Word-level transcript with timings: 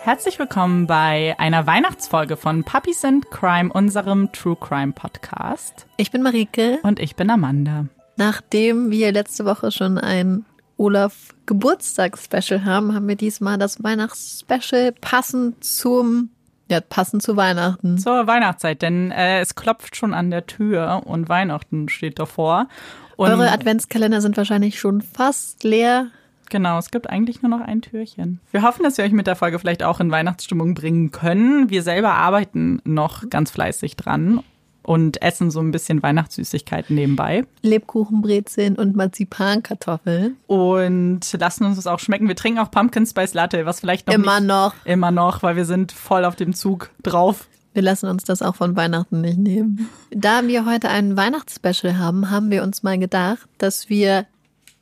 Herzlich 0.00 0.38
willkommen 0.38 0.86
bei 0.86 1.34
einer 1.38 1.66
Weihnachtsfolge 1.66 2.36
von 2.36 2.64
Puppies 2.64 3.04
and 3.04 3.30
Crime, 3.30 3.72
unserem 3.72 4.32
True 4.32 4.56
Crime 4.56 4.92
Podcast. 4.92 5.86
Ich 5.96 6.10
bin 6.10 6.22
Marike. 6.22 6.78
Und 6.82 7.00
ich 7.00 7.16
bin 7.16 7.28
Amanda. 7.28 7.86
Nachdem 8.16 8.90
wir 8.90 9.12
letzte 9.12 9.44
Woche 9.44 9.70
schon 9.70 9.98
ein 9.98 10.44
Olaf 10.76 11.34
Geburtstagsspecial 11.46 12.64
haben, 12.64 12.94
haben 12.94 13.08
wir 13.08 13.16
diesmal 13.16 13.58
das 13.58 13.82
Weihnachtsspecial 13.82 14.92
passend 14.92 15.62
zum 15.64 16.30
ja, 16.70 16.80
passend 16.80 17.22
zu 17.22 17.36
Weihnachten. 17.36 17.98
Zur 17.98 18.26
Weihnachtszeit, 18.26 18.82
denn 18.82 19.10
äh, 19.10 19.40
es 19.40 19.54
klopft 19.54 19.96
schon 19.96 20.12
an 20.12 20.30
der 20.30 20.46
Tür 20.46 21.02
und 21.06 21.28
Weihnachten 21.28 21.88
steht 21.88 22.18
davor. 22.18 22.68
Und 23.16 23.30
Eure 23.30 23.50
Adventskalender 23.50 24.20
sind 24.20 24.36
wahrscheinlich 24.36 24.78
schon 24.78 25.00
fast 25.00 25.64
leer. 25.64 26.08
Genau, 26.50 26.78
es 26.78 26.90
gibt 26.90 27.10
eigentlich 27.10 27.42
nur 27.42 27.50
noch 27.50 27.60
ein 27.60 27.82
Türchen. 27.82 28.40
Wir 28.50 28.62
hoffen, 28.62 28.82
dass 28.82 28.96
wir 28.98 29.04
euch 29.04 29.12
mit 29.12 29.26
der 29.26 29.36
Folge 29.36 29.58
vielleicht 29.58 29.82
auch 29.82 30.00
in 30.00 30.10
Weihnachtsstimmung 30.10 30.74
bringen 30.74 31.10
können. 31.10 31.70
Wir 31.70 31.82
selber 31.82 32.14
arbeiten 32.14 32.80
noch 32.84 33.28
ganz 33.28 33.50
fleißig 33.50 33.96
dran 33.96 34.40
und 34.82 35.20
essen 35.20 35.50
so 35.50 35.60
ein 35.60 35.70
bisschen 35.70 36.02
Weihnachtssüßigkeiten 36.02 36.96
nebenbei. 36.96 37.44
Lebkuchenbrezeln 37.60 38.76
und 38.76 38.96
Marzipankartoffeln. 38.96 40.36
Und 40.46 41.20
lassen 41.38 41.64
uns 41.64 41.76
das 41.76 41.86
auch 41.86 41.98
schmecken. 41.98 42.26
Wir 42.26 42.36
trinken 42.36 42.58
auch 42.58 42.70
Pumpkin 42.70 43.04
Spice 43.04 43.34
Latte, 43.34 43.66
was 43.66 43.80
vielleicht 43.80 44.06
noch 44.06 44.14
immer 44.14 44.40
nicht, 44.40 44.48
noch 44.48 44.74
immer 44.86 45.10
noch, 45.10 45.42
weil 45.42 45.56
wir 45.56 45.66
sind 45.66 45.92
voll 45.92 46.24
auf 46.24 46.36
dem 46.36 46.54
Zug 46.54 46.90
drauf. 47.02 47.48
Wir 47.74 47.82
lassen 47.82 48.08
uns 48.08 48.24
das 48.24 48.40
auch 48.40 48.56
von 48.56 48.76
Weihnachten 48.76 49.20
nicht 49.20 49.38
nehmen. 49.38 49.90
Da 50.10 50.46
wir 50.46 50.64
heute 50.64 50.88
ein 50.88 51.18
Weihnachtsspecial 51.18 51.98
haben, 51.98 52.30
haben 52.30 52.50
wir 52.50 52.62
uns 52.62 52.82
mal 52.82 52.98
gedacht, 52.98 53.46
dass 53.58 53.90
wir 53.90 54.24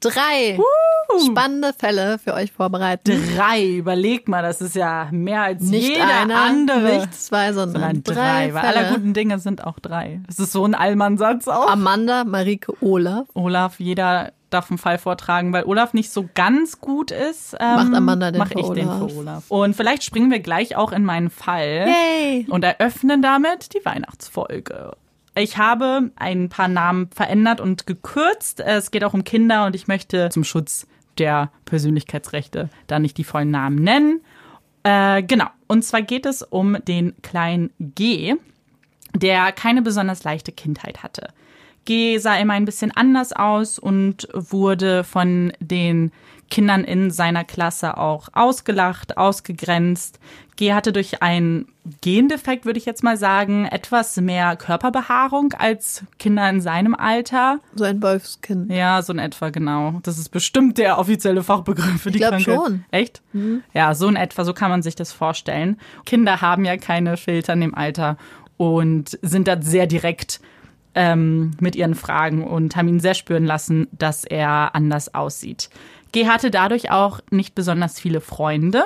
drei 0.00 0.58
uh. 0.58 1.30
spannende 1.30 1.72
Fälle 1.72 2.18
für 2.18 2.34
euch 2.34 2.52
vorbereiten. 2.52 3.22
Drei, 3.36 3.64
überleg 3.64 4.28
mal, 4.28 4.42
das 4.42 4.60
ist 4.60 4.76
ja 4.76 5.08
mehr 5.10 5.42
als 5.42 5.62
nicht 5.62 5.88
jeder 5.88 6.22
einer, 6.22 6.36
andere. 6.36 6.98
Nicht 6.98 7.14
zwei, 7.14 7.52
sondern, 7.52 7.72
sondern 7.72 8.02
drei. 8.04 8.48
drei 8.50 8.54
weil 8.54 8.64
aller 8.64 8.92
guten 8.92 9.14
Dinge 9.14 9.38
sind 9.38 9.64
auch 9.64 9.78
drei. 9.78 10.20
Das 10.26 10.38
ist 10.38 10.52
so 10.52 10.64
ein 10.64 10.74
Allmannsatz 10.74 11.48
auch. 11.48 11.70
Amanda, 11.70 12.24
Marike, 12.24 12.72
Olaf. 12.80 13.26
Olaf, 13.34 13.80
jeder 13.80 14.32
darf 14.50 14.70
einen 14.70 14.78
Fall 14.78 14.98
vortragen, 14.98 15.52
weil 15.52 15.64
Olaf 15.64 15.92
nicht 15.92 16.10
so 16.10 16.28
ganz 16.34 16.80
gut 16.80 17.10
ist. 17.10 17.56
Ähm, 17.58 17.74
Macht 17.74 17.94
Amanda 17.94 18.30
den 18.30 18.38
mach 18.38 18.50
ich 18.50 18.68
den 18.68 18.88
Olaf. 18.88 19.10
für 19.10 19.18
Olaf. 19.18 19.44
Und 19.48 19.74
vielleicht 19.74 20.04
springen 20.04 20.30
wir 20.30 20.40
gleich 20.40 20.76
auch 20.76 20.92
in 20.92 21.04
meinen 21.04 21.30
Fall 21.30 21.86
Yay! 21.88 22.46
und 22.48 22.64
eröffnen 22.64 23.22
damit 23.22 23.74
die 23.74 23.84
Weihnachtsfolge. 23.84 24.96
Ich 25.38 25.58
habe 25.58 26.10
ein 26.16 26.48
paar 26.48 26.68
Namen 26.68 27.10
verändert 27.14 27.60
und 27.60 27.86
gekürzt. 27.86 28.60
Es 28.60 28.90
geht 28.90 29.04
auch 29.04 29.12
um 29.12 29.22
Kinder 29.22 29.66
und 29.66 29.76
ich 29.76 29.86
möchte 29.86 30.30
zum 30.30 30.44
Schutz 30.44 30.86
der 31.18 31.50
Persönlichkeitsrechte 31.66 32.70
da 32.86 32.98
nicht 32.98 33.18
die 33.18 33.24
vollen 33.24 33.50
Namen 33.50 33.76
nennen. 33.76 34.22
Äh, 34.82 35.22
genau. 35.22 35.46
Und 35.66 35.84
zwar 35.84 36.00
geht 36.00 36.24
es 36.24 36.42
um 36.42 36.78
den 36.88 37.20
kleinen 37.20 37.70
G, 37.78 38.36
der 39.14 39.52
keine 39.52 39.82
besonders 39.82 40.24
leichte 40.24 40.52
Kindheit 40.52 41.02
hatte. 41.02 41.28
G 41.84 42.16
sah 42.16 42.38
immer 42.38 42.54
ein 42.54 42.64
bisschen 42.64 42.92
anders 42.92 43.34
aus 43.34 43.78
und 43.78 44.28
wurde 44.32 45.04
von 45.04 45.52
den 45.60 46.12
Kindern 46.50 46.84
in 46.84 47.10
seiner 47.10 47.44
Klasse 47.44 47.96
auch 47.96 48.28
ausgelacht, 48.32 49.16
ausgegrenzt. 49.16 50.20
G 50.56 50.72
hatte 50.72 50.92
durch 50.92 51.22
einen 51.22 51.66
Gendefekt, 52.00 52.64
würde 52.64 52.78
ich 52.78 52.86
jetzt 52.86 53.04
mal 53.04 53.16
sagen, 53.16 53.66
etwas 53.66 54.16
mehr 54.16 54.56
Körperbehaarung 54.56 55.52
als 55.52 56.04
Kinder 56.18 56.48
in 56.48 56.60
seinem 56.60 56.94
Alter. 56.94 57.60
So 57.74 57.84
ein 57.84 58.02
Wolfskind. 58.02 58.72
Ja, 58.72 59.02
so 59.02 59.12
in 59.12 59.18
etwa, 59.18 59.50
genau. 59.50 60.00
Das 60.02 60.18
ist 60.18 60.30
bestimmt 60.30 60.78
der 60.78 60.98
offizielle 60.98 61.42
Fachbegriff 61.42 62.00
für 62.00 62.10
die 62.10 62.18
glaub 62.18 62.30
Krankheit. 62.30 62.54
schon. 62.54 62.84
Echt? 62.90 63.22
Ja, 63.74 63.94
so 63.94 64.08
in 64.08 64.16
etwa, 64.16 64.44
so 64.44 64.54
kann 64.54 64.70
man 64.70 64.82
sich 64.82 64.94
das 64.94 65.12
vorstellen. 65.12 65.78
Kinder 66.06 66.40
haben 66.40 66.64
ja 66.64 66.76
keine 66.76 67.16
Filter 67.16 67.52
in 67.52 67.60
dem 67.60 67.74
Alter 67.74 68.16
und 68.56 69.18
sind 69.20 69.48
da 69.48 69.60
sehr 69.60 69.86
direkt 69.86 70.40
ähm, 70.96 71.50
mit 71.60 71.76
ihren 71.76 71.94
Fragen 71.94 72.42
und 72.42 72.74
haben 72.74 72.88
ihn 72.88 73.00
sehr 73.00 73.14
spüren 73.14 73.44
lassen, 73.44 73.86
dass 73.92 74.24
er 74.24 74.74
anders 74.74 75.14
aussieht. 75.14 75.68
G 76.16 76.26
hatte 76.26 76.50
dadurch 76.50 76.90
auch 76.90 77.20
nicht 77.30 77.54
besonders 77.54 78.00
viele 78.00 78.22
Freunde. 78.22 78.84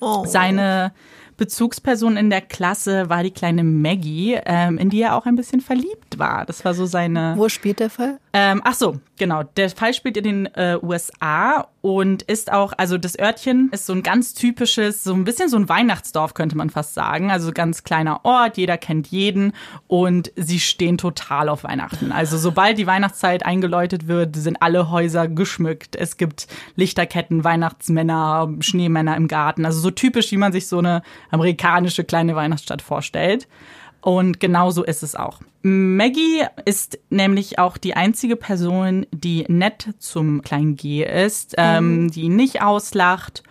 Oh. 0.00 0.26
Seine 0.26 0.92
Bezugsperson 1.38 2.18
in 2.18 2.28
der 2.28 2.42
Klasse 2.42 3.08
war 3.08 3.22
die 3.22 3.30
kleine 3.30 3.64
Maggie, 3.64 4.38
ähm, 4.44 4.76
in 4.76 4.90
die 4.90 5.00
er 5.00 5.16
auch 5.16 5.24
ein 5.24 5.34
bisschen 5.34 5.62
verliebt 5.62 6.18
war. 6.18 6.44
Das 6.44 6.66
war 6.66 6.74
so 6.74 6.84
seine. 6.84 7.32
Wo 7.38 7.48
spielt 7.48 7.80
der 7.80 7.88
Fall? 7.88 8.18
Ähm, 8.34 8.60
ach 8.64 8.74
so, 8.74 9.00
genau. 9.18 9.42
Der 9.42 9.70
Fall 9.70 9.94
spielt 9.94 10.16
in 10.16 10.24
den 10.24 10.46
äh, 10.54 10.78
USA 10.82 11.68
und 11.80 12.22
ist 12.22 12.52
auch, 12.52 12.72
also 12.76 12.98
das 12.98 13.18
Örtchen 13.18 13.70
ist 13.72 13.86
so 13.86 13.92
ein 13.92 14.02
ganz 14.02 14.34
typisches, 14.34 15.04
so 15.04 15.14
ein 15.14 15.24
bisschen 15.24 15.48
so 15.48 15.56
ein 15.56 15.68
Weihnachtsdorf, 15.68 16.34
könnte 16.34 16.56
man 16.56 16.70
fast 16.70 16.94
sagen. 16.94 17.30
Also 17.30 17.52
ganz 17.52 17.84
kleiner 17.84 18.24
Ort, 18.24 18.56
jeder 18.56 18.76
kennt 18.78 19.08
jeden 19.08 19.52
und 19.86 20.32
sie 20.36 20.60
stehen 20.60 20.98
total 20.98 21.48
auf 21.48 21.64
Weihnachten. 21.64 22.12
Also 22.12 22.36
sobald 22.36 22.78
die 22.78 22.86
Weihnachtszeit 22.86 23.44
eingeläutet 23.44 24.08
wird, 24.08 24.36
sind 24.36 24.60
alle 24.60 24.90
Häuser 24.90 25.28
geschmückt. 25.28 25.96
Es 25.96 26.16
gibt 26.16 26.48
Lichterketten, 26.76 27.44
Weihnachtsmänner, 27.44 28.52
Schneemänner 28.60 29.16
im 29.16 29.28
Garten. 29.28 29.64
Also 29.64 29.80
so 29.80 29.90
typisch, 29.90 30.32
wie 30.32 30.36
man 30.36 30.52
sich 30.52 30.66
so 30.66 30.78
eine 30.78 31.02
amerikanische 31.30 32.04
kleine 32.04 32.34
Weihnachtsstadt 32.34 32.82
vorstellt. 32.82 33.48
Und 34.00 34.40
genauso 34.40 34.84
ist 34.84 35.02
es 35.02 35.14
auch. 35.14 35.40
Maggie 35.62 36.42
ist 36.64 36.98
nämlich 37.10 37.58
auch 37.58 37.76
die 37.76 37.94
einzige 37.94 38.36
Person, 38.36 39.06
die 39.12 39.44
nett 39.48 39.88
zum 39.98 40.42
kleinen 40.42 40.76
G 40.76 41.04
ist, 41.04 41.54
ähm, 41.58 42.10
die 42.10 42.22
ihn 42.22 42.36
nicht 42.36 42.62
auslacht. 42.62 43.42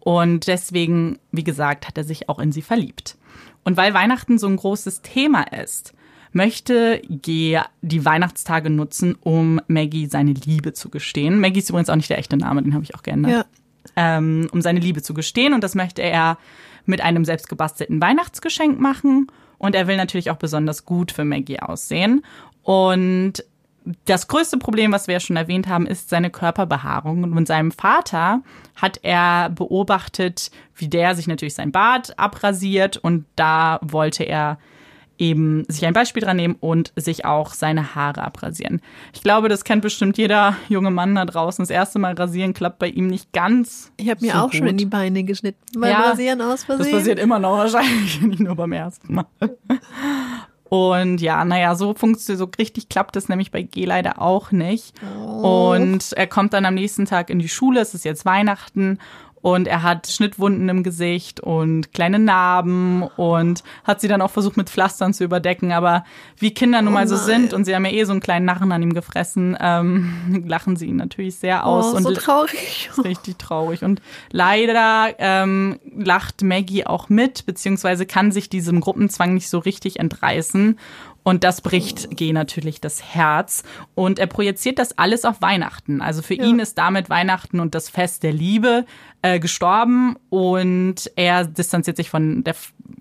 Und 0.00 0.48
deswegen, 0.48 1.18
wie 1.32 1.44
gesagt, 1.44 1.86
hat 1.86 1.96
er 1.96 2.04
sich 2.04 2.28
auch 2.28 2.38
in 2.38 2.52
sie 2.52 2.60
verliebt. 2.62 3.16
Und 3.62 3.76
weil 3.76 3.94
Weihnachten 3.94 4.36
so 4.38 4.46
ein 4.48 4.56
großes 4.56 5.00
Thema 5.02 5.42
ist, 5.52 5.94
möchte 6.32 7.00
G 7.08 7.60
die 7.80 8.04
Weihnachtstage 8.04 8.68
nutzen, 8.68 9.16
um 9.20 9.60
Maggie 9.68 10.06
seine 10.06 10.32
Liebe 10.32 10.72
zu 10.72 10.90
gestehen. 10.90 11.40
Maggie 11.40 11.60
ist 11.60 11.70
übrigens 11.70 11.88
auch 11.88 11.96
nicht 11.96 12.10
der 12.10 12.18
echte 12.18 12.36
Name, 12.36 12.62
den 12.62 12.74
habe 12.74 12.84
ich 12.84 12.94
auch 12.96 13.02
geändert 13.02 13.32
Ja. 13.32 13.44
ähm, 13.96 14.48
um 14.50 14.60
seine 14.60 14.80
Liebe 14.80 15.00
zu 15.00 15.14
gestehen. 15.14 15.54
Und 15.54 15.62
das 15.62 15.74
möchte 15.76 16.02
er 16.02 16.36
mit 16.84 17.00
einem 17.00 17.24
selbstgebastelten 17.24 18.02
Weihnachtsgeschenk 18.02 18.78
machen. 18.80 19.28
Und 19.64 19.74
er 19.74 19.86
will 19.86 19.96
natürlich 19.96 20.30
auch 20.30 20.36
besonders 20.36 20.84
gut 20.84 21.10
für 21.10 21.24
Maggie 21.24 21.58
aussehen. 21.58 22.22
Und 22.64 23.42
das 24.04 24.28
größte 24.28 24.58
Problem, 24.58 24.92
was 24.92 25.06
wir 25.06 25.14
ja 25.14 25.20
schon 25.20 25.36
erwähnt 25.36 25.68
haben, 25.68 25.86
ist 25.86 26.10
seine 26.10 26.28
Körperbehaarung. 26.28 27.22
Und 27.22 27.32
mit 27.32 27.46
seinem 27.46 27.72
Vater 27.72 28.42
hat 28.76 29.00
er 29.02 29.48
beobachtet, 29.48 30.50
wie 30.76 30.88
der 30.88 31.14
sich 31.14 31.28
natürlich 31.28 31.54
sein 31.54 31.72
Bart 31.72 32.18
abrasiert. 32.18 32.98
Und 32.98 33.24
da 33.36 33.78
wollte 33.80 34.24
er 34.24 34.58
eben 35.24 35.64
sich 35.68 35.86
ein 35.86 35.94
Beispiel 35.94 36.22
dran 36.22 36.36
nehmen 36.36 36.56
und 36.60 36.92
sich 36.96 37.24
auch 37.24 37.54
seine 37.54 37.94
Haare 37.94 38.22
abrasieren. 38.22 38.80
Ich 39.12 39.22
glaube, 39.22 39.48
das 39.48 39.64
kennt 39.64 39.82
bestimmt 39.82 40.18
jeder 40.18 40.56
junge 40.68 40.90
Mann 40.90 41.14
da 41.14 41.24
draußen. 41.24 41.62
Das 41.62 41.70
erste 41.70 41.98
Mal 41.98 42.14
rasieren 42.14 42.52
klappt 42.52 42.78
bei 42.78 42.88
ihm 42.88 43.06
nicht 43.06 43.32
ganz. 43.32 43.90
Ich 43.96 44.10
habe 44.10 44.24
mir 44.24 44.32
so 44.32 44.38
auch 44.38 44.52
schon 44.52 44.62
gut. 44.62 44.70
in 44.70 44.76
die 44.76 44.86
Beine 44.86 45.24
geschnitten. 45.24 45.60
Beim 45.80 45.90
Ja, 45.90 46.10
Rasieren 46.10 46.40
aus 46.42 46.64
Versehen. 46.64 46.92
Das 46.92 47.00
passiert 47.00 47.18
immer 47.18 47.38
noch 47.38 47.56
wahrscheinlich, 47.56 48.20
nicht 48.22 48.40
nur 48.40 48.54
beim 48.54 48.72
ersten 48.72 49.14
Mal. 49.14 49.26
Und 50.68 51.20
ja, 51.20 51.44
naja, 51.44 51.76
so 51.76 51.94
funktioniert, 51.94 52.38
so 52.38 52.50
richtig 52.58 52.88
klappt 52.88 53.16
es 53.16 53.28
nämlich 53.28 53.50
bei 53.50 53.62
G 53.62 53.84
leider 53.84 54.20
auch 54.20 54.50
nicht. 54.50 54.94
Und 55.42 56.12
er 56.14 56.26
kommt 56.26 56.52
dann 56.52 56.64
am 56.64 56.74
nächsten 56.74 57.04
Tag 57.06 57.30
in 57.30 57.38
die 57.38 57.48
Schule, 57.48 57.80
es 57.80 57.94
ist 57.94 58.04
jetzt 58.04 58.24
Weihnachten 58.24 58.98
und 59.44 59.68
er 59.68 59.82
hat 59.82 60.06
Schnittwunden 60.06 60.70
im 60.70 60.82
Gesicht 60.82 61.38
und 61.38 61.92
kleine 61.92 62.18
Narben 62.18 63.02
und 63.02 63.62
hat 63.84 64.00
sie 64.00 64.08
dann 64.08 64.22
auch 64.22 64.30
versucht 64.30 64.56
mit 64.56 64.70
Pflastern 64.70 65.12
zu 65.12 65.22
überdecken. 65.22 65.70
Aber 65.70 66.06
wie 66.38 66.54
Kinder 66.54 66.80
nun 66.80 66.94
mal 66.94 67.06
so 67.06 67.16
nein. 67.16 67.24
sind 67.24 67.52
und 67.52 67.66
sie 67.66 67.74
haben 67.74 67.84
ja 67.84 67.92
eh 67.92 68.04
so 68.04 68.12
einen 68.12 68.22
kleinen 68.22 68.46
Narren 68.46 68.72
an 68.72 68.82
ihm 68.82 68.94
gefressen, 68.94 69.54
ähm, 69.60 70.44
lachen 70.46 70.76
sie 70.76 70.86
ihn 70.86 70.96
natürlich 70.96 71.36
sehr 71.36 71.66
aus. 71.66 71.92
oh, 71.92 71.96
und 71.98 72.04
so 72.04 72.12
traurig. 72.12 72.88
ist 72.96 73.04
richtig 73.04 73.36
traurig. 73.36 73.84
Und 73.84 74.00
leider 74.32 75.14
ähm, 75.18 75.78
lacht 75.94 76.40
Maggie 76.40 76.86
auch 76.86 77.10
mit, 77.10 77.44
beziehungsweise 77.44 78.06
kann 78.06 78.32
sich 78.32 78.48
diesem 78.48 78.80
Gruppenzwang 78.80 79.34
nicht 79.34 79.50
so 79.50 79.58
richtig 79.58 80.00
entreißen. 80.00 80.78
Und 81.24 81.42
das 81.42 81.62
bricht 81.62 82.16
G 82.16 82.32
natürlich 82.32 82.80
das 82.80 83.02
Herz. 83.02 83.64
Und 83.94 84.18
er 84.18 84.26
projiziert 84.26 84.78
das 84.78 84.96
alles 84.98 85.24
auf 85.24 85.40
Weihnachten. 85.40 86.00
Also 86.02 86.20
für 86.22 86.34
ihn 86.34 86.58
ist 86.58 86.76
damit 86.76 87.08
Weihnachten 87.08 87.60
und 87.60 87.74
das 87.74 87.88
Fest 87.88 88.22
der 88.22 88.32
Liebe 88.32 88.84
äh, 89.22 89.40
gestorben. 89.40 90.16
Und 90.28 91.10
er 91.16 91.46
distanziert 91.46 91.96
sich 91.96 92.10
von 92.10 92.44
der 92.44 92.54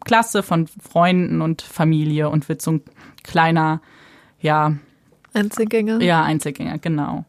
Klasse, 0.05 0.41
von 0.41 0.67
Freunden 0.67 1.41
und 1.41 1.61
Familie 1.61 2.29
und 2.29 2.47
wird 2.47 2.61
so 2.61 2.71
ein 2.71 2.81
kleiner, 3.23 3.81
ja, 4.39 4.73
Einzelgänger. 5.33 6.01
ja, 6.01 6.23
Einzelgänger, 6.23 6.77
genau. 6.77 7.25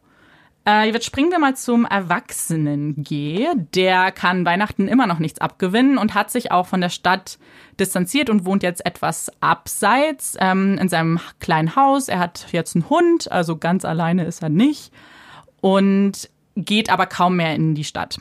Äh, 0.67 0.89
jetzt 0.91 1.05
springen 1.05 1.31
wir 1.31 1.37
mal 1.37 1.55
zum 1.55 1.85
Erwachsenen 1.85 3.03
G. 3.03 3.47
Der 3.75 4.11
kann 4.11 4.45
Weihnachten 4.45 4.87
immer 4.87 5.05
noch 5.05 5.19
nichts 5.19 5.39
abgewinnen 5.39 5.97
und 5.99 6.15
hat 6.15 6.31
sich 6.31 6.51
auch 6.51 6.65
von 6.65 6.81
der 6.81 6.89
Stadt 6.89 7.37
distanziert 7.79 8.31
und 8.31 8.45
wohnt 8.45 8.63
jetzt 8.63 8.83
etwas 8.83 9.31
abseits 9.41 10.35
ähm, 10.39 10.77
in 10.79 10.89
seinem 10.89 11.19
kleinen 11.39 11.75
Haus. 11.75 12.07
Er 12.07 12.17
hat 12.17 12.47
jetzt 12.51 12.75
einen 12.75 12.89
Hund, 12.89 13.31
also 13.31 13.57
ganz 13.57 13.85
alleine 13.85 14.25
ist 14.25 14.41
er 14.41 14.49
nicht 14.49 14.91
und 15.61 16.29
geht 16.55 16.89
aber 16.89 17.05
kaum 17.05 17.35
mehr 17.35 17.53
in 17.53 17.75
die 17.75 17.83
Stadt. 17.83 18.17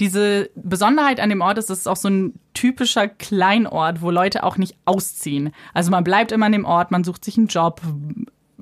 diese 0.00 0.50
Besonderheit 0.54 1.20
an 1.20 1.28
dem 1.28 1.42
Ort 1.42 1.58
ist, 1.58 1.70
es 1.70 1.80
ist 1.80 1.86
auch 1.86 1.96
so 1.96 2.08
ein 2.08 2.34
typischer 2.54 3.08
Kleinort, 3.08 4.02
wo 4.02 4.10
Leute 4.10 4.44
auch 4.44 4.56
nicht 4.56 4.76
ausziehen. 4.84 5.52
Also 5.74 5.90
man 5.90 6.04
bleibt 6.04 6.32
immer 6.32 6.46
an 6.46 6.52
dem 6.52 6.64
Ort, 6.64 6.90
man 6.90 7.04
sucht 7.04 7.24
sich 7.24 7.36
einen 7.36 7.48
Job, 7.48 7.80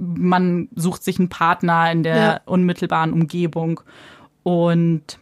man 0.01 0.69
sucht 0.75 1.05
sich 1.05 1.19
einen 1.19 1.29
Partner 1.29 1.91
in 1.93 2.03
der 2.03 2.17
ja. 2.17 2.41
unmittelbaren 2.47 3.13
Umgebung 3.13 3.81
und 4.43 5.19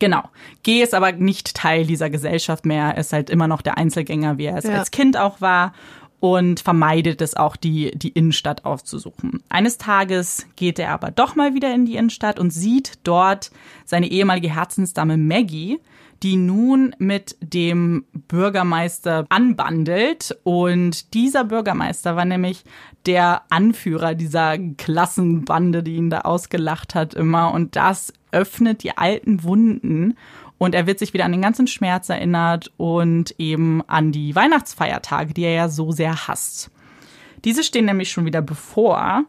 Genau. 0.00 0.24
G 0.64 0.82
ist 0.82 0.92
aber 0.92 1.12
nicht 1.12 1.54
Teil 1.54 1.86
dieser 1.86 2.10
Gesellschaft 2.10 2.66
mehr, 2.66 2.98
ist 2.98 3.12
halt 3.12 3.30
immer 3.30 3.46
noch 3.46 3.62
der 3.62 3.78
Einzelgänger, 3.78 4.38
wie 4.38 4.46
er 4.46 4.58
es 4.58 4.64
ja. 4.64 4.78
als 4.78 4.90
Kind 4.90 5.16
auch 5.16 5.40
war 5.40 5.72
und 6.20 6.60
vermeidet 6.60 7.20
es 7.22 7.36
auch, 7.36 7.54
die, 7.54 7.90
die 7.96 8.08
Innenstadt 8.08 8.64
aufzusuchen. 8.64 9.42
Eines 9.48 9.78
Tages 9.78 10.46
geht 10.56 10.78
er 10.78 10.90
aber 10.90 11.10
doch 11.10 11.36
mal 11.36 11.54
wieder 11.54 11.74
in 11.74 11.86
die 11.86 11.96
Innenstadt 11.96 12.38
und 12.38 12.50
sieht 12.50 12.94
dort 13.04 13.50
seine 13.84 14.08
ehemalige 14.08 14.54
Herzensdame 14.54 15.16
Maggie, 15.16 15.80
die 16.24 16.36
nun 16.36 16.96
mit 16.98 17.36
dem 17.40 18.06
Bürgermeister 18.28 19.26
anbandelt. 19.28 20.36
Und 20.42 21.12
dieser 21.14 21.44
Bürgermeister 21.44 22.16
war 22.16 22.24
nämlich 22.24 22.64
der 23.06 23.42
Anführer 23.50 24.14
dieser 24.14 24.58
Klassenbande, 24.58 25.82
die 25.82 25.96
ihn 25.96 26.10
da 26.10 26.22
ausgelacht 26.22 26.94
hat 26.94 27.12
immer. 27.14 27.52
Und 27.52 27.76
das 27.76 28.12
öffnet 28.32 28.82
die 28.82 28.96
alten 28.96 29.44
Wunden 29.44 30.16
und 30.56 30.74
er 30.74 30.86
wird 30.86 30.98
sich 30.98 31.12
wieder 31.12 31.26
an 31.26 31.32
den 31.32 31.42
ganzen 31.42 31.66
Schmerz 31.66 32.08
erinnert 32.08 32.72
und 32.78 33.34
eben 33.38 33.82
an 33.86 34.12
die 34.12 34.34
Weihnachtsfeiertage, 34.34 35.34
die 35.34 35.42
er 35.42 35.52
ja 35.52 35.68
so 35.68 35.92
sehr 35.92 36.26
hasst. 36.26 36.70
Diese 37.44 37.62
stehen 37.62 37.84
nämlich 37.84 38.10
schon 38.10 38.24
wieder 38.24 38.40
bevor. 38.40 39.24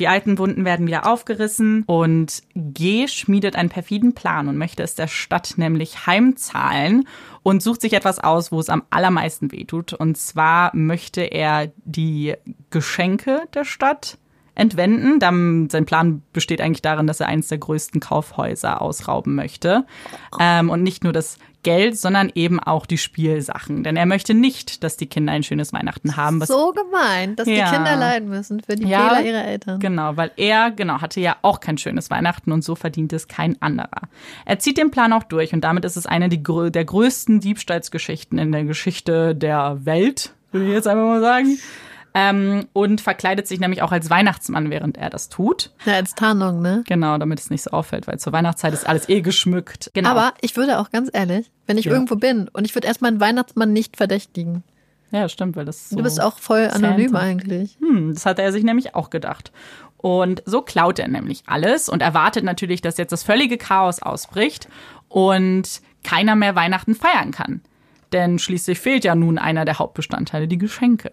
Die 0.00 0.08
alten 0.08 0.38
Wunden 0.38 0.64
werden 0.64 0.86
wieder 0.86 1.06
aufgerissen 1.06 1.84
und 1.84 2.42
G 2.54 3.06
schmiedet 3.06 3.54
einen 3.54 3.68
perfiden 3.68 4.14
Plan 4.14 4.48
und 4.48 4.56
möchte 4.56 4.82
es 4.82 4.94
der 4.94 5.08
Stadt 5.08 5.54
nämlich 5.58 6.06
heimzahlen 6.06 7.06
und 7.42 7.62
sucht 7.62 7.82
sich 7.82 7.92
etwas 7.92 8.18
aus, 8.18 8.50
wo 8.50 8.58
es 8.60 8.70
am 8.70 8.82
allermeisten 8.88 9.52
wehtut. 9.52 9.92
Und 9.92 10.16
zwar 10.16 10.74
möchte 10.74 11.20
er 11.20 11.70
die 11.84 12.34
Geschenke 12.70 13.42
der 13.52 13.66
Stadt 13.66 14.16
entwenden. 14.60 15.18
Dann, 15.18 15.68
sein 15.70 15.86
Plan 15.86 16.22
besteht 16.32 16.60
eigentlich 16.60 16.82
darin, 16.82 17.06
dass 17.06 17.20
er 17.20 17.26
eines 17.26 17.48
der 17.48 17.58
größten 17.58 18.00
Kaufhäuser 18.00 18.80
ausrauben 18.80 19.34
möchte. 19.34 19.84
Ähm, 20.38 20.70
und 20.70 20.82
nicht 20.82 21.02
nur 21.02 21.12
das 21.12 21.38
Geld, 21.62 21.98
sondern 21.98 22.30
eben 22.34 22.58
auch 22.60 22.86
die 22.86 22.96
Spielsachen. 22.96 23.84
Denn 23.84 23.96
er 23.96 24.06
möchte 24.06 24.32
nicht, 24.32 24.82
dass 24.82 24.96
die 24.96 25.06
Kinder 25.06 25.32
ein 25.32 25.42
schönes 25.42 25.72
Weihnachten 25.72 26.16
haben. 26.16 26.40
so 26.44 26.72
gemein, 26.72 27.36
dass 27.36 27.46
ja. 27.46 27.64
die 27.66 27.76
Kinder 27.76 27.96
leiden 27.96 28.28
müssen 28.28 28.60
für 28.60 28.76
die 28.76 28.86
ja, 28.86 29.10
Fehler 29.10 29.26
ihrer 29.26 29.44
Eltern. 29.44 29.80
Genau, 29.80 30.16
weil 30.16 30.30
er, 30.36 30.70
genau, 30.70 31.00
hatte 31.00 31.20
ja 31.20 31.36
auch 31.42 31.60
kein 31.60 31.76
schönes 31.76 32.10
Weihnachten 32.10 32.52
und 32.52 32.64
so 32.64 32.74
verdient 32.74 33.12
es 33.12 33.28
kein 33.28 33.60
anderer. 33.60 34.08
Er 34.46 34.58
zieht 34.58 34.78
den 34.78 34.90
Plan 34.90 35.12
auch 35.12 35.24
durch 35.24 35.52
und 35.52 35.62
damit 35.62 35.84
ist 35.84 35.96
es 35.96 36.06
eine 36.06 36.28
der 36.28 36.84
größten 36.84 37.40
Diebstahlsgeschichten 37.40 38.38
in 38.38 38.52
der 38.52 38.64
Geschichte 38.64 39.34
der 39.34 39.84
Welt, 39.84 40.32
würde 40.52 40.66
ich 40.66 40.72
jetzt 40.72 40.88
einfach 40.88 41.04
mal 41.04 41.20
sagen 41.20 41.58
ähm, 42.14 42.66
und 42.72 43.00
verkleidet 43.00 43.46
sich 43.46 43.60
nämlich 43.60 43.82
auch 43.82 43.92
als 43.92 44.10
Weihnachtsmann, 44.10 44.70
während 44.70 44.96
er 44.96 45.10
das 45.10 45.28
tut. 45.28 45.72
Ja, 45.84 45.94
als 45.94 46.14
Tarnung, 46.14 46.60
ne? 46.60 46.82
Genau, 46.86 47.18
damit 47.18 47.38
es 47.40 47.50
nicht 47.50 47.62
so 47.62 47.70
auffällt, 47.70 48.06
weil 48.06 48.18
zur 48.18 48.32
Weihnachtszeit 48.32 48.72
ist 48.72 48.88
alles 48.88 49.08
eh 49.08 49.20
geschmückt. 49.20 49.90
Genau. 49.94 50.10
Aber 50.10 50.34
ich 50.40 50.56
würde 50.56 50.78
auch 50.78 50.90
ganz 50.90 51.10
ehrlich, 51.12 51.50
wenn 51.66 51.78
ich 51.78 51.86
ja. 51.86 51.92
irgendwo 51.92 52.16
bin 52.16 52.48
und 52.48 52.64
ich 52.64 52.74
würde 52.74 52.88
erstmal 52.88 53.10
einen 53.10 53.20
Weihnachtsmann 53.20 53.72
nicht 53.72 53.96
verdächtigen. 53.96 54.64
Ja, 55.12 55.28
stimmt, 55.28 55.56
weil 55.56 55.64
das 55.64 55.90
so 55.90 55.96
Du 55.96 56.02
bist 56.02 56.20
auch 56.20 56.38
voll 56.38 56.68
anonym 56.68 57.10
Santa. 57.10 57.18
eigentlich. 57.18 57.76
Hm, 57.80 58.14
das 58.14 58.26
hat 58.26 58.38
er 58.38 58.52
sich 58.52 58.62
nämlich 58.62 58.94
auch 58.94 59.10
gedacht. 59.10 59.52
Und 59.96 60.42
so 60.46 60.62
klaut 60.62 60.98
er 60.98 61.08
nämlich 61.08 61.42
alles 61.46 61.88
und 61.88 62.00
erwartet 62.00 62.44
natürlich, 62.44 62.80
dass 62.80 62.96
jetzt 62.96 63.10
das 63.10 63.22
völlige 63.22 63.58
Chaos 63.58 64.00
ausbricht 64.00 64.68
und 65.08 65.82
keiner 66.04 66.36
mehr 66.36 66.54
Weihnachten 66.54 66.94
feiern 66.94 67.32
kann. 67.32 67.60
Denn 68.12 68.38
schließlich 68.38 68.80
fehlt 68.80 69.04
ja 69.04 69.14
nun 69.14 69.38
einer 69.38 69.64
der 69.64 69.78
Hauptbestandteile, 69.78 70.48
die 70.48 70.58
Geschenke. 70.58 71.12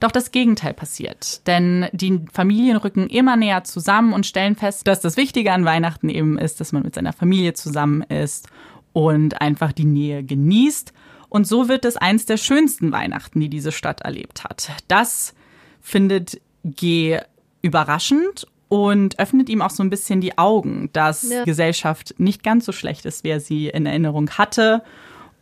Doch 0.00 0.10
das 0.10 0.30
Gegenteil 0.30 0.74
passiert, 0.74 1.46
denn 1.46 1.86
die 1.92 2.20
Familien 2.32 2.76
rücken 2.76 3.08
immer 3.08 3.36
näher 3.36 3.64
zusammen 3.64 4.12
und 4.12 4.26
stellen 4.26 4.56
fest, 4.56 4.86
dass 4.86 5.00
das 5.00 5.16
Wichtige 5.16 5.52
an 5.52 5.64
Weihnachten 5.64 6.08
eben 6.08 6.38
ist, 6.38 6.60
dass 6.60 6.72
man 6.72 6.82
mit 6.82 6.94
seiner 6.94 7.12
Familie 7.12 7.54
zusammen 7.54 8.02
ist 8.02 8.48
und 8.92 9.40
einfach 9.40 9.72
die 9.72 9.84
Nähe 9.84 10.22
genießt. 10.24 10.92
Und 11.28 11.46
so 11.46 11.68
wird 11.68 11.84
es 11.84 11.96
eins 11.96 12.24
der 12.26 12.36
schönsten 12.36 12.92
Weihnachten, 12.92 13.40
die 13.40 13.48
diese 13.48 13.72
Stadt 13.72 14.02
erlebt 14.02 14.44
hat. 14.44 14.70
Das 14.88 15.34
findet 15.80 16.40
G 16.64 17.18
überraschend 17.62 18.46
und 18.68 19.18
öffnet 19.18 19.48
ihm 19.48 19.62
auch 19.62 19.70
so 19.70 19.82
ein 19.82 19.90
bisschen 19.90 20.20
die 20.20 20.38
Augen, 20.38 20.90
dass 20.92 21.30
ja. 21.30 21.44
Gesellschaft 21.44 22.14
nicht 22.18 22.42
ganz 22.42 22.64
so 22.64 22.72
schlecht 22.72 23.04
ist, 23.04 23.22
wie 23.24 23.28
er 23.28 23.40
sie 23.40 23.68
in 23.68 23.86
Erinnerung 23.86 24.30
hatte. 24.30 24.82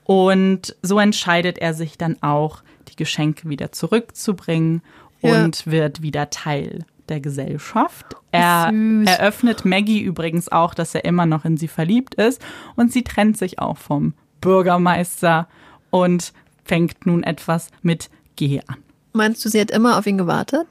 Und 0.05 0.77
so 0.83 0.99
entscheidet 0.99 1.59
er 1.59 1.73
sich 1.73 1.97
dann 1.97 2.23
auch, 2.23 2.63
die 2.85 2.97
Geschenke 2.97 3.49
wieder 3.49 3.73
zurückzubringen 3.73 4.83
ja. 5.21 5.45
und 5.45 5.67
wird 5.67 6.03
wieder 6.03 6.31
Teil 6.31 6.85
der 7.09 7.21
Gesellschaft. 7.21 8.17
Er 8.31 8.71
Süß. 8.73 9.09
eröffnet 9.09 9.65
Maggie 9.65 10.01
übrigens 10.01 10.51
auch, 10.51 10.75
dass 10.75 10.95
er 10.95 11.05
immer 11.05 11.27
noch 11.27 11.45
in 11.45 11.57
sie 11.57 11.69
verliebt 11.69 12.15
ist 12.15 12.43
und 12.77 12.93
sie 12.93 13.03
trennt 13.03 13.37
sich 13.37 13.59
auch 13.59 13.77
vom 13.77 14.15
Bürgermeister 14.41 15.49
und 15.91 16.33
fängt 16.65 17.07
nun 17.07 17.23
etwas 17.23 17.69
mit 17.83 18.11
G 18.37 18.61
an. 18.67 18.77
Meinst 19.13 19.45
du, 19.45 19.49
sie 19.49 19.61
hat 19.61 19.71
immer 19.71 19.99
auf 19.99 20.07
ihn 20.07 20.19
gewartet? 20.19 20.67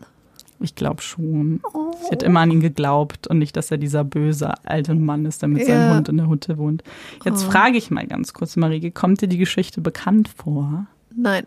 Ich 0.60 0.76
glaube 0.76 1.02
schon. 1.02 1.62
Oh. 1.74 1.94
Sie 2.02 2.12
hat 2.12 2.24
immer 2.24 2.42
an 2.42 2.52
ihn 2.52 2.62
geglaubt 2.62 3.28
und 3.28 3.38
nicht, 3.38 3.56
dass 3.58 3.70
er 3.70 3.78
dieser 3.78 4.04
böse 4.04 4.54
alte 4.66 4.96
Mann 4.96 5.26
ist, 5.26 5.42
der 5.42 5.50
mit 5.50 5.68
ja. 5.68 5.76
seinem 5.76 5.96
Hund 5.96 6.10
in 6.10 6.18
der 6.18 6.30
Hütte 6.30 6.58
wohnt. 6.58 6.84
Jetzt 7.26 7.46
oh. 7.48 7.52
frage 7.52 7.78
ich 7.78 7.92
mal 7.92 8.08
ganz 8.08 8.34
kurz, 8.34 8.56
Marie, 8.56 8.92
kommt 8.92 9.22
dir 9.22 9.28
die 9.28 9.38
Geschichte 9.38 9.82
bekannt 9.82 10.30
vor? 10.30 10.88
Nein. 11.16 11.46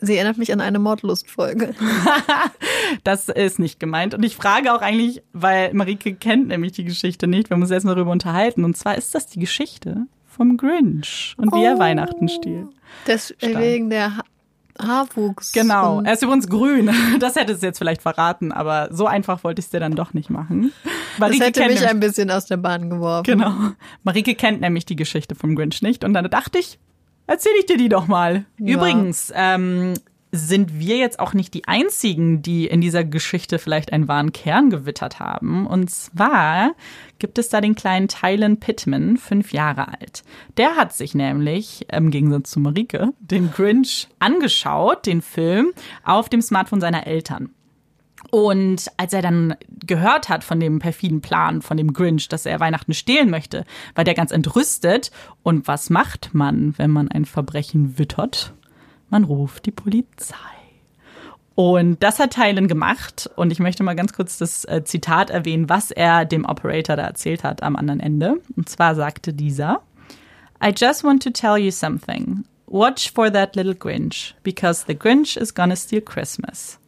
Sie 0.00 0.14
erinnert 0.16 0.36
mich 0.36 0.52
an 0.52 0.60
eine 0.60 0.78
Mordlustfolge. 0.78 1.74
das 3.04 3.28
ist 3.28 3.58
nicht 3.58 3.80
gemeint. 3.80 4.14
Und 4.14 4.22
ich 4.22 4.36
frage 4.36 4.74
auch 4.74 4.82
eigentlich, 4.82 5.22
weil 5.32 5.72
Marike 5.72 6.14
kennt 6.14 6.48
nämlich 6.48 6.72
die 6.72 6.84
Geschichte 6.84 7.26
nicht. 7.26 7.48
Wir 7.48 7.54
haben 7.54 7.62
uns 7.62 7.84
mal 7.84 7.94
darüber 7.94 8.10
unterhalten. 8.10 8.64
Und 8.64 8.76
zwar 8.76 8.96
ist 8.96 9.14
das 9.14 9.26
die 9.26 9.38
Geschichte 9.38 10.06
vom 10.26 10.56
Grinch 10.58 11.34
und 11.38 11.52
wie 11.52 11.60
oh, 11.60 11.64
er 11.64 11.78
Weihnachten 11.78 12.28
stiehlt. 12.28 12.68
Deswegen 13.06 13.88
der 13.90 14.18
ha 14.18 14.22
Haarwuchs. 14.78 15.52
Genau. 15.52 16.02
Er 16.02 16.12
ist 16.12 16.22
übrigens 16.22 16.48
grün. 16.48 16.90
Das 17.18 17.34
hätte 17.34 17.54
es 17.54 17.62
jetzt 17.62 17.78
vielleicht 17.78 18.02
verraten, 18.02 18.52
aber 18.52 18.88
so 18.90 19.06
einfach 19.06 19.42
wollte 19.42 19.60
ich 19.60 19.66
es 19.66 19.70
dir 19.70 19.80
dann 19.80 19.94
doch 19.94 20.12
nicht 20.12 20.28
machen. 20.28 20.70
Marike 21.18 21.38
das 21.38 21.46
hätte 21.46 21.60
mich 21.60 21.68
nämlich, 21.68 21.88
ein 21.88 22.00
bisschen 22.00 22.30
aus 22.30 22.44
der 22.44 22.58
Bahn 22.58 22.90
geworfen. 22.90 23.24
Genau. 23.24 23.54
Marike 24.02 24.34
kennt 24.34 24.60
nämlich 24.60 24.84
die 24.84 24.96
Geschichte 24.96 25.34
vom 25.34 25.56
Grinch 25.56 25.80
nicht. 25.80 26.04
Und 26.04 26.12
dann 26.12 26.28
dachte 26.28 26.58
ich, 26.58 26.78
erzähle 27.26 27.58
ich 27.58 27.66
dir 27.66 27.76
die 27.76 27.88
doch 27.88 28.06
mal. 28.06 28.44
Ja. 28.58 28.74
Übrigens, 28.74 29.32
ähm, 29.34 29.94
sind 30.32 30.78
wir 30.78 30.96
jetzt 30.96 31.18
auch 31.18 31.34
nicht 31.34 31.54
die 31.54 31.66
einzigen, 31.66 32.42
die 32.42 32.66
in 32.66 32.80
dieser 32.80 33.04
Geschichte 33.04 33.58
vielleicht 33.58 33.92
einen 33.92 34.08
wahren 34.08 34.32
Kern 34.32 34.70
gewittert 34.70 35.18
haben. 35.20 35.66
Und 35.66 35.90
zwar 35.90 36.74
gibt 37.18 37.38
es 37.38 37.48
da 37.48 37.60
den 37.60 37.74
kleinen 37.74 38.08
Tylen 38.08 38.58
Pittman, 38.58 39.16
fünf 39.16 39.52
Jahre 39.52 39.88
alt. 39.88 40.24
Der 40.56 40.76
hat 40.76 40.92
sich 40.92 41.14
nämlich, 41.14 41.86
im 41.92 42.10
Gegensatz 42.10 42.50
zu 42.50 42.60
Marike, 42.60 43.12
den 43.20 43.50
Grinch 43.50 44.08
angeschaut, 44.18 45.06
den 45.06 45.22
Film, 45.22 45.72
auf 46.04 46.28
dem 46.28 46.42
Smartphone 46.42 46.80
seiner 46.80 47.06
Eltern. 47.06 47.50
Und 48.30 48.90
als 48.96 49.12
er 49.12 49.22
dann 49.22 49.54
gehört 49.68 50.28
hat 50.28 50.44
von 50.44 50.58
dem 50.60 50.78
perfiden 50.78 51.20
Plan 51.20 51.62
von 51.62 51.76
dem 51.76 51.92
Grinch, 51.92 52.28
dass 52.28 52.46
er 52.46 52.60
Weihnachten 52.60 52.94
stehlen 52.94 53.30
möchte, 53.30 53.64
war 53.94 54.04
der 54.04 54.14
ganz 54.14 54.32
entrüstet. 54.32 55.10
Und 55.42 55.68
was 55.68 55.90
macht 55.90 56.34
man, 56.34 56.74
wenn 56.76 56.90
man 56.90 57.08
ein 57.08 57.24
Verbrechen 57.24 57.98
wittert? 57.98 58.52
Man 59.08 59.24
ruft 59.24 59.66
die 59.66 59.70
Polizei. 59.70 60.36
Und 61.54 62.02
das 62.02 62.18
hat 62.18 62.34
Tylen 62.34 62.68
gemacht. 62.68 63.30
Und 63.36 63.50
ich 63.50 63.60
möchte 63.60 63.82
mal 63.82 63.96
ganz 63.96 64.12
kurz 64.12 64.36
das 64.36 64.64
äh, 64.66 64.84
Zitat 64.84 65.30
erwähnen, 65.30 65.70
was 65.70 65.90
er 65.90 66.24
dem 66.24 66.44
Operator 66.44 66.96
da 66.96 67.04
erzählt 67.04 67.44
hat 67.44 67.62
am 67.62 67.76
anderen 67.76 68.00
Ende. 68.00 68.40
Und 68.56 68.68
zwar 68.68 68.94
sagte 68.94 69.32
dieser, 69.32 69.80
I 70.62 70.72
just 70.76 71.02
want 71.02 71.22
to 71.22 71.30
tell 71.30 71.56
you 71.56 71.70
something. 71.70 72.44
Watch 72.66 73.12
for 73.12 73.32
that 73.32 73.56
little 73.56 73.74
Grinch, 73.74 74.34
because 74.42 74.84
the 74.86 74.98
Grinch 74.98 75.36
is 75.36 75.54
gonna 75.54 75.76
steal 75.76 76.00
Christmas. 76.00 76.78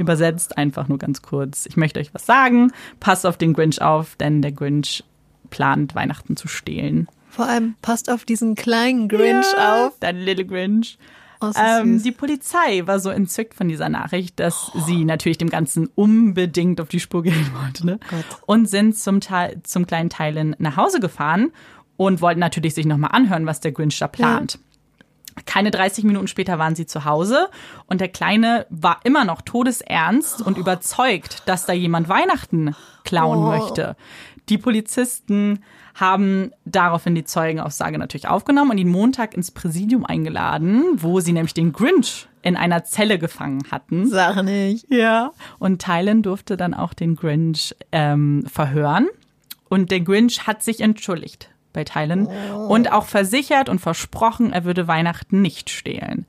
Übersetzt 0.00 0.56
einfach 0.56 0.88
nur 0.88 0.98
ganz 0.98 1.22
kurz. 1.22 1.66
Ich 1.66 1.76
möchte 1.76 2.00
euch 2.00 2.14
was 2.14 2.24
sagen. 2.24 2.72
Passt 3.00 3.26
auf 3.26 3.36
den 3.36 3.52
Grinch 3.52 3.82
auf, 3.82 4.16
denn 4.16 4.40
der 4.40 4.52
Grinch 4.52 5.04
plant, 5.50 5.94
Weihnachten 5.94 6.36
zu 6.36 6.48
stehlen. 6.48 7.06
Vor 7.28 7.46
allem 7.46 7.74
passt 7.82 8.10
auf 8.10 8.24
diesen 8.24 8.54
kleinen 8.54 9.08
Grinch 9.08 9.46
ja, 9.56 9.86
auf. 9.86 9.96
Dein 10.00 10.16
Little 10.16 10.46
Grinch. 10.46 10.98
Oh, 11.42 11.50
ähm, 11.56 12.02
die 12.02 12.12
Polizei 12.12 12.86
war 12.86 13.00
so 13.00 13.08
entzückt 13.08 13.54
von 13.54 13.68
dieser 13.68 13.88
Nachricht, 13.88 14.38
dass 14.40 14.72
oh. 14.74 14.80
sie 14.80 15.04
natürlich 15.04 15.38
dem 15.38 15.48
Ganzen 15.48 15.88
unbedingt 15.94 16.80
auf 16.80 16.88
die 16.88 17.00
Spur 17.00 17.22
gehen 17.22 17.50
wollte. 17.62 17.86
Ne? 17.86 17.98
Oh 18.12 18.52
und 18.52 18.68
sind 18.68 18.98
zum, 18.98 19.20
Teil, 19.20 19.60
zum 19.62 19.86
kleinen 19.86 20.10
Teilen 20.10 20.54
nach 20.58 20.76
Hause 20.76 21.00
gefahren 21.00 21.52
und 21.96 22.20
wollten 22.20 22.40
natürlich 22.40 22.74
sich 22.74 22.86
nochmal 22.86 23.10
anhören, 23.12 23.46
was 23.46 23.60
der 23.60 23.72
Grinch 23.72 23.98
da 23.98 24.08
plant. 24.08 24.54
Ja. 24.54 24.60
Keine 25.46 25.70
30 25.70 26.04
Minuten 26.04 26.26
später 26.28 26.58
waren 26.58 26.74
sie 26.74 26.86
zu 26.86 27.04
Hause 27.04 27.48
und 27.86 28.00
der 28.00 28.08
Kleine 28.08 28.66
war 28.70 29.00
immer 29.04 29.24
noch 29.24 29.42
todesernst 29.42 30.42
und 30.42 30.58
überzeugt, 30.58 31.42
dass 31.46 31.66
da 31.66 31.72
jemand 31.72 32.08
Weihnachten 32.08 32.74
klauen 33.04 33.38
Oh. 33.38 33.46
möchte. 33.50 33.96
Die 34.48 34.58
Polizisten 34.58 35.60
haben 35.94 36.50
daraufhin 36.64 37.14
die 37.14 37.24
Zeugenaussage 37.24 37.98
natürlich 37.98 38.28
aufgenommen 38.28 38.72
und 38.72 38.78
ihn 38.78 38.88
Montag 38.88 39.34
ins 39.34 39.50
Präsidium 39.50 40.04
eingeladen, 40.04 40.84
wo 40.96 41.20
sie 41.20 41.32
nämlich 41.32 41.54
den 41.54 41.72
Grinch 41.72 42.26
in 42.42 42.56
einer 42.56 42.84
Zelle 42.84 43.18
gefangen 43.18 43.62
hatten. 43.70 44.08
Sag 44.08 44.42
nicht. 44.44 44.86
Ja. 44.90 45.32
Und 45.58 45.82
Tylen 45.82 46.22
durfte 46.22 46.56
dann 46.56 46.74
auch 46.74 46.94
den 46.94 47.16
Grinch 47.16 47.74
ähm, 47.92 48.44
verhören. 48.50 49.08
Und 49.68 49.90
der 49.90 50.00
Grinch 50.00 50.46
hat 50.46 50.62
sich 50.62 50.80
entschuldigt 50.80 51.50
bei 51.72 51.84
Tylen 51.84 52.26
und 52.26 52.92
auch 52.92 53.06
versichert 53.06 53.68
und 53.68 53.80
versprochen, 53.80 54.52
er 54.52 54.64
würde 54.64 54.88
Weihnachten 54.88 55.40
nicht 55.42 55.70
stehlen. 55.70 56.26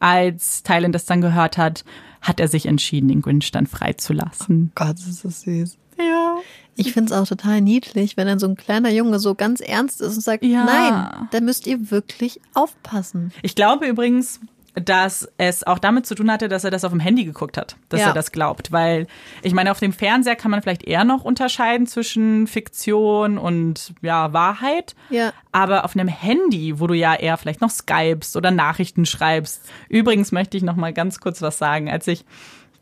Als 0.00 0.62
Tylen 0.62 0.92
das 0.92 1.04
dann 1.06 1.20
gehört 1.20 1.56
hat, 1.58 1.84
hat 2.20 2.40
er 2.40 2.48
sich 2.48 2.66
entschieden, 2.66 3.08
den 3.08 3.22
Grinch 3.22 3.50
dann 3.52 3.66
freizulassen. 3.66 4.72
Gott, 4.74 4.96
ist 4.98 5.24
das 5.24 5.42
süß. 5.42 5.76
Ja. 5.98 6.36
Ich 6.76 6.92
find's 6.92 7.12
auch 7.12 7.26
total 7.26 7.60
niedlich, 7.60 8.16
wenn 8.16 8.26
dann 8.26 8.38
so 8.40 8.46
ein 8.48 8.56
kleiner 8.56 8.90
Junge 8.90 9.20
so 9.20 9.34
ganz 9.34 9.60
ernst 9.60 10.00
ist 10.00 10.16
und 10.16 10.22
sagt, 10.22 10.44
Ja. 10.44 10.64
nein, 10.64 11.28
da 11.30 11.40
müsst 11.40 11.66
ihr 11.66 11.90
wirklich 11.90 12.40
aufpassen. 12.54 13.32
Ich 13.42 13.54
glaube 13.54 13.86
übrigens, 13.86 14.40
dass 14.74 15.28
es 15.38 15.64
auch 15.64 15.78
damit 15.78 16.04
zu 16.04 16.14
tun 16.16 16.30
hatte, 16.32 16.48
dass 16.48 16.64
er 16.64 16.70
das 16.72 16.84
auf 16.84 16.90
dem 16.90 16.98
Handy 17.00 17.24
geguckt 17.24 17.56
hat, 17.56 17.76
dass 17.88 18.00
Ja. 18.00 18.08
er 18.08 18.12
das 18.12 18.32
glaubt. 18.32 18.72
Weil 18.72 19.06
ich 19.42 19.54
meine, 19.54 19.70
auf 19.70 19.78
dem 19.78 19.92
Fernseher 19.92 20.34
kann 20.34 20.50
man 20.50 20.62
vielleicht 20.62 20.82
eher 20.82 21.04
noch 21.04 21.24
unterscheiden 21.24 21.86
zwischen 21.86 22.46
Fiktion 22.48 23.38
und 23.38 23.94
ja, 24.02 24.32
Wahrheit. 24.32 24.96
Ja. 25.10 25.32
Aber 25.52 25.84
auf 25.84 25.94
einem 25.94 26.08
Handy, 26.08 26.80
wo 26.80 26.86
du 26.88 26.94
ja 26.94 27.14
eher 27.14 27.36
vielleicht 27.36 27.60
noch 27.60 27.70
Skypest 27.70 28.36
oder 28.36 28.50
Nachrichten 28.50 29.06
schreibst. 29.06 29.62
Übrigens 29.88 30.32
möchte 30.32 30.56
ich 30.56 30.62
noch 30.64 30.76
mal 30.76 30.92
ganz 30.92 31.20
kurz 31.20 31.40
was 31.40 31.58
sagen. 31.58 31.88
Als 31.88 32.08
ich 32.08 32.24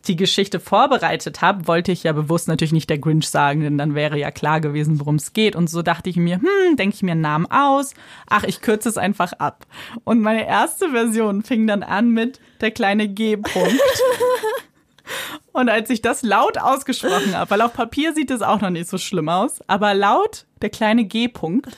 die 0.07 0.17
Geschichte 0.17 0.61
vorbereitet 0.61 1.41
habe, 1.41 1.67
wollte 1.67 1.93
ich 1.93 2.03
ja 2.03 2.13
bewusst 2.13 2.49
natürlich 2.49 2.73
nicht 2.73 2.91
der 2.91 2.99
Grinch 2.99 3.29
sagen, 3.29 3.61
denn 3.61 3.79
dann 3.79 3.95
wäre 3.95 4.19
ja 4.19 4.31
klar 4.31 4.61
gewesen, 4.61 4.99
worum 5.01 5.17
es 5.17 5.33
geht. 5.33 5.55
Und 5.55 5.71
so 5.71 5.83
dachte 5.83 6.11
ich 6.11 6.17
mir, 6.17 6.37
hm, 6.37 6.77
denke 6.77 6.95
ich 6.95 7.03
mir 7.03 7.13
einen 7.13 7.21
Namen 7.21 7.47
aus. 7.51 7.95
Ach, 8.29 8.45
ich 8.45 8.61
kürze 8.61 8.89
es 8.89 8.97
einfach 8.97 9.33
ab. 9.35 9.67
Und 10.05 10.21
meine 10.21 10.47
erste 10.47 10.91
Version 10.91 11.43
fing 11.43 11.67
dann 11.67 11.83
an 11.83 12.11
mit 12.11 12.41
der 12.61 12.71
kleine 12.71 13.09
G-Punkt. 13.09 13.81
Und 15.53 15.69
als 15.69 15.91
ich 15.91 16.01
das 16.01 16.23
laut 16.23 16.59
ausgesprochen 16.59 17.37
habe, 17.37 17.51
weil 17.51 17.61
auf 17.61 17.75
Papier 17.75 18.15
sieht 18.15 18.31
es 18.31 18.41
auch 18.41 18.61
noch 18.61 18.71
nicht 18.71 18.89
so 18.89 18.99
schlimm 18.99 19.29
aus, 19.29 19.61
aber 19.67 19.93
laut 19.93 20.47
der 20.63 20.71
kleine 20.71 21.05
G-Punkt, 21.05 21.69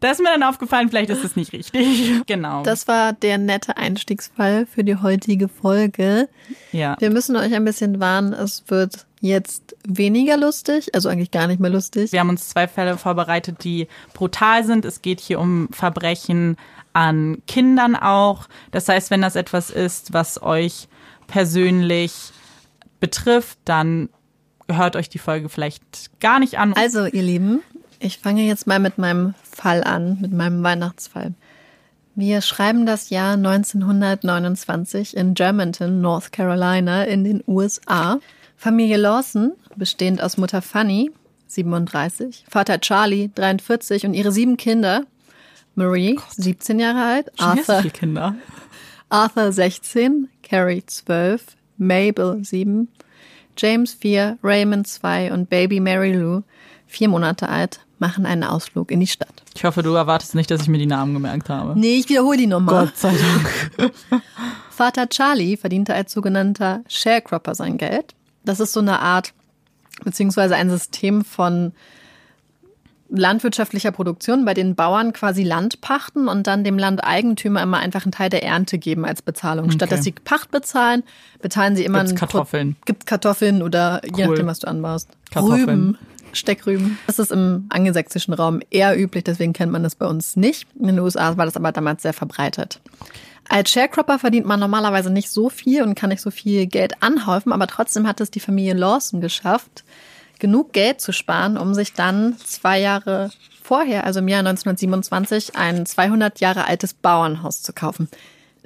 da 0.00 0.10
ist 0.10 0.20
mir 0.20 0.30
dann 0.32 0.42
aufgefallen, 0.42 0.88
vielleicht 0.88 1.10
ist 1.10 1.24
es 1.24 1.36
nicht 1.36 1.52
richtig. 1.52 2.12
Genau. 2.26 2.62
Das 2.62 2.88
war 2.88 3.12
der 3.12 3.38
nette 3.38 3.76
Einstiegsfall 3.76 4.66
für 4.66 4.84
die 4.84 4.96
heutige 4.96 5.48
Folge. 5.48 6.28
ja. 6.72 6.96
Wir 6.98 7.10
müssen 7.10 7.36
euch 7.36 7.52
ein 7.52 7.64
bisschen 7.64 8.00
warnen, 8.00 8.32
es 8.32 8.64
wird 8.68 9.06
jetzt 9.20 9.76
weniger 9.86 10.36
lustig, 10.36 10.94
also 10.94 11.08
eigentlich 11.08 11.30
gar 11.30 11.46
nicht 11.46 11.60
mehr 11.60 11.70
lustig. 11.70 12.12
Wir 12.12 12.20
haben 12.20 12.28
uns 12.28 12.48
zwei 12.48 12.68
Fälle 12.68 12.98
vorbereitet, 12.98 13.64
die 13.64 13.88
brutal 14.12 14.64
sind. 14.64 14.84
Es 14.84 15.02
geht 15.02 15.20
hier 15.20 15.40
um 15.40 15.68
Verbrechen 15.70 16.56
an 16.92 17.42
Kindern 17.46 17.96
auch. 17.96 18.48
Das 18.70 18.88
heißt, 18.88 19.10
wenn 19.10 19.22
das 19.22 19.36
etwas 19.36 19.70
ist, 19.70 20.12
was 20.12 20.42
euch 20.42 20.88
persönlich 21.26 22.12
betrifft, 23.00 23.58
dann 23.64 24.08
hört 24.70 24.96
euch 24.96 25.08
die 25.08 25.18
Folge 25.18 25.48
vielleicht 25.48 26.20
gar 26.20 26.38
nicht 26.38 26.58
an. 26.58 26.72
Also, 26.74 27.04
ihr 27.06 27.22
Lieben, 27.22 27.60
ich 28.00 28.18
fange 28.18 28.42
jetzt 28.42 28.66
mal 28.66 28.78
mit 28.78 28.98
meinem 28.98 29.34
Fall 29.54 29.82
an, 29.84 30.18
mit 30.20 30.32
meinem 30.32 30.62
Weihnachtsfall. 30.62 31.32
Wir 32.16 32.42
schreiben 32.42 32.86
das 32.86 33.10
Jahr 33.10 33.34
1929 33.34 35.16
in 35.16 35.34
Germantown, 35.34 36.00
North 36.00 36.30
Carolina 36.30 37.04
in 37.04 37.24
den 37.24 37.42
USA. 37.46 38.20
Familie 38.56 38.96
Lawson, 38.98 39.52
bestehend 39.74 40.22
aus 40.22 40.36
Mutter 40.36 40.62
Fanny, 40.62 41.10
37, 41.48 42.44
Vater 42.48 42.80
Charlie, 42.80 43.30
43 43.34 44.06
und 44.06 44.14
ihre 44.14 44.32
sieben 44.32 44.56
Kinder. 44.56 45.04
Marie, 45.74 46.18
17 46.30 46.78
Jahre 46.78 47.02
alt, 47.02 47.32
Arthur, 47.38 47.82
Kinder. 47.90 48.36
Arthur 49.08 49.50
16, 49.50 50.28
Carrie 50.42 50.84
12, 50.86 51.56
Mabel 51.78 52.44
7, 52.44 52.88
James 53.56 53.94
4, 53.94 54.38
Raymond 54.42 54.86
2 54.86 55.32
und 55.32 55.50
Baby 55.50 55.80
Mary 55.80 56.12
Lou, 56.12 56.42
vier 56.86 57.08
Monate 57.08 57.48
alt, 57.48 57.80
machen 58.06 58.26
einen 58.26 58.44
Ausflug 58.44 58.90
in 58.90 59.00
die 59.00 59.06
Stadt. 59.06 59.32
Ich 59.54 59.64
hoffe, 59.64 59.82
du 59.82 59.94
erwartest 59.94 60.34
nicht, 60.34 60.50
dass 60.50 60.62
ich 60.62 60.68
mir 60.68 60.78
die 60.78 60.86
Namen 60.86 61.14
gemerkt 61.14 61.48
habe. 61.48 61.78
Nee, 61.78 61.96
ich 61.96 62.08
wiederhole 62.08 62.36
die 62.36 62.46
nochmal. 62.46 62.86
Gott 62.86 62.96
sei 62.96 63.14
Dank. 63.78 63.92
Vater 64.70 65.08
Charlie 65.08 65.56
verdiente 65.56 65.94
als 65.94 66.12
sogenannter 66.12 66.82
Sharecropper 66.88 67.54
sein 67.54 67.78
Geld. 67.78 68.14
Das 68.44 68.60
ist 68.60 68.72
so 68.72 68.80
eine 68.80 69.00
Art, 69.00 69.32
beziehungsweise 70.04 70.56
ein 70.56 70.68
System 70.68 71.24
von 71.24 71.72
landwirtschaftlicher 73.10 73.92
Produktion, 73.92 74.44
bei 74.44 74.54
denen 74.54 74.74
Bauern 74.74 75.12
quasi 75.12 75.44
Land 75.44 75.80
pachten 75.80 76.26
und 76.26 76.46
dann 76.46 76.64
dem 76.64 76.78
Landeigentümer 76.78 77.62
immer 77.62 77.78
einfach 77.78 78.04
einen 78.04 78.12
Teil 78.12 78.30
der 78.30 78.42
Ernte 78.42 78.78
geben 78.78 79.04
als 79.04 79.22
Bezahlung. 79.22 79.70
Statt 79.70 79.88
Okay. 79.88 79.96
dass 79.96 80.04
sie 80.04 80.12
Pacht 80.12 80.50
bezahlen, 80.50 81.04
bezahlen 81.40 81.76
sie 81.76 81.84
immer 81.84 81.98
Gibt's 81.98 82.12
einen 82.12 82.18
Pro- 82.18 82.26
Kartoffeln. 82.38 82.76
Gibt 82.86 83.06
Kartoffeln 83.06 83.62
oder 83.62 84.00
je 84.04 84.24
Cool. 84.24 84.30
nachdem, 84.30 84.46
was 84.46 84.58
du 84.60 84.66
anbaust. 84.68 85.08
Kartoffeln. 85.30 85.60
Rüben. 85.68 85.98
Steckrüben. 86.34 86.98
Das 87.06 87.18
ist 87.18 87.32
im 87.32 87.66
angelsächsischen 87.68 88.34
Raum 88.34 88.60
eher 88.70 88.98
üblich, 88.98 89.24
deswegen 89.24 89.52
kennt 89.52 89.72
man 89.72 89.82
das 89.82 89.94
bei 89.94 90.06
uns 90.06 90.36
nicht. 90.36 90.66
In 90.78 90.86
den 90.86 90.98
USA 90.98 91.36
war 91.36 91.44
das 91.44 91.56
aber 91.56 91.72
damals 91.72 92.02
sehr 92.02 92.12
verbreitet. 92.12 92.80
Als 93.48 93.70
Sharecropper 93.70 94.18
verdient 94.18 94.46
man 94.46 94.60
normalerweise 94.60 95.10
nicht 95.10 95.30
so 95.30 95.50
viel 95.50 95.82
und 95.82 95.94
kann 95.94 96.10
nicht 96.10 96.22
so 96.22 96.30
viel 96.30 96.66
Geld 96.66 97.02
anhäufen, 97.02 97.52
aber 97.52 97.66
trotzdem 97.66 98.06
hat 98.06 98.20
es 98.20 98.30
die 98.30 98.40
Familie 98.40 98.74
Lawson 98.74 99.20
geschafft, 99.20 99.84
genug 100.38 100.72
Geld 100.72 101.00
zu 101.00 101.12
sparen, 101.12 101.58
um 101.58 101.74
sich 101.74 101.92
dann 101.92 102.36
zwei 102.38 102.80
Jahre 102.80 103.30
vorher, 103.62 104.04
also 104.04 104.20
im 104.20 104.28
Jahr 104.28 104.40
1927, 104.40 105.56
ein 105.56 105.86
200 105.86 106.40
Jahre 106.40 106.66
altes 106.66 106.94
Bauernhaus 106.94 107.62
zu 107.62 107.72
kaufen. 107.72 108.08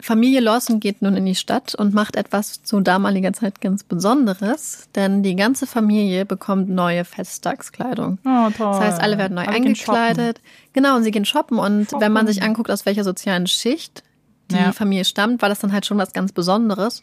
Familie 0.01 0.41
Lawson 0.41 0.79
geht 0.79 1.03
nun 1.03 1.17
in 1.17 1.27
die 1.27 1.35
Stadt 1.35 1.75
und 1.75 1.93
macht 1.93 2.15
etwas 2.17 2.63
zu 2.63 2.81
damaliger 2.81 3.33
Zeit 3.33 3.61
ganz 3.61 3.83
Besonderes, 3.83 4.89
denn 4.95 5.23
die 5.23 5.35
ganze 5.35 5.67
Familie 5.67 6.25
bekommt 6.25 6.69
neue 6.69 7.05
Festtagskleidung. 7.05 8.19
Oh, 8.25 8.51
toll. 8.57 8.71
Das 8.73 8.81
heißt, 8.81 9.01
alle 9.01 9.19
werden 9.19 9.35
neu 9.35 9.45
gehen 9.45 9.55
eingekleidet. 9.55 10.41
Genau, 10.73 10.97
und 10.97 11.03
sie 11.03 11.11
gehen 11.11 11.25
shoppen. 11.25 11.59
Und 11.59 11.93
wenn 11.99 12.13
man 12.13 12.27
sich 12.27 12.43
anguckt, 12.43 12.71
aus 12.71 12.87
welcher 12.87 13.03
sozialen 13.05 13.47
Schicht 13.47 14.05
die 14.51 14.57
Ja. 14.57 14.73
Familie 14.73 15.05
stammt, 15.05 15.43
war 15.43 15.49
das 15.49 15.59
dann 15.59 15.73
halt 15.73 15.85
schon 15.85 15.99
was 15.99 16.13
ganz 16.13 16.33
Besonderes. 16.33 17.03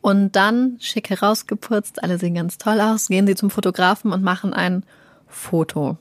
Und 0.00 0.34
dann, 0.34 0.78
schick 0.80 1.10
herausgeputzt, 1.10 2.02
alle 2.02 2.18
sehen 2.18 2.34
ganz 2.34 2.58
toll 2.58 2.80
aus, 2.80 3.08
gehen 3.08 3.26
sie 3.26 3.36
zum 3.36 3.50
Fotografen 3.50 4.12
und 4.12 4.22
machen 4.22 4.52
ein 4.52 4.84
Foto. 5.28 5.96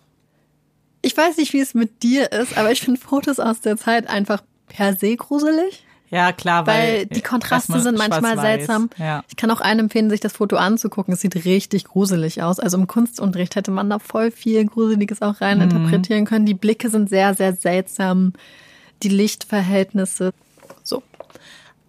Ich 1.04 1.16
weiß 1.16 1.38
nicht, 1.38 1.54
wie 1.54 1.60
es 1.60 1.74
mit 1.74 2.04
dir 2.04 2.32
ist, 2.32 2.58
aber 2.58 2.72
ich 2.72 2.82
finde 2.82 3.00
Fotos 3.00 3.40
aus 3.40 3.62
der 3.62 3.78
Zeit 3.78 4.08
einfach 4.10 4.42
per 4.68 4.96
se 4.96 5.16
gruselig. 5.16 5.84
Ja, 6.12 6.34
klar, 6.34 6.68
weil, 6.68 6.76
Weil 7.00 7.06
die 7.06 7.22
Kontraste 7.22 7.80
sind 7.80 7.98
manchmal 7.98 8.38
seltsam. 8.38 8.90
Ja. 8.98 9.24
Ich 9.30 9.38
kann 9.38 9.50
auch 9.50 9.62
allen 9.62 9.80
empfehlen, 9.80 10.10
sich 10.10 10.20
das 10.20 10.34
Foto 10.34 10.58
anzugucken. 10.58 11.14
Es 11.14 11.22
sieht 11.22 11.46
richtig 11.46 11.86
gruselig 11.86 12.44
aus. 12.44 12.60
Also 12.60 12.78
im 12.78 12.86
Kunstunterricht 12.86 13.56
hätte 13.56 13.72
man 13.72 13.90
da 13.90 13.98
voll 13.98 14.30
viel 14.30 14.66
Gruseliges 14.66 15.22
auch 15.22 15.40
rein 15.40 15.58
Mhm. 15.60 15.64
interpretieren 15.64 16.26
können. 16.26 16.46
Die 16.46 16.54
Blicke 16.54 16.90
sind 16.90 17.08
sehr, 17.10 17.34
sehr 17.34 17.56
seltsam. 17.56 18.34
Die 19.04 19.10
Lichtverhältnisse. 19.10 20.34
So. 20.84 21.02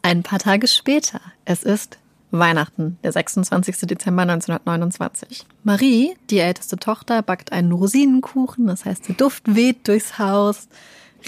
Ein 0.03 0.23
paar 0.23 0.39
Tage 0.39 0.69
später. 0.69 1.21
Es 1.45 1.65
ist 1.65 1.99
Weihnachten, 2.31 2.99
der 3.03 3.13
26. 3.13 3.87
Dezember 3.89 4.23
1929. 4.23 5.45
Marie, 5.65 6.15
die 6.31 6.39
älteste 6.39 6.77
Tochter, 6.77 7.23
backt 7.23 7.53
einen 7.53 7.73
Rosinenkuchen. 7.73 8.69
Das 8.69 8.85
heißt, 8.85 9.09
der 9.09 9.17
Duft 9.17 9.55
weht 9.55 9.87
durchs 9.89 10.19
Haus, 10.19 10.69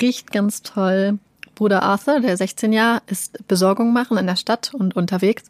riecht 0.01 0.31
ganz 0.33 0.63
toll. 0.63 1.19
Bruder 1.55 1.83
Arthur, 1.83 2.21
der 2.21 2.37
16 2.37 2.73
Jahre, 2.73 3.03
ist 3.07 3.47
Besorgung 3.47 3.93
machen 3.93 4.17
in 4.17 4.27
der 4.27 4.37
Stadt 4.37 4.73
und 4.75 4.97
unterwegs. 4.97 5.45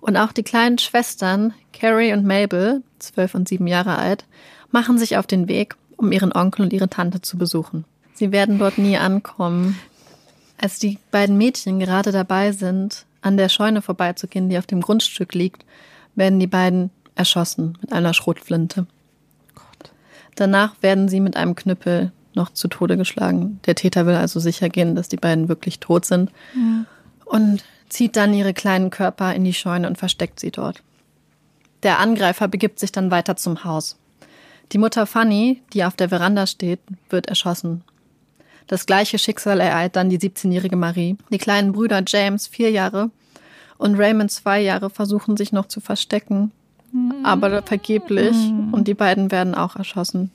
Und 0.00 0.16
auch 0.16 0.32
die 0.32 0.42
kleinen 0.42 0.78
Schwestern, 0.78 1.54
Carrie 1.72 2.12
und 2.12 2.24
Mabel, 2.24 2.82
12 3.00 3.34
und 3.34 3.48
7 3.48 3.66
Jahre 3.66 3.96
alt, 3.96 4.24
machen 4.70 4.98
sich 4.98 5.16
auf 5.16 5.26
den 5.26 5.48
Weg, 5.48 5.76
um 5.96 6.12
ihren 6.12 6.32
Onkel 6.32 6.62
und 6.62 6.72
ihre 6.72 6.88
Tante 6.88 7.20
zu 7.20 7.36
besuchen. 7.36 7.84
Sie 8.14 8.32
werden 8.32 8.58
dort 8.58 8.78
nie 8.78 8.96
ankommen. 8.96 9.78
Als 10.60 10.78
die 10.78 10.98
beiden 11.10 11.38
Mädchen 11.38 11.78
gerade 11.78 12.12
dabei 12.12 12.52
sind, 12.52 13.06
an 13.22 13.36
der 13.36 13.48
Scheune 13.48 13.82
vorbeizugehen, 13.82 14.48
die 14.48 14.58
auf 14.58 14.66
dem 14.66 14.80
Grundstück 14.80 15.34
liegt, 15.34 15.64
werden 16.14 16.40
die 16.40 16.46
beiden 16.46 16.90
erschossen 17.14 17.76
mit 17.80 17.92
einer 17.92 18.14
Schrotflinte. 18.14 18.86
Danach 20.34 20.74
werden 20.82 21.08
sie 21.08 21.18
mit 21.18 21.36
einem 21.36 21.56
Knüppel 21.56 22.12
noch 22.38 22.50
zu 22.50 22.68
Tode 22.68 22.96
geschlagen. 22.96 23.60
Der 23.66 23.74
Täter 23.74 24.06
will 24.06 24.14
also 24.14 24.40
sicher 24.40 24.70
gehen, 24.70 24.94
dass 24.94 25.08
die 25.08 25.16
beiden 25.16 25.48
wirklich 25.48 25.78
tot 25.78 26.06
sind 26.06 26.30
und 27.26 27.62
zieht 27.88 28.16
dann 28.16 28.32
ihre 28.32 28.54
kleinen 28.54 28.90
Körper 28.90 29.34
in 29.34 29.44
die 29.44 29.54
Scheune 29.54 29.86
und 29.86 29.98
versteckt 29.98 30.40
sie 30.40 30.50
dort. 30.50 30.82
Der 31.82 31.98
Angreifer 31.98 32.48
begibt 32.48 32.78
sich 32.78 32.92
dann 32.92 33.10
weiter 33.10 33.36
zum 33.36 33.64
Haus. 33.64 33.96
Die 34.72 34.78
Mutter 34.78 35.06
Fanny, 35.06 35.62
die 35.72 35.84
auf 35.84 35.96
der 35.96 36.08
Veranda 36.08 36.46
steht, 36.46 36.80
wird 37.08 37.26
erschossen. 37.26 37.82
Das 38.66 38.84
gleiche 38.84 39.18
Schicksal 39.18 39.60
ereilt 39.60 39.96
dann 39.96 40.10
die 40.10 40.18
17-jährige 40.18 40.76
Marie. 40.76 41.16
Die 41.30 41.38
kleinen 41.38 41.72
Brüder 41.72 42.02
James, 42.06 42.46
vier 42.46 42.70
Jahre, 42.70 43.10
und 43.78 43.94
Raymond, 43.94 44.30
zwei 44.30 44.60
Jahre, 44.60 44.90
versuchen 44.90 45.36
sich 45.36 45.52
noch 45.52 45.66
zu 45.66 45.80
verstecken. 45.80 46.50
Aber 47.22 47.62
vergeblich. 47.62 48.36
Und 48.72 48.88
die 48.88 48.94
beiden 48.94 49.30
werden 49.30 49.54
auch 49.54 49.76
erschossen. 49.76 50.30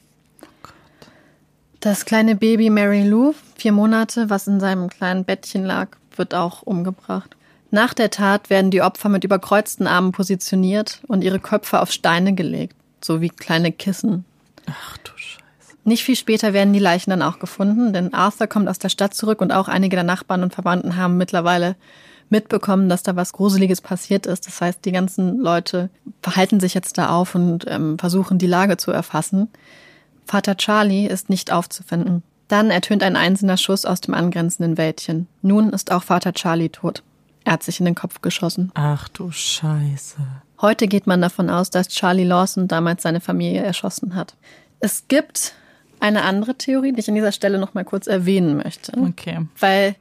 Das 1.84 2.06
kleine 2.06 2.38
Baby 2.38 2.70
Mary 2.70 3.04
Lou, 3.04 3.34
vier 3.58 3.74
Monate, 3.74 4.30
was 4.30 4.48
in 4.48 4.62
seinem 4.62 4.90
kleinen 4.90 5.26
Bettchen 5.26 5.66
lag, 5.66 5.90
wird 6.16 6.34
auch 6.34 6.62
umgebracht. 6.62 7.36
Nach 7.72 7.94
der 7.94 8.10
Tat 8.10 8.50
werden 8.50 8.72
die 8.72 8.82
Opfer 8.82 9.10
mit 9.10 9.26
überkreuzten 9.26 9.86
Armen 9.86 10.14
positioniert 10.14 11.02
und 11.08 11.26
ihre 11.26 11.42
Köpfe 11.42 11.82
auf 11.82 11.92
Steine 11.92 12.36
gelegt, 12.36 12.78
so 13.04 13.20
wie 13.20 13.28
kleine 13.28 13.74
Kissen. 13.74 14.24
Ach 14.66 14.98
du 15.00 15.12
Scheiße. 15.18 15.76
Nicht 15.84 16.06
viel 16.06 16.16
später 16.16 16.54
werden 16.54 16.72
die 16.72 16.80
Leichen 16.80 17.10
dann 17.10 17.22
auch 17.22 17.40
gefunden, 17.40 17.92
denn 17.92 18.14
Arthur 18.14 18.48
kommt 18.48 18.70
aus 18.70 18.80
der 18.80 18.88
Stadt 18.88 19.14
zurück 19.14 19.42
und 19.42 19.52
auch 19.52 19.68
einige 19.68 19.98
der 19.98 20.06
Nachbarn 20.06 20.42
und 20.42 20.54
Verwandten 20.54 20.96
haben 20.96 21.18
mittlerweile 21.18 21.76
mitbekommen, 22.30 22.88
dass 22.88 23.04
da 23.04 23.18
was 23.18 23.34
Gruseliges 23.34 23.82
passiert 23.82 24.26
ist. 24.26 24.48
Das 24.48 24.62
heißt, 24.62 24.86
die 24.86 24.94
ganzen 24.94 25.38
Leute 25.38 25.90
verhalten 26.22 26.62
sich 26.62 26.76
jetzt 26.76 26.98
da 26.98 27.10
auf 27.10 27.36
und 27.36 27.66
ähm, 27.68 28.00
versuchen, 28.00 28.38
die 28.38 28.48
Lage 28.48 28.78
zu 28.78 28.92
erfassen. 28.92 29.50
Vater 30.26 30.58
Charlie 30.58 31.08
ist 31.08 31.30
nicht 31.30 31.52
aufzufinden. 31.52 32.24
Dann 32.48 32.70
ertönt 32.70 33.04
ein 33.04 33.16
einzelner 33.16 33.58
Schuss 33.58 33.86
aus 33.86 34.02
dem 34.02 34.14
angrenzenden 34.14 34.78
Wäldchen. 34.78 35.28
Nun 35.42 35.70
ist 35.70 35.92
auch 35.92 36.04
Vater 36.04 36.34
Charlie 36.34 36.70
tot. 36.70 37.04
Er 37.46 37.54
hat 37.54 37.64
sich 37.64 37.80
in 37.80 37.86
den 37.86 37.96
Kopf 37.96 38.22
geschossen. 38.22 38.72
Ach 38.74 39.08
du 39.10 39.32
Scheiße. 39.32 40.18
Heute 40.62 40.88
geht 40.88 41.08
man 41.08 41.22
davon 41.22 41.50
aus, 41.50 41.70
dass 41.70 41.90
Charlie 41.90 42.24
Lawson 42.24 42.68
damals 42.68 43.04
seine 43.04 43.20
Familie 43.20 43.64
erschossen 43.64 44.16
hat. 44.16 44.36
Es 44.80 45.08
gibt 45.08 45.56
eine 46.00 46.24
andere 46.24 46.56
Theorie, 46.56 46.94
die 46.94 47.00
ich 47.00 47.10
an 47.10 47.16
dieser 47.16 47.32
Stelle 47.32 47.58
noch 47.58 47.74
mal 47.74 47.86
kurz 47.86 48.08
erwähnen 48.08 48.58
möchte. 48.58 48.92
Okay. 48.98 49.46
Weil 49.60 49.96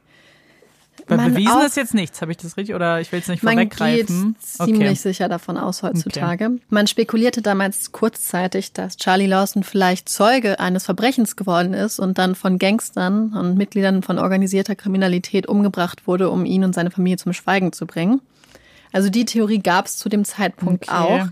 Weil 1.07 1.17
Man 1.17 1.33
bewiesen 1.33 1.61
ist 1.65 1.75
jetzt 1.75 1.93
nichts, 1.93 2.21
habe 2.21 2.31
ich 2.31 2.37
das 2.37 2.55
richtig? 2.57 2.75
Oder 2.75 3.01
ich 3.01 3.11
will 3.11 3.19
es 3.19 3.27
nicht 3.27 3.43
Man 3.43 3.57
geht 3.57 3.73
vorweggreifen. 3.75 4.35
ziemlich 4.39 5.01
sicher 5.01 5.27
davon 5.29 5.57
aus 5.57 5.83
heutzutage. 5.83 6.51
Man 6.69 6.87
spekulierte 6.87 7.41
damals 7.41 7.91
kurzzeitig, 7.91 8.73
dass 8.73 8.97
Charlie 8.97 9.25
Lawson 9.27 9.63
vielleicht 9.63 10.07
Zeuge 10.09 10.59
eines 10.59 10.85
Verbrechens 10.85 11.35
geworden 11.35 11.73
ist 11.73 11.99
und 11.99 12.17
dann 12.17 12.35
von 12.35 12.57
Gangstern 12.59 13.33
und 13.33 13.57
Mitgliedern 13.57 14.01
von 14.03 14.17
organisierter 14.19 14.75
Kriminalität 14.75 15.47
umgebracht 15.47 16.07
wurde, 16.07 16.29
um 16.29 16.45
ihn 16.45 16.63
und 16.63 16.73
seine 16.73 16.91
Familie 16.91 17.17
zum 17.17 17.33
Schweigen 17.33 17.73
zu 17.73 17.85
bringen. 17.85 18.21
Also 18.91 19.09
die 19.09 19.25
Theorie 19.25 19.59
gab 19.59 19.87
es 19.87 19.97
zu 19.97 20.07
dem 20.09 20.23
Zeitpunkt 20.23 20.87
Okay. 20.89 20.95
auch. 20.95 21.27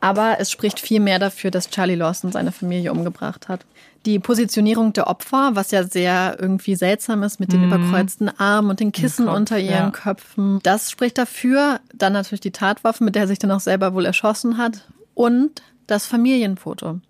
Aber 0.00 0.36
es 0.40 0.50
spricht 0.50 0.80
viel 0.80 1.00
mehr 1.00 1.18
dafür, 1.18 1.50
dass 1.50 1.68
Charlie 1.68 1.94
Lawson 1.94 2.32
seine 2.32 2.52
Familie 2.52 2.90
umgebracht 2.92 3.48
hat. 3.48 3.66
Die 4.06 4.18
Positionierung 4.18 4.94
der 4.94 5.08
Opfer, 5.08 5.50
was 5.52 5.72
ja 5.72 5.84
sehr 5.84 6.36
irgendwie 6.40 6.74
seltsam 6.74 7.22
ist 7.22 7.38
mit 7.38 7.52
den 7.52 7.64
überkreuzten 7.64 8.30
Armen 8.40 8.70
und 8.70 8.80
den 8.80 8.92
Kissen 8.92 9.26
Kopf, 9.26 9.36
unter 9.36 9.58
ihren 9.58 9.70
ja. 9.72 9.90
Köpfen, 9.90 10.60
das 10.62 10.90
spricht 10.90 11.18
dafür. 11.18 11.80
Dann 11.94 12.14
natürlich 12.14 12.40
die 12.40 12.50
Tatwaffe, 12.50 13.04
mit 13.04 13.14
der 13.14 13.22
er 13.24 13.28
sich 13.28 13.38
dann 13.38 13.50
auch 13.50 13.60
selber 13.60 13.92
wohl 13.92 14.06
erschossen 14.06 14.56
hat. 14.56 14.88
Und 15.14 15.62
das 15.86 16.06
Familienfoto. 16.06 17.00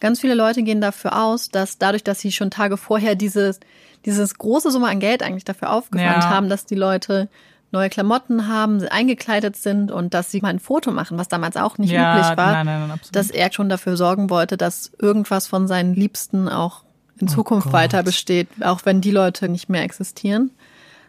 Ganz 0.00 0.20
viele 0.20 0.34
Leute 0.34 0.62
gehen 0.62 0.80
dafür 0.80 1.22
aus, 1.22 1.50
dass 1.50 1.76
dadurch, 1.78 2.04
dass 2.04 2.20
sie 2.20 2.32
schon 2.32 2.50
Tage 2.50 2.78
vorher 2.78 3.16
dieses, 3.16 3.60
dieses 4.06 4.38
große 4.38 4.70
Summe 4.70 4.88
an 4.88 5.00
Geld 5.00 5.22
eigentlich 5.22 5.44
dafür 5.44 5.70
aufgewandt 5.72 6.24
Ja. 6.24 6.30
haben, 6.30 6.48
dass 6.48 6.64
die 6.64 6.74
Leute 6.74 7.28
neue 7.74 7.90
Klamotten 7.90 8.48
haben, 8.48 8.82
eingekleidet 8.88 9.56
sind 9.56 9.92
und 9.92 10.14
dass 10.14 10.30
sie 10.30 10.40
mal 10.40 10.48
ein 10.48 10.60
Foto 10.60 10.90
machen, 10.90 11.18
was 11.18 11.28
damals 11.28 11.56
auch 11.56 11.76
nicht 11.76 11.90
Ja, 11.90 12.14
üblich 12.16 12.36
war, 12.38 12.52
nein, 12.52 12.66
nein, 12.66 12.80
nein, 12.80 12.90
absolut. 12.92 13.14
dass 13.14 13.30
er 13.30 13.52
schon 13.52 13.68
dafür 13.68 13.96
sorgen 13.98 14.30
wollte, 14.30 14.56
dass 14.56 14.92
irgendwas 14.98 15.46
von 15.46 15.66
seinen 15.66 15.94
Liebsten 15.94 16.48
auch 16.48 16.84
in 17.18 17.28
Zukunft 17.28 17.66
Gott. 17.66 17.74
weiter 17.74 18.02
besteht, 18.02 18.48
auch 18.62 18.80
wenn 18.84 19.00
die 19.00 19.10
Leute 19.10 19.48
nicht 19.48 19.68
mehr 19.68 19.82
existieren. 19.82 20.50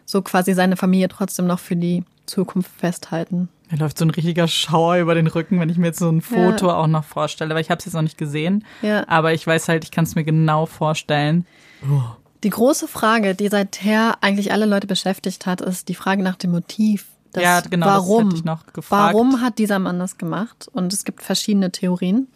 So 0.04 0.22
quasi 0.22 0.54
seine 0.54 0.76
Familie 0.76 1.08
trotzdem 1.08 1.46
noch 1.46 1.58
für 1.58 1.74
die 1.74 2.04
Zukunft 2.26 2.70
festhalten. 2.78 3.48
Mir 3.70 3.78
läuft 3.78 3.98
so 3.98 4.04
ein 4.04 4.10
richtiger 4.10 4.46
Schauer 4.46 4.98
über 4.98 5.16
den 5.16 5.26
Rücken, 5.26 5.58
wenn 5.58 5.68
ich 5.68 5.78
mir 5.78 5.86
jetzt 5.86 5.98
so 5.98 6.08
ein 6.08 6.20
Foto 6.20 6.70
auch 6.70 6.86
noch 6.86 7.02
vorstelle, 7.02 7.54
weil 7.54 7.62
ich 7.62 7.70
habe 7.70 7.80
es 7.80 7.86
jetzt 7.86 7.94
noch 7.94 8.02
nicht 8.02 8.18
gesehen. 8.18 8.64
Ja. 8.82 9.08
Aber 9.08 9.32
ich 9.32 9.44
weiß 9.44 9.68
halt, 9.68 9.82
ich 9.82 9.90
kann 9.90 10.04
es 10.04 10.14
mir 10.14 10.22
genau 10.22 10.66
vorstellen. 10.66 11.46
Die 12.42 12.50
große 12.50 12.88
Frage, 12.88 13.34
die 13.34 13.48
seither 13.48 14.18
eigentlich 14.20 14.52
alle 14.52 14.66
Leute 14.66 14.86
beschäftigt 14.86 15.46
hat, 15.46 15.60
ist 15.60 15.88
die 15.88 15.94
Frage 15.94 16.22
nach 16.22 16.36
dem 16.36 16.50
Motiv. 16.50 17.06
Das 17.32 17.42
Ja, 17.42 17.60
genau, 17.60 17.86
das 17.86 17.96
warum? 17.96 18.24
hätte 18.24 18.36
ich 18.36 18.44
noch 18.44 18.66
gefragt. 18.72 19.14
Warum 19.14 19.40
hat 19.40 19.58
dieser 19.58 19.78
Mann 19.78 19.98
das 19.98 20.18
gemacht? 20.18 20.68
Und 20.72 20.92
es 20.92 21.04
gibt 21.04 21.22
verschiedene 21.22 21.70
Theorien. 21.70 22.28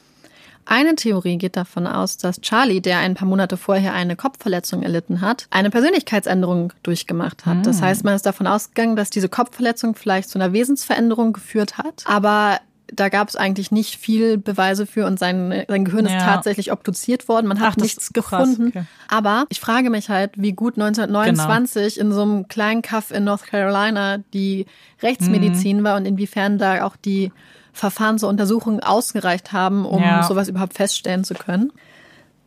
Eine 0.66 0.94
Theorie 0.94 1.36
geht 1.36 1.56
davon 1.56 1.86
aus, 1.86 2.16
dass 2.16 2.40
Charlie, 2.42 2.80
der 2.80 2.98
ein 2.98 3.14
paar 3.14 3.26
Monate 3.26 3.56
vorher 3.56 3.92
eine 3.94 4.14
Kopfverletzung 4.14 4.82
erlitten 4.82 5.20
hat, 5.20 5.46
eine 5.50 5.70
Persönlichkeitsänderung 5.70 6.72
durchgemacht 6.82 7.46
hat. 7.46 7.56
Hm. 7.56 7.62
Das 7.64 7.82
heißt, 7.82 8.04
man 8.04 8.14
ist 8.14 8.26
davon 8.26 8.46
ausgegangen, 8.46 8.94
dass 8.94 9.10
diese 9.10 9.28
Kopfverletzung 9.28 9.94
vielleicht 9.94 10.28
zu 10.28 10.38
einer 10.38 10.52
Wesensveränderung 10.52 11.32
geführt 11.32 11.78
hat. 11.78 12.04
Aber 12.04 12.60
da 12.92 13.08
gab 13.08 13.28
es 13.28 13.36
eigentlich 13.36 13.70
nicht 13.70 13.96
viel 13.96 14.38
Beweise 14.38 14.86
für 14.86 15.06
und 15.06 15.18
sein, 15.18 15.64
sein 15.68 15.84
Gehirn 15.84 16.06
ist 16.06 16.12
Ja. 16.12 16.18
tatsächlich 16.24 16.72
obduziert 16.72 17.28
worden. 17.28 17.46
Man 17.46 17.60
hat 17.60 17.72
Ach, 17.72 17.76
nichts 17.76 18.04
ist 18.08 18.14
krass, 18.14 18.48
gefunden. 18.48 18.68
okay. 18.68 18.84
Aber 19.08 19.44
ich 19.48 19.60
frage 19.60 19.90
mich 19.90 20.08
halt, 20.08 20.32
wie 20.36 20.52
gut 20.52 20.76
1929 20.76 21.94
Genau. 21.96 22.06
in 22.08 22.12
so 22.14 22.22
einem 22.22 22.48
kleinen 22.48 22.82
Kaff 22.82 23.10
in 23.10 23.24
North 23.24 23.46
Carolina 23.46 24.18
die 24.34 24.66
Rechtsmedizin 25.02 25.80
Mhm. 25.80 25.84
war 25.84 25.96
und 25.96 26.06
inwiefern 26.06 26.58
da 26.58 26.84
auch 26.84 26.96
die 26.96 27.32
Verfahren 27.72 28.18
zur 28.18 28.28
Untersuchung 28.28 28.80
ausgereicht 28.80 29.52
haben, 29.52 29.84
um 29.84 30.02
Ja. 30.02 30.22
sowas 30.24 30.48
überhaupt 30.48 30.74
feststellen 30.74 31.24
zu 31.24 31.34
können. 31.34 31.72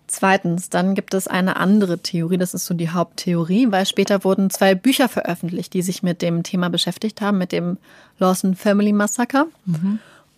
Zweitens, 0.05 0.69
dann 0.69 0.93
gibt 0.95 1.13
es 1.13 1.27
eine 1.27 1.55
andere 1.55 1.97
Theorie, 1.97 2.37
das 2.37 2.53
ist 2.53 2.65
so 2.65 2.73
die 2.73 2.89
Haupttheorie, 2.89 3.71
weil 3.71 3.85
später 3.85 4.23
wurden 4.23 4.49
zwei 4.49 4.75
Bücher 4.75 5.07
veröffentlicht, 5.09 5.73
die 5.73 5.81
sich 5.81 6.03
mit 6.03 6.21
dem 6.21 6.43
Thema 6.43 6.69
beschäftigt 6.69 7.21
haben, 7.21 7.37
mit 7.39 7.51
dem 7.51 7.77
Lawson 8.19 8.53
Family 8.55 8.91
Massacre. 8.93 9.47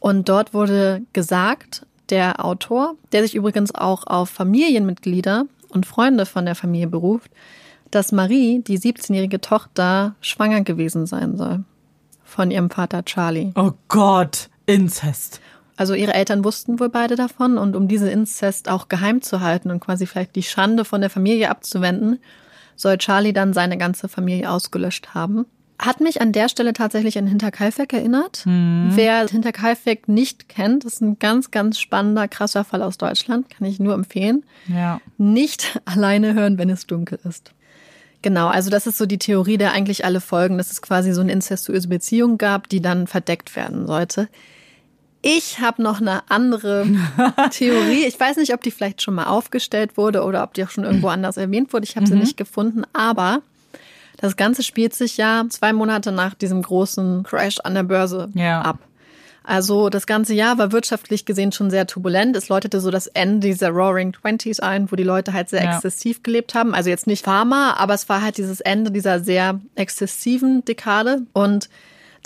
Und 0.06 0.30
dort 0.30 0.54
wurde 0.54 1.02
gesagt, 1.14 1.84
der 2.12 2.46
Autor, 2.46 2.94
der 3.12 3.24
sich 3.24 3.34
übrigens 3.34 3.74
auch 3.74 4.06
auf 4.06 4.30
Familienmitglieder 4.30 5.48
und 5.70 5.88
Freunde 5.88 6.28
von 6.28 6.46
der 6.46 6.54
Familie 6.54 6.86
beruft, 6.86 7.32
dass 7.90 8.12
Marie, 8.12 8.62
die 8.62 8.78
17-jährige 8.78 9.42
Tochter, 9.42 10.14
schwanger 10.22 10.62
gewesen 10.62 11.08
sein 11.08 11.38
soll. 11.38 11.64
Von 12.24 12.52
ihrem 12.52 12.70
Vater 12.70 13.04
Charlie. 13.04 13.52
Oh 13.56 13.72
Gott, 13.88 14.52
Inzest. 14.68 15.42
Also 15.76 15.96
ihre 15.96 16.14
Eltern 16.14 16.44
wussten 16.44 16.80
wohl 16.80 16.90
beide 16.90 17.16
davon 17.16 17.58
und 17.58 17.76
um 17.76 17.88
diese 17.88 18.12
Inzest 18.12 18.70
auch 18.70 18.90
geheim 18.90 19.24
zu 19.24 19.40
halten 19.42 19.72
und 19.72 19.80
quasi 19.80 20.06
vielleicht 20.06 20.36
die 20.36 20.44
Schande 20.44 20.86
von 20.86 21.02
der 21.02 21.10
Familie 21.10 21.50
abzuwenden, 21.50 22.20
soll 22.76 23.00
Charlie 23.00 23.34
dann 23.34 23.54
seine 23.54 23.80
ganze 23.80 24.08
Familie 24.08 24.52
ausgelöscht 24.52 25.16
haben. 25.16 25.48
Hat 25.78 26.00
mich 26.00 26.22
an 26.22 26.32
der 26.32 26.48
Stelle 26.48 26.72
tatsächlich 26.72 27.18
an 27.18 27.28
Hinterkaifeck 27.28 27.92
erinnert. 27.92 28.44
Wer 28.46 29.28
Hinterkaifeck 29.28 30.08
nicht 30.08 30.48
kennt, 30.48 30.86
ist 30.86 31.02
ein 31.02 31.20
ganz, 31.20 31.52
ganz 31.52 31.80
spannender, 31.80 32.30
krasser 32.30 32.64
Fall 32.64 32.82
aus 32.82 32.98
Deutschland. 32.98 33.50
Kann 33.50 33.68
ich 33.68 33.80
nur 33.80 33.94
empfehlen. 33.94 34.44
Ja. 34.68 35.02
Nicht 35.18 35.80
alleine 35.86 36.34
hören, 36.34 36.58
wenn 36.58 36.70
es 36.70 36.88
dunkel 36.88 37.20
ist. 37.28 37.52
Genau, 38.22 38.48
also 38.48 38.72
das 38.72 38.88
ist 38.88 38.98
so 38.98 39.06
die 39.06 39.20
Theorie, 39.20 39.58
der 39.58 39.74
eigentlich 39.74 40.04
alle 40.04 40.20
folgen, 40.20 40.58
dass 40.58 40.72
es 40.72 40.82
quasi 40.82 41.14
so 41.14 41.22
eine 41.22 41.32
incestuöse 41.32 41.88
Beziehung 41.88 42.40
gab, 42.40 42.70
die 42.70 42.82
dann 42.82 43.06
verdeckt 43.06 43.56
werden 43.56 43.86
sollte. 43.86 44.30
Ich 45.22 45.60
habe 45.60 45.84
noch 45.84 46.02
eine 46.02 46.22
andere 46.30 46.88
Theorie. 47.52 48.06
Ich 48.06 48.20
weiß 48.20 48.38
nicht, 48.38 48.54
ob 48.54 48.62
die 48.62 48.72
vielleicht 48.72 49.02
schon 49.02 49.16
mal 49.16 49.26
aufgestellt 49.26 49.98
wurde 49.98 50.24
oder 50.24 50.44
ob 50.44 50.54
die 50.54 50.64
auch 50.64 50.70
schon 50.70 50.86
irgendwo 50.86 51.08
anders 51.10 51.38
erwähnt 51.38 51.74
wurde. 51.74 51.84
Ich 51.84 51.96
habe 51.98 52.08
sie 52.08 52.16
nicht 52.16 52.38
gefunden, 52.38 52.84
aber 52.94 53.42
das 54.18 54.36
Ganze 54.38 54.64
spielt 54.64 54.94
sich 54.94 55.18
ja 55.18 55.44
zwei 55.50 55.74
Monate 55.74 56.12
nach 56.12 56.34
diesem 56.34 56.62
großen 56.62 57.24
Crash 57.24 57.60
an 57.64 57.74
der 57.76 57.84
Börse 57.84 58.30
Ja. 58.34 58.62
ab. 58.62 58.80
Also 59.48 59.90
das 59.90 60.08
ganze 60.08 60.34
Jahr 60.34 60.58
war 60.58 60.72
wirtschaftlich 60.72 61.26
gesehen 61.26 61.52
schon 61.52 61.70
sehr 61.70 61.86
turbulent. 61.86 62.36
Es 62.36 62.50
läutete 62.50 62.80
so 62.80 62.90
das 62.90 63.06
Ende 63.06 63.46
dieser 63.48 63.70
Roaring 63.70 64.12
Twenties 64.14 64.60
ein, 64.60 64.92
wo 64.92 64.96
die 64.96 65.04
Leute 65.04 65.34
halt 65.34 65.50
sehr 65.50 65.64
Ja. 65.64 65.76
exzessiv 65.76 66.24
gelebt 66.24 66.56
haben. 66.56 66.74
Also 66.74 66.90
jetzt 66.90 67.06
nicht 67.06 67.24
Pharma, 67.24 67.76
aber 67.78 67.94
es 67.94 68.10
war 68.10 68.24
halt 68.24 68.38
dieses 68.40 68.60
Ende 68.60 68.90
dieser 68.90 69.20
sehr 69.20 69.60
exzessiven 69.76 70.66
Dekade. 70.66 71.22
Und 71.34 71.70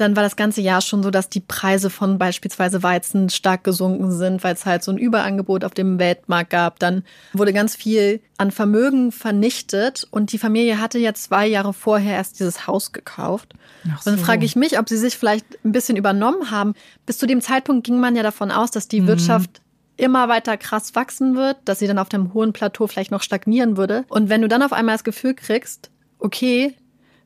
dann 0.01 0.15
war 0.15 0.23
das 0.23 0.35
ganze 0.35 0.61
Jahr 0.61 0.81
schon 0.81 1.03
so, 1.03 1.11
dass 1.11 1.29
die 1.29 1.39
Preise 1.39 1.89
von 1.89 2.17
beispielsweise 2.17 2.81
Weizen 2.83 3.29
stark 3.29 3.63
gesunken 3.63 4.11
sind, 4.11 4.43
weil 4.43 4.53
es 4.53 4.65
halt 4.65 4.83
so 4.83 4.91
ein 4.91 4.97
Überangebot 4.97 5.63
auf 5.63 5.73
dem 5.73 5.99
Weltmarkt 5.99 6.49
gab. 6.51 6.79
Dann 6.79 7.03
wurde 7.33 7.53
ganz 7.53 7.75
viel 7.75 8.21
an 8.37 8.51
Vermögen 8.51 9.11
vernichtet 9.11 10.07
und 10.11 10.31
die 10.31 10.37
Familie 10.37 10.79
hatte 10.79 10.99
ja 10.99 11.13
zwei 11.13 11.47
Jahre 11.47 11.73
vorher 11.73 12.15
erst 12.15 12.39
dieses 12.39 12.67
Haus 12.67 12.91
gekauft. 12.91 13.53
Ach 13.93 14.03
Dann 14.03 14.17
so. 14.17 14.23
frage 14.23 14.45
ich 14.45 14.55
mich, 14.55 14.79
ob 14.79 14.87
sie 14.89 14.97
sich 14.97 15.17
vielleicht 15.17 15.45
ein 15.63 15.71
bisschen 15.71 15.97
übernommen 15.97 16.51
haben. 16.51 16.73
Bis 17.05 17.17
zu 17.17 17.25
dem 17.27 17.41
Zeitpunkt 17.41 17.85
ging 17.85 17.99
man 17.99 18.15
ja 18.15 18.23
davon 18.23 18.51
aus, 18.51 18.71
dass 18.71 18.85
Mhm. 18.85 18.89
die 18.89 19.07
Wirtschaft 19.07 19.61
immer 19.97 20.29
weiter 20.29 20.55
krass 20.55 20.95
wachsen 20.95 21.35
wird, 21.35 21.57
dass 21.65 21.79
sie 21.79 21.87
dann 21.87 21.97
auf 21.99 22.07
dem 22.09 22.33
hohen 22.33 22.53
Plateau 22.53 22.87
vielleicht 22.87 23.11
noch 23.11 23.21
stagnieren 23.21 23.75
würde. 23.75 24.05
Und 24.07 24.29
wenn 24.29 24.41
du 24.41 24.47
dann 24.47 24.63
auf 24.63 24.71
einmal 24.71 24.95
das 24.95 25.03
Gefühl 25.03 25.33
kriegst, 25.33 25.89
okay, 26.19 26.73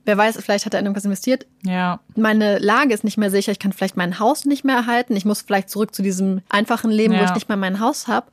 wer 0.06 0.18
weiß, 0.18 0.38
vielleicht 0.42 0.66
hat 0.66 0.74
er 0.74 0.80
in 0.80 0.86
irgendwas 0.86 1.06
investiert, 1.06 1.46
Ja. 1.64 2.00
meine 2.16 2.60
Lage 2.60 2.94
ist 2.94 3.04
nicht 3.04 3.18
mehr 3.18 3.32
sicher, 3.32 3.52
ich 3.52 3.60
kann 3.60 3.74
vielleicht 3.74 3.98
mein 3.98 4.20
Haus 4.20 4.46
nicht 4.46 4.64
mehr 4.66 4.76
erhalten, 4.76 5.16
ich 5.16 5.26
muss 5.26 5.42
vielleicht 5.42 5.70
zurück 5.70 5.94
zu 5.96 6.02
diesem 6.02 6.42
einfachen 6.50 6.92
Leben, 6.92 7.14
wo 7.14 7.18
Ja. 7.18 7.26
ich 7.26 7.34
nicht 7.36 7.48
mehr 7.50 7.58
mein 7.58 7.80
Haus 7.80 8.08
habe, 8.08 8.28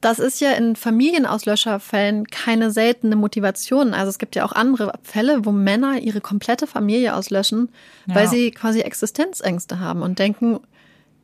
Das 0.00 0.20
ist 0.20 0.40
ja 0.40 0.52
in 0.52 0.76
Familienauslöscherfällen 0.76 2.26
keine 2.28 2.70
seltene 2.70 3.16
Motivation. 3.16 3.94
Also 3.94 4.10
es 4.10 4.18
gibt 4.18 4.36
ja 4.36 4.44
auch 4.44 4.52
andere 4.52 4.92
Fälle, 5.02 5.44
wo 5.44 5.50
Männer 5.52 5.98
ihre 5.98 6.20
komplette 6.20 6.66
Familie 6.68 7.14
auslöschen, 7.16 7.68
Ja. 8.06 8.14
weil 8.14 8.28
sie 8.28 8.50
quasi 8.52 8.80
Existenzängste 8.80 9.80
haben 9.80 10.02
und 10.02 10.18
denken, 10.20 10.60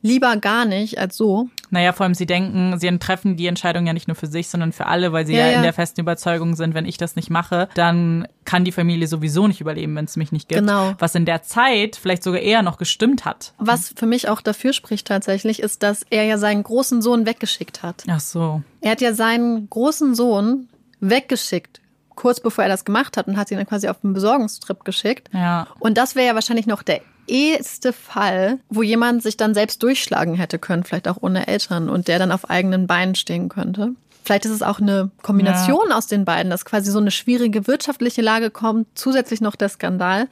lieber 0.04 0.36
gar 0.36 0.66
nicht 0.66 0.98
als 0.98 1.16
so. 1.16 1.48
Naja, 1.70 1.94
vor 1.94 2.04
allem 2.04 2.14
sie 2.14 2.26
denken, 2.26 2.78
sie 2.78 2.98
treffen 2.98 3.36
die 3.36 3.46
Entscheidung 3.46 3.86
ja 3.86 3.94
nicht 3.94 4.06
nur 4.06 4.14
für 4.14 4.26
sich, 4.26 4.48
sondern 4.48 4.72
für 4.72 4.84
alle, 4.86 5.12
weil 5.14 5.26
sie 5.26 5.32
Ja, 5.32 5.40
ja, 5.46 5.46
ja. 5.52 5.56
in 5.56 5.62
der 5.62 5.72
festen 5.72 6.02
Überzeugung 6.02 6.54
sind, 6.56 6.74
wenn 6.74 6.84
ich 6.84 6.98
das 6.98 7.16
nicht 7.16 7.30
mache, 7.30 7.70
dann 7.74 8.28
kann 8.44 8.66
die 8.66 8.70
Familie 8.70 9.08
sowieso 9.08 9.48
nicht 9.48 9.62
überleben, 9.62 9.96
wenn 9.96 10.04
es 10.04 10.16
mich 10.16 10.30
nicht 10.30 10.50
gibt. 10.50 10.60
Genau. 10.60 10.92
Was 10.98 11.14
in 11.14 11.24
der 11.24 11.42
Zeit 11.42 11.96
vielleicht 11.96 12.22
sogar 12.22 12.40
eher 12.42 12.60
noch 12.62 12.76
gestimmt 12.76 13.24
hat. 13.24 13.54
Was 13.56 13.94
für 13.96 14.04
mich 14.04 14.28
auch 14.28 14.42
dafür 14.42 14.74
spricht 14.74 15.08
tatsächlich, 15.08 15.60
ist, 15.60 15.82
dass 15.82 16.04
er 16.10 16.24
ja 16.24 16.36
seinen 16.36 16.62
großen 16.62 17.00
Sohn 17.00 17.24
weggeschickt 17.24 17.82
hat. 17.82 18.04
Ach 18.06 18.20
so. 18.20 18.62
Er 18.82 18.90
hat 18.90 19.00
ja 19.00 19.14
seinen 19.14 19.70
großen 19.70 20.14
Sohn 20.14 20.68
weggeschickt, 21.00 21.80
kurz 22.14 22.40
bevor 22.40 22.64
er 22.64 22.70
das 22.70 22.84
gemacht 22.84 23.16
hat 23.16 23.26
und 23.26 23.38
hat 23.38 23.50
ihn 23.50 23.56
dann 23.56 23.66
quasi 23.66 23.88
auf 23.88 24.04
einen 24.04 24.12
Besorgungstrip 24.12 24.84
geschickt. 24.84 25.30
Ja. 25.32 25.66
Und 25.78 25.96
das 25.96 26.14
wäre 26.14 26.26
ja 26.26 26.34
wahrscheinlich 26.34 26.66
noch 26.66 26.82
der 26.82 27.00
eheste 27.26 27.92
Fall, 27.92 28.58
wo 28.68 28.82
jemand 28.82 29.22
sich 29.22 29.36
dann 29.36 29.54
selbst 29.54 29.82
durchschlagen 29.82 30.34
hätte 30.34 30.58
können, 30.58 30.84
vielleicht 30.84 31.08
auch 31.08 31.18
ohne 31.20 31.46
Eltern 31.46 31.88
und 31.88 32.08
der 32.08 32.18
dann 32.18 32.32
auf 32.32 32.50
eigenen 32.50 32.86
Beinen 32.86 33.14
stehen 33.14 33.48
könnte. 33.48 33.90
Vielleicht 34.24 34.46
ist 34.46 34.52
es 34.52 34.62
auch 34.62 34.80
eine 34.80 35.10
Kombination 35.22 35.92
aus 35.92 36.06
den 36.06 36.24
beiden, 36.24 36.48
dass 36.50 36.64
quasi 36.64 36.90
so 36.90 36.98
eine 36.98 37.10
schwierige 37.10 37.66
wirtschaftliche 37.66 38.22
Lage 38.22 38.50
kommt, 38.50 38.86
zusätzlich 38.94 39.42
noch 39.42 39.54
der 39.54 39.68
Skandal. 39.68 40.28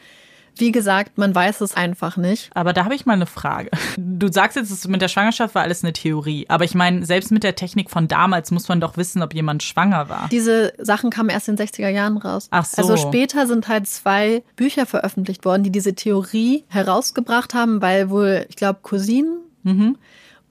Wie 0.56 0.72
gesagt, 0.72 1.18
man 1.18 1.34
weiß 1.34 1.60
es 1.62 1.74
einfach 1.74 2.16
nicht. 2.16 2.50
Aber 2.54 2.72
da 2.72 2.84
habe 2.84 2.94
ich 2.94 3.06
mal 3.06 3.14
eine 3.14 3.26
Frage. 3.26 3.70
Du 3.96 4.30
sagst 4.30 4.56
jetzt, 4.56 4.88
mit 4.88 5.00
der 5.02 5.08
Schwangerschaft 5.08 5.54
war 5.54 5.62
alles 5.62 5.82
eine 5.82 5.92
Theorie. 5.92 6.46
Aber 6.48 6.64
ich 6.64 6.74
meine, 6.74 7.04
selbst 7.06 7.30
mit 7.32 7.42
der 7.42 7.56
Technik 7.56 7.90
von 7.90 8.06
damals 8.08 8.50
muss 8.50 8.68
man 8.68 8.80
doch 8.80 8.96
wissen, 8.96 9.22
ob 9.22 9.34
jemand 9.34 9.62
schwanger 9.62 10.08
war. 10.08 10.28
Diese 10.30 10.72
Sachen 10.78 11.10
kamen 11.10 11.30
erst 11.30 11.48
in 11.48 11.56
den 11.56 11.66
60er 11.66 11.88
Jahren 11.88 12.16
raus. 12.18 12.48
Ach 12.50 12.64
so. 12.64 12.82
Also 12.82 12.96
später 12.96 13.46
sind 13.46 13.68
halt 13.68 13.88
zwei 13.88 14.42
Bücher 14.56 14.86
veröffentlicht 14.86 15.44
worden, 15.44 15.62
die 15.62 15.72
diese 15.72 15.94
Theorie 15.94 16.64
herausgebracht 16.68 17.54
haben, 17.54 17.80
weil 17.82 18.10
wohl, 18.10 18.46
ich 18.48 18.56
glaube, 18.56 18.80
Cousinen 18.82 19.38
Mhm. 19.64 19.96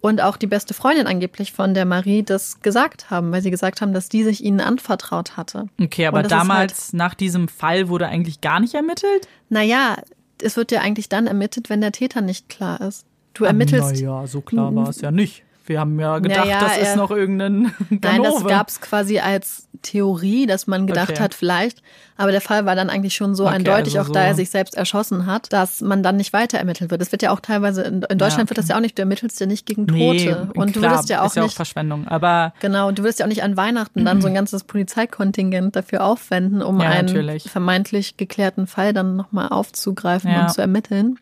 Und 0.01 0.19
auch 0.21 0.35
die 0.35 0.47
beste 0.47 0.73
Freundin 0.73 1.07
angeblich 1.07 1.53
von 1.53 1.73
der 1.73 1.85
Marie 1.85 2.23
das 2.23 2.59
gesagt 2.61 3.09
haben, 3.09 3.31
weil 3.31 3.41
sie 3.41 3.51
gesagt 3.51 3.81
haben, 3.81 3.93
dass 3.93 4.09
die 4.09 4.23
sich 4.23 4.43
ihnen 4.43 4.59
anvertraut 4.59 5.37
hatte. 5.37 5.67
Okay, 5.79 6.07
aber 6.07 6.23
damals, 6.23 6.91
nach 6.91 7.13
diesem 7.13 7.47
Fall, 7.47 7.87
wurde 7.87 8.07
eigentlich 8.07 8.41
gar 8.41 8.59
nicht 8.59 8.73
ermittelt? 8.73 9.27
Naja, 9.49 9.97
es 10.41 10.57
wird 10.57 10.71
ja 10.71 10.81
eigentlich 10.81 11.07
dann 11.07 11.27
ermittelt, 11.27 11.69
wenn 11.69 11.81
der 11.81 11.91
Täter 11.91 12.21
nicht 12.21 12.49
klar 12.49 12.81
ist. 12.81 13.05
Du 13.33 13.45
ermittelst. 13.45 13.93
Naja, 13.93 14.27
so 14.27 14.41
klar 14.41 14.75
war 14.75 14.89
es 14.89 15.01
ja 15.01 15.11
nicht. 15.11 15.43
Wir 15.71 15.79
haben 15.79 15.99
ja 15.99 16.19
gedacht, 16.19 16.39
Naja, 16.45 16.59
das 16.59 16.77
ist 16.77 16.87
er- 16.89 16.95
noch 16.97 17.09
irgendein 17.11 17.61
Nein, 17.89 17.99
das 18.01 18.01
Ganove. 18.33 18.47
gab 18.49 18.67
es 18.67 18.81
quasi 18.81 19.19
als 19.19 19.67
Theorie, 19.81 20.45
dass 20.45 20.67
man 20.67 20.85
gedacht 20.85 21.11
Okay. 21.11 21.21
hat, 21.23 21.33
vielleicht. 21.33 21.81
Aber 22.17 22.31
der 22.31 22.41
Fall 22.41 22.65
war 22.67 22.75
dann 22.75 22.89
eigentlich 22.91 23.15
schon 23.15 23.33
so 23.33 23.45
Okay, 23.45 23.55
eindeutig, 23.55 23.97
also 23.97 24.11
auch 24.11 24.13
da 24.13 24.21
so- 24.21 24.27
er 24.27 24.35
sich 24.35 24.49
selbst 24.51 24.75
erschossen 24.75 25.25
hat, 25.25 25.51
dass 25.53 25.81
man 25.81 26.03
dann 26.03 26.17
nicht 26.17 26.33
weiter 26.33 26.59
ermittelt 26.59 26.91
wird. 26.91 27.01
Das 27.01 27.11
wird 27.11 27.23
ja 27.23 27.31
auch 27.31 27.39
teilweise, 27.39 27.81
in, 27.81 28.03
in 28.03 28.17
Deutschland 28.19 28.49
wird 28.49 28.59
das 28.59 28.67
ja 28.67 28.75
auch 28.75 28.79
nicht, 28.81 28.97
du 28.97 29.01
ermittelst 29.01 29.39
ja 29.39 29.47
nicht 29.47 29.65
gegen 29.65 29.87
Tote. 29.87 29.97
Nee, 29.99 30.35
und 30.59 30.75
du 30.75 30.81
klar, 30.81 30.91
würdest 30.91 31.09
ja 31.09 31.21
auch 31.23 31.27
ist 31.27 31.35
ja 31.35 31.41
auch 31.41 31.47
nicht, 31.47 31.55
Verschwendung. 31.55 32.07
Aber 32.07 32.53
genau, 32.59 32.89
und 32.89 32.99
du 32.99 33.03
würdest 33.03 33.19
ja 33.19 33.25
auch 33.25 33.29
nicht 33.29 33.41
an 33.43 33.57
Weihnachten 33.57 34.05
dann 34.05 34.21
so 34.21 34.27
ein 34.27 34.33
ganzes 34.41 34.63
Polizeikontingent 34.65 35.75
dafür 35.75 36.03
aufwenden, 36.03 36.61
um 36.61 36.79
Ja, 36.79 36.89
einen 36.89 37.07
natürlich. 37.07 37.49
vermeintlich 37.49 38.17
geklärten 38.17 38.67
Fall 38.67 38.93
dann 38.93 39.15
nochmal 39.15 39.47
aufzugreifen 39.49 40.29
Ja. 40.29 40.43
und 40.43 40.49
zu 40.53 40.61
ermitteln. 40.61 41.17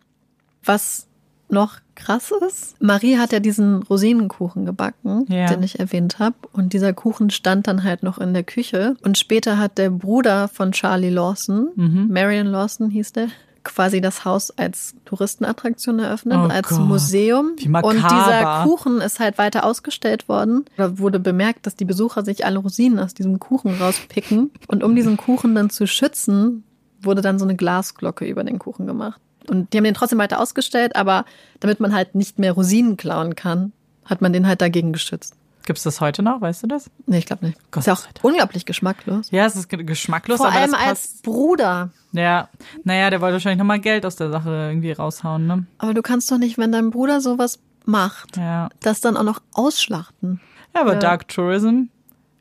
Was 0.66 1.08
noch 1.50 1.78
krass 2.00 2.32
ist, 2.48 2.82
Marie 2.82 3.18
hat 3.18 3.32
ja 3.32 3.40
diesen 3.40 3.84
Rosinenkuchen 3.84 4.66
gebacken, 4.66 5.26
Ja. 5.30 5.48
den 5.48 5.64
ich 5.64 5.80
erwähnt 5.80 6.20
habe. 6.20 6.36
Und 6.54 6.74
dieser 6.74 6.94
Kuchen 6.94 7.30
stand 7.30 7.68
dann 7.68 7.84
halt 7.84 8.04
noch 8.04 8.18
in 8.18 8.34
der 8.34 8.44
Küche. 8.44 8.96
Und 9.04 9.18
später 9.18 9.58
hat 9.58 9.78
der 9.78 9.90
Bruder 9.90 10.48
von 10.48 10.72
Charlie 10.72 11.10
Lawson, 11.10 11.70
Mhm. 11.76 12.08
Marion 12.12 12.48
Lawson 12.48 12.90
hieß 12.90 13.14
der, 13.14 13.28
quasi 13.64 14.00
das 14.02 14.24
Haus 14.26 14.52
als 14.52 14.96
Touristenattraktion 15.06 16.00
eröffnet, 16.00 16.38
Oh 16.38 16.48
als 16.50 16.70
Gott, 16.70 16.80
Museum. 16.80 17.52
Und 17.84 17.96
dieser 18.04 18.64
Kuchen 18.64 19.02
ist 19.02 19.20
halt 19.20 19.38
weiter 19.38 19.66
ausgestellt 19.66 20.28
worden. 20.30 20.66
Da 20.78 20.98
wurde 20.98 21.20
bemerkt, 21.20 21.66
dass 21.68 21.76
die 21.76 21.86
Besucher 21.86 22.24
sich 22.24 22.46
alle 22.46 22.60
Rosinen 22.60 23.00
aus 23.00 23.14
diesem 23.14 23.38
Kuchen 23.40 23.76
rauspicken. 23.80 24.52
Und 24.68 24.84
um 24.84 24.96
diesen 24.96 25.18
Kuchen 25.18 25.54
dann 25.56 25.70
zu 25.70 25.86
schützen, 25.88 26.64
wurde 27.02 27.22
dann 27.22 27.38
so 27.38 27.46
eine 27.46 27.56
Glasglocke 27.56 28.26
über 28.26 28.44
den 28.44 28.60
Kuchen 28.60 28.88
gemacht. 28.88 29.22
Und 29.50 29.74
die 29.74 29.78
haben 29.78 29.84
den 29.86 29.94
trotzdem 29.94 30.20
weiter 30.20 30.40
ausgestellt, 30.40 30.96
aber 30.96 31.26
damit 31.60 31.80
man 31.80 31.94
halt 31.94 32.16
nicht 32.16 32.40
mehr 32.40 32.52
Rosinen 32.54 32.98
klauen 32.98 33.36
kann, 33.36 33.72
hat 34.06 34.22
man 34.22 34.34
den 34.34 34.48
halt 34.48 34.62
dagegen 34.62 34.94
geschützt. 34.94 35.36
gibt's 35.66 35.84
das 35.84 36.02
heute 36.02 36.24
noch? 36.24 36.42
Weißt 36.42 36.64
du 36.64 36.68
das? 36.68 36.90
Nee, 37.06 37.20
ich 37.20 37.26
glaube 37.28 37.46
nicht. 37.46 37.58
Gott 37.72 37.82
ist 37.82 37.88
ja 37.88 37.94
auch 37.94 38.04
unglaublich 38.24 38.66
geschmacklos. 38.66 39.30
Ja, 39.30 39.46
es 39.46 39.56
ist 39.56 39.70
ge- 39.70 39.84
geschmacklos, 39.84 40.38
Vor 40.38 40.48
aber 40.48 40.56
allem 40.58 40.72
das 40.72 40.80
als 40.80 40.90
passt. 40.90 41.24
Bruder. 41.24 41.90
Ja, 42.12 42.50
naja, 42.84 43.10
der 43.12 43.22
wollte 43.22 43.34
wahrscheinlich 43.34 43.60
nochmal 43.60 43.80
Geld 43.80 44.04
aus 44.06 44.16
der 44.16 44.32
Sache 44.32 44.50
irgendwie 44.50 44.92
raushauen, 44.94 45.46
ne? 45.46 45.68
Aber 45.78 45.94
du 45.94 46.02
kannst 46.02 46.32
doch 46.32 46.40
nicht, 46.40 46.58
wenn 46.58 46.72
dein 46.72 46.90
Bruder 46.90 47.22
sowas 47.22 47.60
macht, 47.86 48.38
Ja. 48.38 48.70
das 48.80 49.00
dann 49.02 49.16
auch 49.16 49.24
noch 49.24 49.42
ausschlachten. 49.54 50.42
Ja, 50.74 50.82
aber 50.82 50.94
Ja. 50.94 51.00
Dark 51.00 51.28
Tourism 51.28 51.84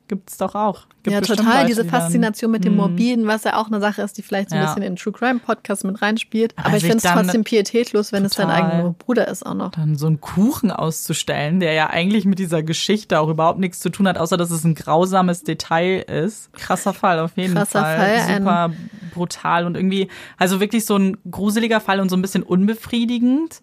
gibt's 0.09 0.37
doch 0.39 0.55
auch. 0.55 0.87
Gibt 1.03 1.15
ja, 1.15 1.21
total. 1.21 1.55
Leute, 1.59 1.67
Diese 1.69 1.83
die 1.85 1.89
Faszination 1.91 2.51
mit 2.51 2.65
dem 2.65 2.73
Mhm. 2.73 2.79
Morbiden, 2.79 3.27
was 3.27 3.45
ja 3.45 3.57
auch 3.57 3.69
eine 3.69 3.81
Sache 3.81 4.03
ist, 4.03 4.19
die 4.19 4.23
vielleicht 4.23 4.51
so 4.51 4.57
ein 4.57 4.63
Ja. 4.63 4.69
bisschen 4.69 4.83
in 4.83 4.97
True 4.97 5.13
Crime 5.13 5.39
Podcast 5.39 5.85
mit 5.85 6.01
reinspielt. 6.03 6.53
Aber 6.57 6.67
Also 6.67 6.79
ich 6.79 6.83
finde 6.85 6.97
es 7.07 7.13
trotzdem 7.13 7.45
pietätlos, 7.45 8.11
wenn 8.13 8.25
es 8.25 8.33
dein 8.33 8.49
Total. 8.49 8.63
eigener 8.63 8.95
Bruder 8.99 9.29
ist 9.29 9.47
auch 9.47 9.55
noch. 9.55 9.71
Dann 9.71 9.97
so 9.97 10.07
einen 10.07 10.21
Kuchen 10.21 10.71
auszustellen, 10.71 11.61
der 11.61 11.73
ja 11.75 11.91
eigentlich 11.91 12.25
mit 12.25 12.39
dieser 12.39 12.63
Geschichte 12.63 13.21
auch 13.21 13.29
überhaupt 13.29 13.59
nichts 13.61 13.81
zu 13.81 13.91
tun 13.91 14.09
hat, 14.09 14.19
außer 14.19 14.37
dass 14.37 14.51
es 14.51 14.65
ein 14.65 14.75
grausames 14.75 15.45
Detail 15.45 16.01
ist. 16.01 16.53
Krasser 16.55 16.93
Fall 16.95 17.21
auf 17.21 17.37
jeden 17.37 17.55
Krasser 17.55 17.81
Fall. 17.83 18.19
Fall, 18.19 18.37
Super 18.39 18.71
brutal 19.15 19.67
und 19.67 19.77
irgendwie, 19.77 20.09
also 20.37 20.61
wirklich 20.61 20.85
so 20.85 20.97
ein 20.97 21.17
gruseliger 21.31 21.81
Fall 21.81 22.01
und 22.01 22.09
so 22.09 22.17
ein 22.17 22.23
bisschen 22.23 22.43
unbefriedigend, 22.43 23.61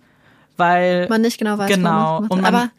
weil 0.57 1.07
Man 1.09 1.21
nicht 1.21 1.37
genau 1.37 1.57
weiß, 1.57 1.69
Genau. 1.69 2.19
Und 2.29 2.41
man-. 2.41 2.45
Aber 2.45 2.69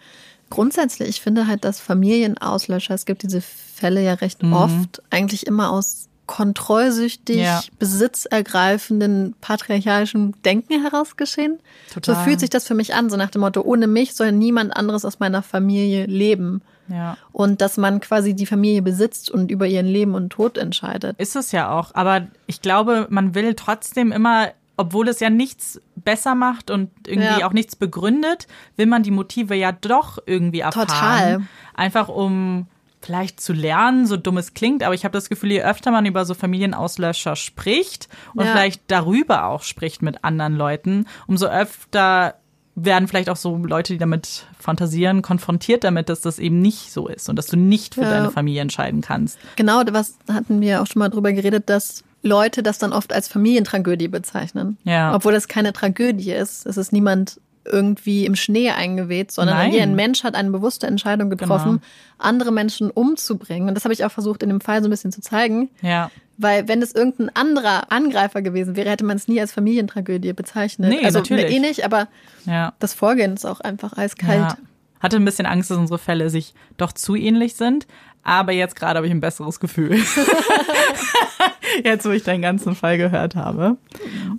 grundsätzlich, 0.50 1.08
ich 1.08 1.20
finde 1.20 1.46
halt, 1.46 1.64
dass 1.64 1.80
Familienauslöscher, 1.80 2.94
es 2.94 3.04
gibt 3.06 3.22
diese 3.22 3.40
Fälle 3.40 4.02
ja 4.02 4.14
recht 4.14 4.42
oft, 4.44 5.02
eigentlich 5.10 5.46
immer 5.46 5.70
aus 5.70 6.08
kontrollsüchtig, 6.26 7.36
Mhm. 7.36 7.42
Ja. 7.42 7.62
besitzergreifenden, 7.78 9.34
patriarchalischen 9.40 10.34
Denken 10.44 10.82
heraus 10.82 11.16
geschehen. 11.16 11.58
Total. 11.92 12.14
So 12.16 12.20
fühlt 12.22 12.40
sich 12.40 12.50
das 12.50 12.66
für 12.66 12.74
mich 12.74 12.94
an, 12.94 13.10
so 13.10 13.16
nach 13.16 13.30
dem 13.30 13.40
Motto, 13.42 13.60
ohne 13.62 13.86
mich 13.86 14.14
soll 14.14 14.32
niemand 14.32 14.76
anderes 14.76 15.04
aus 15.04 15.18
meiner 15.20 15.42
Familie 15.42 16.06
leben. 16.06 16.62
ja. 16.88 17.16
Und 17.32 17.60
dass 17.60 17.76
man 17.76 18.00
quasi 18.00 18.34
die 18.34 18.46
Familie 18.46 18.82
besitzt 18.82 19.30
und 19.30 19.50
über 19.50 19.66
ihren 19.66 19.86
Leben 19.86 20.14
und 20.14 20.30
Tod 20.30 20.56
entscheidet. 20.58 21.18
Ist 21.18 21.34
es 21.36 21.52
ja 21.52 21.70
auch. 21.70 21.90
Aber 21.94 22.26
ich 22.46 22.60
glaube, 22.62 23.06
man 23.10 23.34
will 23.34 23.54
trotzdem 23.54 24.12
immer, 24.12 24.48
obwohl 24.76 25.08
es 25.08 25.20
ja 25.20 25.30
nichts 25.30 25.80
besser 25.96 26.34
macht 26.34 26.70
und 26.70 26.90
irgendwie 27.06 27.40
Ja. 27.40 27.46
auch 27.48 27.52
nichts 27.52 27.76
begründet, 27.76 28.46
will 28.76 28.86
man 28.86 29.02
die 29.02 29.10
Motive 29.10 29.54
ja 29.54 29.72
doch 29.72 30.18
irgendwie 30.26 30.60
erfahren. 30.60 30.86
Total. 30.88 31.40
Einfach 31.74 32.08
um 32.08 32.66
vielleicht 33.02 33.40
zu 33.40 33.52
lernen, 33.52 34.06
so 34.06 34.16
dumm 34.16 34.36
es 34.36 34.52
klingt, 34.54 34.82
aber 34.82 34.94
ich 34.94 35.04
habe 35.04 35.12
das 35.12 35.28
Gefühl, 35.28 35.52
je 35.52 35.62
öfter 35.62 35.90
man 35.92 36.06
über 36.06 36.24
so 36.24 36.34
Familienauslöscher 36.34 37.36
spricht 37.36 38.08
und 38.34 38.44
Ja. 38.46 38.50
vielleicht 38.52 38.82
darüber 38.88 39.44
auch 39.44 39.62
spricht 39.62 40.02
mit 40.02 40.24
anderen 40.24 40.56
Leuten, 40.56 41.06
umso 41.28 41.46
öfter 41.46 42.34
werden 42.74 43.08
vielleicht 43.08 43.30
auch 43.30 43.36
so 43.36 43.56
Leute, 43.56 43.94
die 43.94 43.98
damit 43.98 44.46
fantasieren, 44.58 45.22
konfrontiert 45.22 45.82
damit, 45.84 46.08
dass 46.10 46.20
das 46.20 46.38
eben 46.38 46.60
nicht 46.60 46.92
so 46.92 47.08
ist 47.08 47.28
und 47.30 47.36
dass 47.36 47.46
du 47.46 47.56
nicht 47.56 47.94
für 47.94 48.02
Ja. 48.02 48.10
deine 48.10 48.30
Familie 48.30 48.60
entscheiden 48.60 49.00
kannst. 49.00 49.38
Genau, 49.56 49.80
was 49.92 50.18
hatten 50.30 50.60
wir 50.60 50.82
auch 50.82 50.86
schon 50.86 51.00
mal 51.00 51.08
drüber 51.08 51.32
geredet, 51.32 51.70
dass 51.70 52.04
Leute 52.26 52.62
das 52.62 52.78
dann 52.78 52.92
oft 52.92 53.12
als 53.12 53.28
Familientragödie 53.28 54.08
bezeichnen. 54.08 54.76
Ja. 54.84 55.14
Obwohl 55.14 55.32
das 55.32 55.48
keine 55.48 55.72
Tragödie 55.72 56.32
ist. 56.32 56.66
Es 56.66 56.76
ist 56.76 56.92
niemand 56.92 57.40
irgendwie 57.64 58.26
im 58.26 58.36
Schnee 58.36 58.70
eingeweht, 58.70 59.32
sondern 59.32 59.56
Nein. 59.56 59.74
ein 59.80 59.94
Mensch 59.96 60.22
hat 60.22 60.36
eine 60.36 60.50
bewusste 60.50 60.86
Entscheidung 60.86 61.30
getroffen, 61.30 61.70
Genau. 61.80 61.82
andere 62.18 62.52
Menschen 62.52 62.90
umzubringen. 62.92 63.68
Und 63.68 63.74
das 63.74 63.84
habe 63.84 63.92
ich 63.92 64.04
auch 64.04 64.12
versucht 64.12 64.44
in 64.44 64.50
dem 64.50 64.60
Fall 64.60 64.82
so 64.82 64.86
ein 64.88 64.90
bisschen 64.90 65.10
zu 65.10 65.20
zeigen. 65.20 65.68
Ja. 65.82 66.10
Weil 66.38 66.68
wenn 66.68 66.80
es 66.80 66.94
irgendein 66.94 67.34
anderer 67.34 67.90
Angreifer 67.90 68.40
gewesen 68.42 68.76
wäre, 68.76 68.90
hätte 68.90 69.04
man 69.04 69.16
es 69.16 69.26
nie 69.26 69.40
als 69.40 69.52
Familientragödie 69.52 70.32
bezeichnet. 70.32 70.90
Nee, 70.90 71.04
also 71.04 71.18
natürlich. 71.18 71.50
eh 71.50 71.58
nicht, 71.58 71.84
aber 71.84 72.06
Ja. 72.44 72.74
das 72.78 72.94
Vorgehen 72.94 73.34
ist 73.34 73.44
auch 73.46 73.60
einfach 73.60 73.96
eiskalt. 73.96 74.38
Ja. 74.52 74.56
Hatte 75.00 75.16
ein 75.16 75.24
bisschen 75.24 75.46
Angst, 75.46 75.70
dass 75.70 75.76
unsere 75.78 75.98
Fälle 75.98 76.30
sich 76.30 76.54
doch 76.76 76.92
zu 76.92 77.16
ähnlich 77.16 77.54
sind. 77.56 77.86
Aber 78.26 78.50
jetzt 78.50 78.74
gerade 78.74 78.96
habe 78.96 79.06
ich 79.06 79.12
ein 79.12 79.20
besseres 79.20 79.60
Gefühl. 79.60 79.92
jetzt, 81.84 82.04
wo 82.04 82.10
ich 82.10 82.24
deinen 82.24 82.42
ganzen 82.42 82.74
Fall 82.74 82.98
gehört 82.98 83.36
habe. 83.36 83.76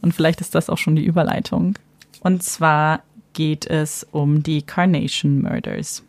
Und 0.02 0.14
vielleicht 0.14 0.42
ist 0.42 0.56
das 0.56 0.70
auch 0.70 0.78
schon 0.78 0.98
die 0.98 1.06
Überleitung. 1.06 1.76
Und 2.20 2.44
zwar 2.44 3.02
geht 3.32 3.66
es 3.66 4.06
um 4.12 4.44
die 4.44 4.62
Carnation 4.62 5.42
Murders. 5.42 6.04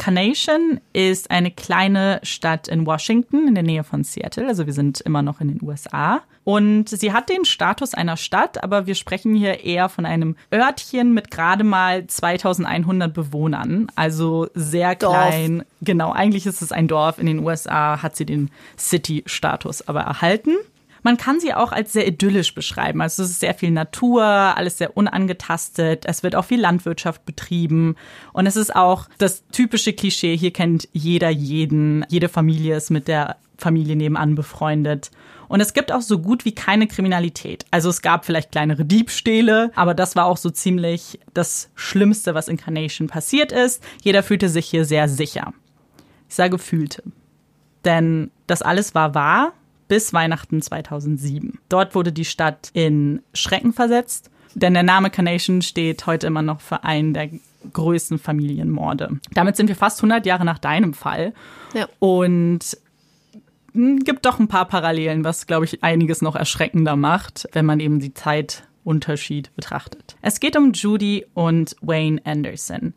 Carnation 0.00 0.80
ist 0.94 1.30
eine 1.30 1.50
kleine 1.50 2.20
Stadt 2.22 2.68
in 2.68 2.86
Washington 2.86 3.46
in 3.46 3.54
der 3.54 3.62
Nähe 3.62 3.84
von 3.84 4.02
Seattle. 4.02 4.46
Also 4.48 4.64
wir 4.64 4.72
sind 4.72 5.02
immer 5.02 5.20
noch 5.20 5.42
in 5.42 5.48
den 5.48 5.60
USA. 5.62 6.22
Und 6.42 6.88
sie 6.88 7.12
hat 7.12 7.28
den 7.28 7.44
Status 7.44 7.92
einer 7.92 8.16
Stadt, 8.16 8.64
aber 8.64 8.86
wir 8.86 8.94
sprechen 8.94 9.34
hier 9.34 9.62
eher 9.62 9.90
von 9.90 10.06
einem 10.06 10.36
Örtchen 10.52 11.12
mit 11.12 11.30
gerade 11.30 11.64
mal 11.64 12.06
2100 12.06 13.12
Bewohnern. 13.12 13.88
Also 13.94 14.48
sehr 14.54 14.96
klein. 14.96 15.58
Dorf. 15.58 15.66
Genau, 15.82 16.12
eigentlich 16.12 16.46
ist 16.46 16.62
es 16.62 16.72
ein 16.72 16.88
Dorf. 16.88 17.18
In 17.18 17.26
den 17.26 17.40
USA 17.40 18.00
hat 18.02 18.16
sie 18.16 18.24
den 18.24 18.50
City-Status 18.78 19.86
aber 19.86 20.00
erhalten. 20.00 20.56
Man 21.02 21.16
kann 21.16 21.40
sie 21.40 21.54
auch 21.54 21.72
als 21.72 21.92
sehr 21.92 22.06
idyllisch 22.06 22.54
beschreiben. 22.54 23.00
Also 23.00 23.22
es 23.22 23.30
ist 23.30 23.40
sehr 23.40 23.54
viel 23.54 23.70
Natur, 23.70 24.22
alles 24.24 24.78
sehr 24.78 24.96
unangetastet. 24.96 26.04
Es 26.06 26.22
wird 26.22 26.36
auch 26.36 26.44
viel 26.44 26.60
Landwirtschaft 26.60 27.24
betrieben. 27.24 27.96
Und 28.32 28.46
es 28.46 28.56
ist 28.56 28.74
auch 28.74 29.08
das 29.18 29.46
typische 29.48 29.92
Klischee. 29.92 30.36
Hier 30.36 30.52
kennt 30.52 30.88
jeder 30.92 31.30
jeden. 31.30 32.04
Jede 32.08 32.28
Familie 32.28 32.76
ist 32.76 32.90
mit 32.90 33.08
der 33.08 33.36
Familie 33.56 33.96
nebenan 33.96 34.34
befreundet. 34.34 35.10
Und 35.48 35.60
es 35.60 35.72
gibt 35.74 35.90
auch 35.90 36.00
so 36.00 36.20
gut 36.20 36.44
wie 36.44 36.54
keine 36.54 36.86
Kriminalität. 36.86 37.66
Also 37.70 37.88
es 37.88 38.02
gab 38.02 38.24
vielleicht 38.24 38.52
kleinere 38.52 38.84
Diebstähle, 38.84 39.72
aber 39.74 39.94
das 39.94 40.14
war 40.14 40.26
auch 40.26 40.36
so 40.36 40.48
ziemlich 40.50 41.18
das 41.34 41.70
Schlimmste, 41.74 42.34
was 42.34 42.48
in 42.48 42.56
Carnation 42.56 43.08
passiert 43.08 43.50
ist. 43.50 43.82
Jeder 44.02 44.22
fühlte 44.22 44.48
sich 44.48 44.66
hier 44.66 44.84
sehr 44.84 45.08
sicher. 45.08 45.52
Ich 46.28 46.36
sage 46.36 46.58
fühlte. 46.58 47.02
Denn 47.84 48.30
das 48.46 48.62
alles 48.62 48.94
war 48.94 49.14
wahr 49.14 49.52
bis 49.90 50.12
Weihnachten 50.12 50.62
2007. 50.62 51.58
Dort 51.68 51.96
wurde 51.96 52.12
die 52.12 52.24
Stadt 52.24 52.70
in 52.74 53.22
Schrecken 53.34 53.72
versetzt, 53.72 54.30
denn 54.54 54.72
der 54.72 54.84
Name 54.84 55.10
Carnation 55.10 55.62
steht 55.62 56.06
heute 56.06 56.28
immer 56.28 56.42
noch 56.42 56.60
für 56.60 56.84
einen 56.84 57.12
der 57.12 57.28
größten 57.72 58.20
Familienmorde. 58.20 59.18
Damit 59.34 59.56
sind 59.56 59.66
wir 59.66 59.74
fast 59.74 59.98
100 59.98 60.24
Jahre 60.26 60.44
nach 60.44 60.60
deinem 60.60 60.94
Fall. 60.94 61.34
Ja. 61.74 61.88
Und 61.98 62.78
gibt 63.74 64.26
doch 64.26 64.38
ein 64.38 64.46
paar 64.46 64.66
Parallelen, 64.66 65.24
was, 65.24 65.48
glaube 65.48 65.64
ich, 65.64 65.82
einiges 65.82 66.22
noch 66.22 66.36
erschreckender 66.36 66.94
macht, 66.94 67.48
wenn 67.52 67.66
man 67.66 67.80
eben 67.80 67.98
die 67.98 68.14
Zeitunterschied 68.14 69.54
betrachtet. 69.56 70.16
Es 70.22 70.38
geht 70.38 70.56
um 70.56 70.70
Judy 70.72 71.26
und 71.34 71.74
Wayne 71.80 72.20
Anderson. 72.24 72.94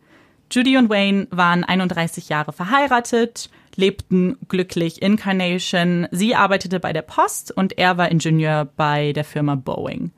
Judy 0.51 0.77
und 0.77 0.91
Wayne 0.91 1.25
waren 1.31 1.63
31 1.63 2.29
Jahre 2.29 2.53
verheiratet 2.53 3.49
lebten 3.75 4.37
glücklich 4.47 5.01
in 5.01 5.17
Carnation. 5.17 6.07
Sie 6.11 6.35
arbeitete 6.35 6.79
bei 6.79 6.93
der 6.93 7.01
Post 7.01 7.51
und 7.51 7.77
er 7.77 7.97
war 7.97 8.11
Ingenieur 8.11 8.65
bei 8.77 9.13
der 9.13 9.23
Firma 9.23 9.55
Boeing. 9.55 10.11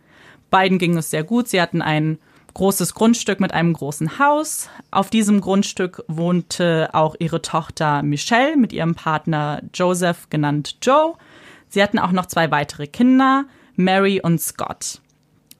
Beiden 0.50 0.78
ging 0.78 0.98
es 0.98 1.10
sehr 1.10 1.24
gut. 1.24 1.48
Sie 1.48 1.62
hatten 1.62 1.82
ein 1.82 2.18
großes 2.54 2.94
Grundstück 2.94 3.40
mit 3.40 3.54
einem 3.54 3.74
großen 3.74 4.18
Haus. 4.20 4.70
Auf 4.90 5.10
diesem 5.10 5.42
Grundstück 5.42 6.04
wohnte 6.08 6.90
auch 6.94 7.16
ihre 7.20 7.42
Tochter 7.42 8.02
Michelle 8.02 8.58
mit 8.58 8.74
ihrem 8.74 8.96
Partner 8.96 9.62
Joseph, 9.74 10.30
genannt 10.30 10.78
Joe. 10.82 11.16
Sie 11.68 11.84
hatten 11.84 12.00
auch 12.00 12.12
noch 12.12 12.26
zwei 12.26 12.52
weitere 12.52 12.88
Kinder, 12.88 13.46
Mary 13.76 14.22
und 14.22 14.42
Scott. 14.42 15.02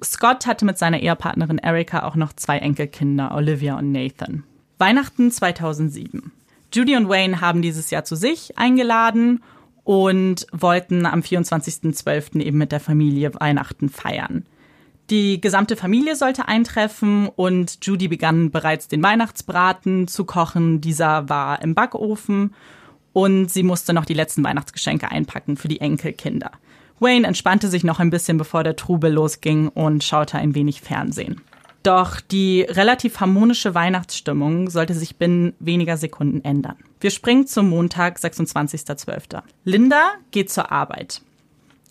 Scott 0.04 0.46
hatte 0.46 0.66
mit 0.66 0.78
seiner 0.78 1.00
Ehepartnerin 1.00 1.58
Erika 1.58 2.04
auch 2.04 2.16
noch 2.16 2.34
zwei 2.34 2.58
Enkelkinder, 2.60 3.34
Olivia 3.36 3.78
und 3.78 3.92
Nathan. 3.92 4.44
Weihnachten 4.78 5.32
2007. 5.32 6.32
Judy 6.76 6.98
und 6.98 7.08
Wayne 7.08 7.40
haben 7.40 7.62
dieses 7.62 7.90
Jahr 7.90 8.04
zu 8.04 8.18
sich 8.18 8.58
eingeladen 8.58 9.42
und 9.86 10.46
wollten 10.52 11.06
am 11.06 11.22
24.12. 11.22 12.42
eben 12.42 12.58
mit 12.58 12.74
der 12.74 12.82
Familie 12.82 13.34
Weihnachten 13.34 13.88
feiern. 13.88 14.46
Die 15.10 15.40
gesamte 15.40 15.78
Familie 15.78 16.18
sollte 16.18 16.50
eintreffen 16.50 17.30
und 17.30 17.78
Judy 17.86 18.10
begann 18.10 18.52
bereits 18.52 18.90
den 18.90 19.02
Weihnachtsbraten 19.02 20.08
zu 20.10 20.26
kochen. 20.26 20.82
Dieser 20.82 21.30
war 21.30 21.62
im 21.62 21.76
Backofen 21.76 22.54
und 23.14 23.50
sie 23.50 23.64
musste 23.64 23.94
noch 23.94 24.06
die 24.06 24.16
letzten 24.16 24.44
Weihnachtsgeschenke 24.44 25.10
einpacken 25.10 25.56
für 25.56 25.70
die 25.70 25.80
Enkelkinder. 25.80 26.52
Wayne 27.00 27.26
entspannte 27.26 27.70
sich 27.70 27.86
noch 27.86 28.00
ein 28.00 28.10
bisschen, 28.10 28.38
bevor 28.38 28.64
der 28.64 28.76
Trubel 28.76 29.14
losging 29.14 29.70
und 29.70 30.04
schaute 30.04 30.40
ein 30.40 30.56
wenig 30.56 30.82
Fernsehen. 30.82 31.40
Doch 31.86 32.20
die 32.20 32.62
relativ 32.62 33.20
harmonische 33.20 33.76
Weihnachtsstimmung 33.76 34.72
sollte 34.72 34.96
sich 34.96 35.18
binnen 35.18 35.54
weniger 35.60 35.98
Sekunden 35.98 36.44
ändern. 36.44 36.78
Wir 37.00 37.12
springen 37.12 37.46
zum 37.46 37.70
Montag, 37.70 38.18
26.12. 38.18 39.44
Linda 39.66 40.14
geht 40.32 40.50
zur 40.50 40.72
Arbeit. 40.72 41.22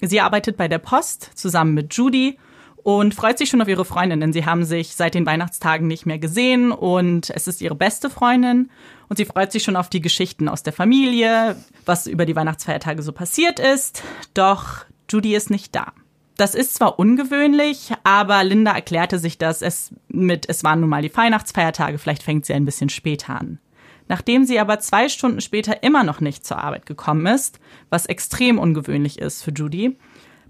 Sie 0.00 0.20
arbeitet 0.20 0.56
bei 0.56 0.66
der 0.66 0.78
Post 0.78 1.30
zusammen 1.36 1.74
mit 1.74 1.94
Judy 1.94 2.38
und 2.82 3.14
freut 3.14 3.38
sich 3.38 3.48
schon 3.48 3.62
auf 3.62 3.68
ihre 3.68 3.84
Freundin, 3.84 4.18
denn 4.18 4.32
sie 4.32 4.44
haben 4.44 4.64
sich 4.64 4.96
seit 4.96 5.14
den 5.14 5.26
Weihnachtstagen 5.26 5.86
nicht 5.86 6.06
mehr 6.06 6.18
gesehen 6.18 6.72
und 6.72 7.30
es 7.30 7.46
ist 7.46 7.62
ihre 7.62 7.76
beste 7.76 8.10
Freundin 8.10 8.70
und 9.08 9.18
sie 9.18 9.26
freut 9.26 9.52
sich 9.52 9.62
schon 9.62 9.76
auf 9.76 9.90
die 9.90 10.00
Geschichten 10.00 10.48
aus 10.48 10.64
der 10.64 10.72
Familie, 10.72 11.54
was 11.86 12.08
über 12.08 12.26
die 12.26 12.34
Weihnachtsfeiertage 12.34 13.00
so 13.00 13.12
passiert 13.12 13.60
ist. 13.60 14.02
Doch 14.34 14.86
Judy 15.08 15.36
ist 15.36 15.50
nicht 15.50 15.72
da. 15.76 15.92
Das 16.36 16.54
ist 16.54 16.74
zwar 16.74 16.98
ungewöhnlich, 16.98 17.92
aber 18.02 18.42
Linda 18.42 18.72
erklärte 18.72 19.18
sich 19.18 19.38
das 19.38 19.62
es 19.62 19.94
mit, 20.08 20.48
es 20.48 20.64
waren 20.64 20.80
nun 20.80 20.88
mal 20.88 21.02
die 21.02 21.16
Weihnachtsfeiertage, 21.16 21.98
vielleicht 21.98 22.24
fängt 22.24 22.44
sie 22.44 22.54
ein 22.54 22.64
bisschen 22.64 22.88
später 22.88 23.38
an. 23.40 23.60
Nachdem 24.08 24.44
sie 24.44 24.58
aber 24.58 24.80
zwei 24.80 25.08
Stunden 25.08 25.40
später 25.40 25.82
immer 25.82 26.02
noch 26.02 26.20
nicht 26.20 26.44
zur 26.44 26.58
Arbeit 26.58 26.86
gekommen 26.86 27.26
ist, 27.26 27.60
was 27.88 28.06
extrem 28.06 28.58
ungewöhnlich 28.58 29.18
ist 29.18 29.42
für 29.42 29.52
Judy, 29.52 29.96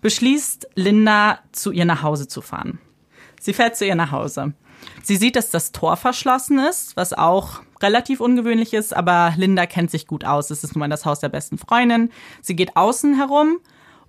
beschließt 0.01 0.69
Linda, 0.75 1.39
zu 1.53 1.71
ihr 1.71 1.85
nach 1.85 2.03
Hause 2.03 2.29
zu 2.29 2.41
fahren. 2.41 2.79
Sie 3.41 3.53
fährt 3.53 3.77
zu 3.77 3.87
ihr 3.87 3.95
nach 3.95 4.11
Hause. 4.11 4.55
Sie 5.03 5.17
sieht, 5.17 5.37
dass 5.37 5.51
das 5.51 5.73
Tor 5.73 5.97
verschlossen 5.97 6.59
ist, 6.59 6.97
was 6.97 7.13
auch 7.13 7.61
relativ 7.83 8.21
ungewöhnlich 8.21 8.75
ist, 8.75 8.97
aber 8.97 9.35
Linda 9.37 9.67
kennt 9.67 9.91
sich 9.91 10.07
gut 10.07 10.25
aus. 10.25 10.51
Es 10.51 10.65
ist 10.65 10.75
nun 10.75 10.81
mal 10.81 10.89
das 10.89 11.05
Haus 11.05 11.21
der 11.21 11.29
besten 11.29 11.59
Freundin. 11.59 12.11
Sie 12.41 12.57
geht 12.57 12.77
außen 12.77 13.15
herum 13.15 13.61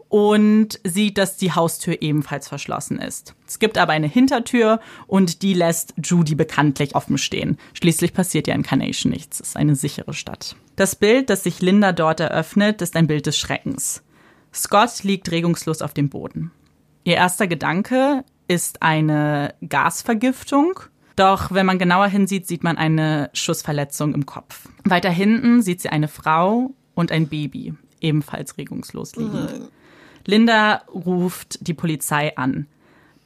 und 0.10 0.80
sieht, 0.84 1.18
dass 1.18 1.38
die 1.38 1.52
Haustür 1.52 2.02
ebenfalls 2.02 2.48
verschlossen 2.48 3.00
ist. 3.00 3.36
Es 3.48 3.60
gibt 3.60 3.78
aber 3.78 3.94
eine 3.94 4.08
Hintertür 4.08 4.80
und 5.08 5.42
die 5.42 5.54
lässt 5.54 5.94
Judy 6.02 6.36
bekanntlich 6.36 6.96
offen 6.96 7.18
stehen. 7.18 7.58
Schließlich 7.74 8.14
passiert 8.14 8.48
ja 8.48 8.56
in 8.56 8.64
Carnation 8.64 9.12
nichts. 9.12 9.40
Es 9.40 9.50
ist 9.50 9.58
eine 9.58 9.76
sichere 9.76 10.14
Stadt. 10.14 10.56
Das 10.76 10.96
Bild, 10.96 11.30
das 11.30 11.44
sich 11.44 11.62
Linda 11.62 11.92
dort 11.92 12.20
eröffnet, 12.20 12.82
ist 12.82 12.96
ein 12.96 13.08
Bild 13.08 13.26
des 13.26 13.38
Schreckens. 13.38 14.04
Scott 14.54 15.04
liegt 15.04 15.32
regungslos 15.32 15.82
auf 15.82 15.94
dem 15.94 16.10
Boden. 16.10 16.52
Ihr 17.04 17.16
erster 17.16 17.48
Gedanke 17.48 18.24
ist 18.48 18.82
eine 18.82 19.54
Gasvergiftung. 19.68 20.80
Doch 21.16 21.52
wenn 21.52 21.66
man 21.66 21.80
genauer 21.80 22.08
hinsieht, 22.08 22.48
sieht 22.48 22.64
man 22.64 22.78
eine 22.78 23.30
Schussverletzung 23.34 24.14
im 24.14 24.26
Kopf. 24.26 24.68
Weiter 24.84 25.10
hinten 25.10 25.62
sieht 25.62 25.82
sie 25.82 25.90
eine 25.90 26.08
Frau 26.08 26.74
und 26.94 27.12
ein 27.12 27.28
Baby, 27.28 27.74
ebenfalls 28.02 28.58
regungslos 28.58 29.16
liegend. 29.16 29.70
Linda 30.26 30.82
ruft 30.94 31.68
die 31.68 31.74
Polizei 31.74 32.36
an. 32.36 32.68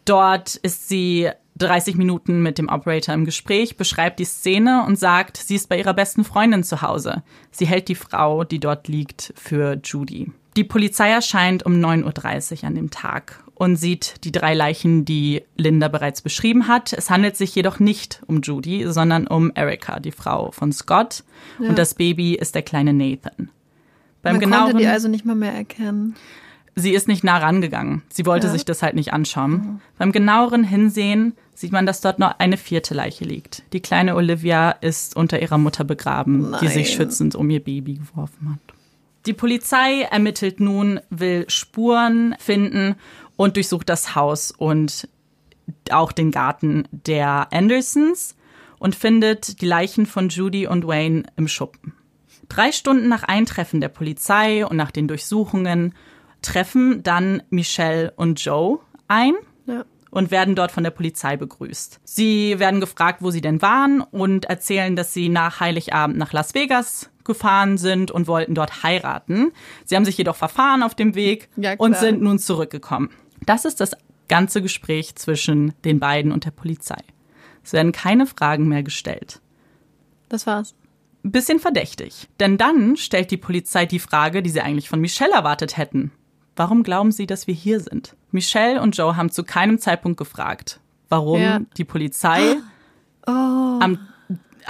Dort 0.05 0.55
ist 0.55 0.89
sie 0.89 1.29
30 1.59 1.95
Minuten 1.95 2.41
mit 2.41 2.57
dem 2.57 2.69
Operator 2.69 3.13
im 3.13 3.25
Gespräch, 3.25 3.77
beschreibt 3.77 4.19
die 4.19 4.25
Szene 4.25 4.85
und 4.85 4.97
sagt, 4.97 5.37
sie 5.37 5.55
ist 5.55 5.69
bei 5.69 5.77
ihrer 5.77 5.93
besten 5.93 6.23
Freundin 6.23 6.63
zu 6.63 6.81
Hause. 6.81 7.23
Sie 7.51 7.67
hält 7.67 7.89
die 7.89 7.95
Frau, 7.95 8.43
die 8.43 8.59
dort 8.59 8.87
liegt, 8.87 9.33
für 9.35 9.79
Judy. 9.83 10.31
Die 10.55 10.63
Polizei 10.63 11.09
erscheint 11.11 11.65
um 11.65 11.73
9.30 11.73 12.63
Uhr 12.63 12.67
an 12.67 12.75
dem 12.75 12.89
Tag 12.89 13.43
und 13.53 13.75
sieht 13.75 14.23
die 14.23 14.31
drei 14.31 14.53
Leichen, 14.53 15.05
die 15.05 15.43
Linda 15.57 15.89
bereits 15.89 16.21
beschrieben 16.21 16.67
hat. 16.67 16.93
Es 16.93 17.09
handelt 17.09 17.35
sich 17.37 17.53
jedoch 17.53 17.79
nicht 17.79 18.21
um 18.25 18.41
Judy, 18.41 18.85
sondern 18.87 19.27
um 19.27 19.51
Erika, 19.53 19.99
die 19.99 20.11
Frau 20.11 20.51
von 20.51 20.71
Scott. 20.71 21.23
Ja. 21.59 21.69
Und 21.69 21.77
das 21.77 21.93
Baby 21.93 22.35
ist 22.35 22.55
der 22.55 22.61
kleine 22.61 22.93
Nathan. 22.93 23.51
Beim 24.21 24.33
Man 24.33 24.39
genaueren, 24.39 24.65
konnte 24.71 24.77
die 24.79 24.87
also 24.87 25.07
nicht 25.07 25.25
mal 25.25 25.35
mehr 25.35 25.53
erkennen 25.53 26.15
sie 26.79 26.93
ist 26.93 27.07
nicht 27.07 27.23
nah 27.23 27.37
rangegangen. 27.37 28.01
Sie 28.09 28.25
wollte 28.25 28.47
ja. 28.47 28.53
sich 28.53 28.65
das 28.65 28.81
halt 28.81 28.95
nicht 28.95 29.13
anschauen. 29.13 29.51
Mhm. 29.51 29.81
Beim 29.97 30.11
genaueren 30.11 30.63
Hinsehen 30.63 31.33
sieht 31.53 31.71
man, 31.71 31.85
dass 31.85 32.01
dort 32.01 32.19
noch 32.19 32.39
eine 32.39 32.57
vierte 32.57 32.93
Leiche 32.93 33.25
liegt. 33.25 33.63
Die 33.73 33.81
kleine 33.81 34.15
Olivia 34.15 34.71
ist 34.71 35.15
unter 35.15 35.41
ihrer 35.41 35.57
Mutter 35.57 35.83
begraben, 35.83 36.51
Nein. 36.51 36.59
die 36.61 36.67
sich 36.67 36.91
schützend 36.91 37.35
um 37.35 37.49
ihr 37.49 37.63
Baby 37.63 37.95
geworfen 37.95 38.51
hat. 38.53 38.75
Die 39.25 39.33
Polizei 39.33 40.01
ermittelt 40.09 40.59
nun, 40.59 41.01
will 41.09 41.45
Spuren 41.49 42.35
finden 42.39 42.95
und 43.35 43.57
durchsucht 43.57 43.89
das 43.89 44.15
Haus 44.15 44.51
und 44.51 45.09
auch 45.91 46.11
den 46.11 46.31
Garten 46.31 46.87
der 46.91 47.51
Andersons 47.51 48.35
und 48.79 48.95
findet 48.95 49.61
die 49.61 49.65
Leichen 49.65 50.05
von 50.05 50.29
Judy 50.29 50.67
und 50.67 50.87
Wayne 50.87 51.23
im 51.35 51.47
Schuppen. 51.47 51.93
Drei 52.47 52.71
Stunden 52.71 53.07
nach 53.07 53.23
Eintreffen 53.23 53.81
der 53.81 53.89
Polizei 53.89 54.65
und 54.65 54.77
nach 54.77 54.91
den 54.91 55.07
Durchsuchungen 55.07 55.93
treffen 56.41 57.03
dann 57.03 57.43
Michelle 57.49 58.11
und 58.15 58.43
Joe 58.43 58.79
ein. 59.07 59.33
Ja. 59.65 59.85
Und 60.11 60.31
werden 60.31 60.55
dort 60.55 60.71
von 60.71 60.83
der 60.83 60.89
Polizei 60.89 61.37
begrüßt. 61.37 61.99
Sie 62.03 62.57
werden 62.57 62.79
gefragt, 62.79 63.21
wo 63.21 63.29
sie 63.29 63.41
denn 63.41 63.61
waren 63.61 64.01
und 64.01 64.45
erzählen, 64.45 64.95
dass 64.95 65.13
sie 65.13 65.29
nach 65.29 65.59
Heiligabend 65.59 66.17
nach 66.17 66.33
Las 66.33 66.55
Vegas 66.55 67.11
gefahren 67.25 67.77
sind 67.77 68.09
und 68.09 68.27
wollten 68.27 68.55
dort 68.55 68.81
heiraten. 68.81 69.51
Sie 69.85 69.95
haben 69.95 70.05
sich 70.05 70.17
jedoch 70.17 70.35
verfahren 70.35 70.81
auf 70.81 70.95
dem 70.95 71.13
Weg 71.13 71.47
ja, 71.57 71.75
und 71.77 71.95
sind 71.95 72.23
nun 72.23 72.39
zurückgekommen. 72.39 73.11
Das 73.45 73.65
ist 73.65 73.79
das 73.81 73.95
ganze 74.27 74.63
Gespräch 74.63 75.15
zwischen 75.15 75.73
den 75.85 75.99
beiden 75.99 76.31
und 76.31 76.43
der 76.43 76.51
Polizei. 76.51 76.97
Es 77.63 77.73
werden 77.73 77.91
keine 77.91 78.25
Fragen 78.25 78.67
mehr 78.67 78.81
gestellt. 78.81 79.41
Das 80.27 80.47
war's. 80.47 80.73
bisschen 81.21 81.59
verdächtig. 81.59 82.29
Denn 82.39 82.57
dann 82.57 82.97
stellt 82.97 83.29
die 83.29 83.37
Polizei 83.37 83.85
die 83.85 83.99
Frage, 83.99 84.41
die 84.41 84.49
sie 84.49 84.61
eigentlich 84.61 84.89
von 84.89 85.01
Michelle 85.01 85.33
erwartet 85.33 85.77
hätten. 85.77 86.11
Warum 86.59 86.83
glauben 86.83 87.13
Sie, 87.13 87.25
dass 87.25 87.47
wir 87.47 87.53
hier 87.53 87.79
sind? 87.79 88.17
Michelle 88.31 88.81
und 88.81 88.97
Joe 88.97 89.15
haben 89.15 89.31
zu 89.31 89.45
keinem 89.45 89.79
Zeitpunkt 89.79 90.17
gefragt, 90.17 90.81
warum 91.07 91.39
Ja. 91.41 91.61
die 91.77 91.85
Polizei 91.85 92.57
am 93.25 93.97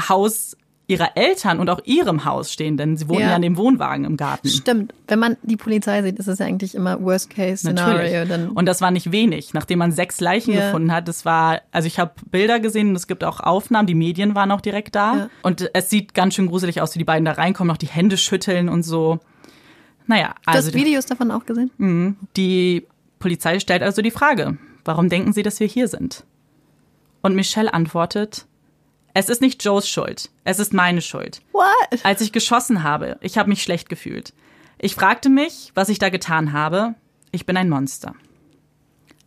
Haus 0.08 0.56
ihrer 0.86 1.18
Eltern 1.18 1.60
und 1.60 1.68
auch 1.68 1.80
ihrem 1.86 2.26
Haus 2.26 2.54
stehen, 2.54 2.78
denn 2.78 2.96
sie 2.96 3.10
wohnen 3.10 3.22
Ja. 3.22 3.30
ja 3.30 3.36
in 3.38 3.42
dem 3.42 3.58
Wohnwagen 3.58 4.06
im 4.06 4.18
Garten. 4.18 4.48
Stimmt. 4.50 4.94
Wenn 5.08 5.18
man 5.18 5.38
die 5.42 5.58
Polizei 5.58 6.04
sieht, 6.04 6.20
ist 6.20 6.28
es 6.28 6.38
ja 6.38 6.46
eigentlich 6.46 6.76
immer 6.76 7.02
Worst-Case-Szenario. 7.02 8.52
Und 8.54 8.68
das 8.68 8.82
war 8.82 8.92
nicht 8.92 9.12
wenig, 9.12 9.56
nachdem 9.56 9.80
man 9.80 9.92
sechs 9.92 10.20
Leichen 10.22 10.54
Ja. 10.54 10.66
gefunden 10.68 10.92
hat. 10.92 11.08
Das 11.08 11.26
war, 11.26 11.62
also 11.72 11.88
ich 11.88 11.98
habe 11.98 12.12
Bilder 12.30 12.60
gesehen 12.60 12.90
und 12.90 12.96
es 12.98 13.08
gibt 13.08 13.24
auch 13.24 13.40
Aufnahmen, 13.40 13.88
die 13.88 13.96
Medien 13.96 14.36
waren 14.36 14.52
auch 14.52 14.62
direkt 14.62 14.94
da. 14.94 15.16
Ja. 15.16 15.30
Und 15.42 15.72
es 15.74 15.90
sieht 15.90 16.14
ganz 16.14 16.36
schön 16.36 16.46
gruselig 16.48 16.82
aus, 16.82 16.94
wie 16.94 17.00
die 17.00 17.06
beiden 17.06 17.26
da 17.26 17.32
reinkommen, 17.32 17.68
noch 17.68 17.78
die 17.78 17.88
Hände 17.88 18.16
schütteln 18.18 18.70
und 18.70 18.84
so. 18.84 19.20
Naja, 20.10 20.34
du 20.44 20.52
also 20.52 20.68
hast 20.70 20.74
Videos 20.74 21.06
davon 21.06 21.30
auch 21.30 21.46
gesehen? 21.46 22.18
die 22.36 22.88
Polizei 23.20 23.60
stellt 23.60 23.84
also 23.84 24.02
die 24.02 24.10
Frage, 24.10 24.58
warum 24.84 25.08
denken 25.08 25.34
Sie, 25.34 25.44
dass 25.44 25.60
wir 25.60 25.68
hier 25.68 25.88
sind? 25.88 26.26
Und 27.22 27.36
Michelle 27.36 27.72
antwortet, 27.72 28.48
es 29.14 29.30
ist 29.30 29.40
nicht 29.40 29.64
Joes 29.64 29.88
Schuld, 29.88 30.32
es 30.46 30.58
ist 30.58 30.74
meine 30.74 31.04
Schuld. 31.04 31.44
What? 31.52 32.04
Als 32.04 32.22
ich 32.22 32.32
geschossen 32.32 32.82
habe, 32.82 33.18
ich 33.22 33.38
habe 33.38 33.50
mich 33.50 33.62
schlecht 33.62 33.88
gefühlt. 33.88 34.34
Ich 34.80 34.96
fragte 34.96 35.30
mich, 35.30 35.72
was 35.76 35.90
ich 35.90 36.00
da 36.00 36.10
getan 36.10 36.54
habe. 36.54 36.96
Ich 37.32 37.46
bin 37.46 37.56
ein 37.56 37.70
Monster. 37.70 38.16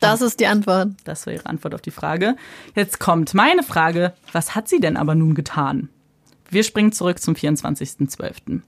Das 0.00 0.20
ist 0.20 0.40
die 0.40 0.46
Antwort. 0.46 0.88
Das 1.04 1.26
war 1.26 1.32
ihre 1.32 1.46
Antwort 1.46 1.76
auf 1.76 1.82
die 1.82 1.92
Frage. 1.92 2.34
Jetzt 2.74 2.98
kommt 2.98 3.34
meine 3.34 3.62
Frage, 3.62 4.14
was 4.32 4.56
hat 4.56 4.68
sie 4.68 4.80
denn 4.80 4.96
aber 4.96 5.14
nun 5.14 5.36
getan? 5.36 5.90
Wir 6.50 6.64
springen 6.64 6.90
zurück 6.90 7.20
zum 7.20 7.34
24.12. 7.34 8.62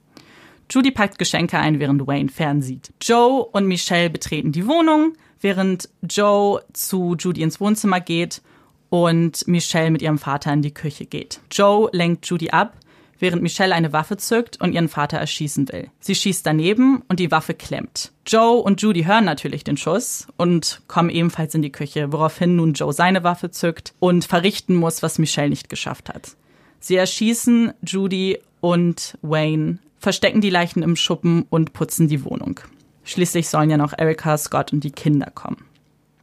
Judy 0.71 0.91
packt 0.91 1.19
Geschenke 1.19 1.59
ein, 1.59 1.81
während 1.81 2.07
Wayne 2.07 2.29
fernsieht. 2.29 2.93
Joe 3.01 3.45
und 3.45 3.67
Michelle 3.67 4.11
betreten 4.11 4.53
die 4.53 4.67
Wohnung, 4.67 5.15
während 5.41 5.89
Joe 6.09 6.63
zu 6.73 7.17
Judy 7.19 7.43
ins 7.43 7.61
Wohnzimmer 7.61 8.01
geht 8.01 8.43
und 8.91 9.47
Michelle 9.47 9.91
mit 9.91 10.03
ihrem 10.03 10.19
Vater 10.19 10.53
in 10.53 10.63
die 10.63 10.75
Küche 10.75 11.07
geht. 11.07 11.41
Joe 11.51 11.89
lenkt 11.93 12.27
Judy 12.27 12.51
ab, 12.51 12.77
während 13.19 13.43
Michelle 13.43 13.75
eine 13.75 13.93
Waffe 13.93 14.17
zückt 14.17 14.61
und 14.61 14.73
ihren 14.73 14.89
Vater 14.89 15.19
erschießen 15.19 15.69
will. 15.73 15.91
Sie 16.01 16.15
schießt 16.15 16.47
daneben 16.47 17.03
und 17.09 17.21
die 17.21 17.31
Waffe 17.31 17.55
klemmt. 17.55 18.13
Joe 18.27 18.61
und 18.61 18.81
Judy 18.83 19.05
hören 19.05 19.25
natürlich 19.25 19.65
den 19.65 19.77
Schuss 19.77 20.27
und 20.37 20.83
kommen 20.89 21.11
ebenfalls 21.11 21.55
in 21.55 21.63
die 21.63 21.73
Küche, 21.73 22.13
woraufhin 22.13 22.57
nun 22.57 22.75
Joe 22.75 22.93
seine 22.93 23.25
Waffe 23.25 23.51
zückt 23.51 23.95
und 23.99 24.25
verrichten 24.25 24.75
muss, 24.75 25.03
was 25.03 25.19
Michelle 25.19 25.51
nicht 25.51 25.69
geschafft 25.69 26.09
hat. 26.09 26.37
Sie 26.81 26.97
erschießen 26.97 27.73
Judy 27.83 28.39
und 28.61 29.19
Wayne, 29.23 29.79
verstecken 30.05 30.43
die 30.43 30.51
Leichen 30.51 30.83
im 30.83 30.97
Schuppen 30.97 31.47
und 31.49 31.73
putzen 31.73 32.09
die 32.09 32.25
Wohnung. 32.27 32.61
Schließlich 33.05 33.49
sollen 33.49 33.71
ja 33.71 33.79
noch 33.79 33.95
Erika, 33.97 34.37
Scott 34.37 34.71
und 34.73 34.85
die 34.85 34.91
Kinder 34.91 35.31
kommen. 35.35 35.65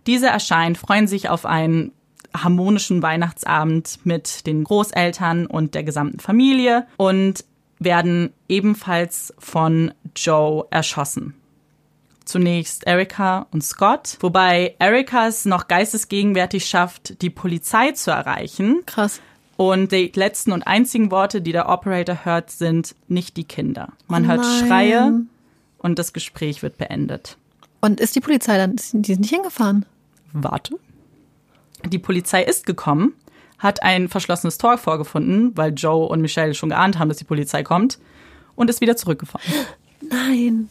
Diese 0.06 0.28
erscheinen, 0.28 0.76
freuen 0.76 1.08
sich 1.08 1.30
auf 1.30 1.48
einen 1.48 1.92
harmonischen 2.32 3.02
Weihnachtsabend 3.02 4.00
mit 4.04 4.46
den 4.46 4.64
Großeltern 4.64 5.48
und 5.48 5.74
der 5.74 5.84
gesamten 5.84 6.20
Familie 6.20 6.86
und 6.98 7.44
werden 7.80 8.32
ebenfalls 8.48 9.34
von 9.40 9.92
Joe 10.16 10.68
erschossen. 10.70 11.34
Zunächst 12.24 12.86
Erika 12.86 13.48
und 13.52 13.64
Scott, 13.64 14.18
wobei 14.20 14.76
Erika 14.78 15.28
es 15.28 15.46
noch 15.46 15.68
geistesgegenwärtig 15.68 16.68
schafft, 16.68 17.22
die 17.24 17.32
Polizei 17.32 17.94
zu 17.94 18.12
erreichen. 18.12 18.84
Krass. 18.86 19.20
Und 19.62 19.92
die 19.92 20.12
letzten 20.16 20.54
und 20.54 20.64
einzigen 20.64 21.12
Worte, 21.12 21.40
die 21.40 21.52
der 21.52 21.70
Operator 21.70 22.26
hört, 22.26 22.50
sind 22.50 22.96
nicht 23.08 23.38
die 23.38 23.44
Kinder. 23.44 23.90
Man 24.08 24.26
Oh 24.26 24.30
hört. 24.30 24.44
Schreie 24.44 25.22
und 25.78 26.00
das 26.00 26.14
Gespräch 26.14 26.64
wird 26.64 26.80
beendet. 26.80 27.38
Und 27.80 28.00
ist 28.00 28.16
die 28.16 28.22
Polizei 28.22 28.58
dann, 28.58 28.78
die 28.78 29.12
sind 29.12 29.20
nicht 29.20 29.30
hingefahren? 29.30 29.86
Warte. 30.34 30.80
Die 31.86 32.00
Polizei 32.00 32.42
ist 32.42 32.66
gekommen, 32.66 33.14
hat 33.60 33.84
ein 33.84 34.10
verschlossenes 34.10 34.58
Tor 34.58 34.80
vorgefunden, 34.80 35.56
weil 35.56 35.76
Joe 35.76 36.08
und 36.08 36.22
Michelle 36.22 36.56
schon 36.56 36.70
geahnt 36.70 36.98
haben, 36.98 37.10
dass 37.10 37.20
die 37.20 37.24
Polizei 37.24 37.62
kommt, 37.62 38.00
und 38.56 38.68
ist 38.68 38.82
wieder 38.82 38.98
zurückgefahren. 38.98 39.46
Nein. 40.02 40.70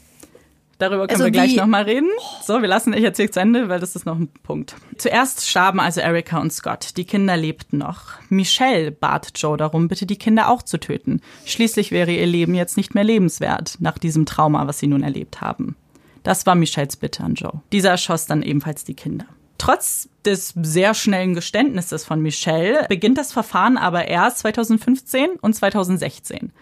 Darüber 0.80 1.06
können 1.06 1.10
Also 1.10 1.24
wir 1.24 1.30
gleich 1.30 1.54
nochmal 1.56 1.82
reden. 1.82 2.08
So, 2.42 2.62
wir 2.62 2.68
lassen, 2.68 2.94
ich 2.94 3.04
erzähle 3.04 3.30
zu 3.30 3.38
Ende, 3.38 3.68
weil 3.68 3.80
das 3.80 3.94
ist 3.94 4.06
noch 4.06 4.18
ein 4.18 4.28
Punkt. 4.42 4.74
Zuerst 4.96 5.46
starben 5.46 5.78
also 5.78 6.00
Erika 6.00 6.40
und 6.40 6.52
Scott. 6.52 6.96
Die 6.96 7.04
Kinder 7.04 7.36
lebten 7.36 7.78
noch. 7.78 8.12
Michelle 8.30 8.90
bat 8.90 9.32
Joe 9.36 9.58
darum, 9.58 9.88
bitte 9.88 10.06
die 10.06 10.16
Kinder 10.16 10.48
auch 10.48 10.62
zu 10.62 10.80
töten. 10.80 11.20
Schließlich 11.44 11.92
wäre 11.92 12.12
ihr 12.12 12.26
Leben 12.26 12.54
jetzt 12.54 12.78
nicht 12.78 12.94
mehr 12.94 13.04
lebenswert, 13.04 13.76
nach 13.80 13.98
diesem 13.98 14.24
Trauma, 14.24 14.66
was 14.66 14.78
sie 14.78 14.86
nun 14.86 15.02
erlebt 15.02 15.42
haben. 15.42 15.76
Das 16.22 16.46
war 16.46 16.54
Michelles 16.54 16.96
Bitte 16.96 17.24
an 17.24 17.34
Joe. 17.34 17.60
Dieser 17.72 17.90
erschoss 17.90 18.24
dann 18.24 18.42
ebenfalls 18.42 18.84
die 18.84 18.94
Kinder. 18.94 19.26
Trotz 19.58 20.08
des 20.24 20.54
sehr 20.62 20.94
schnellen 20.94 21.34
Geständnisses 21.34 22.06
von 22.06 22.22
Michelle 22.22 22.86
beginnt 22.88 23.18
das 23.18 23.32
Verfahren 23.32 23.76
aber 23.76 24.08
erst 24.08 24.38
2015 24.38 25.32
und 25.42 25.54
2016. 25.54 26.52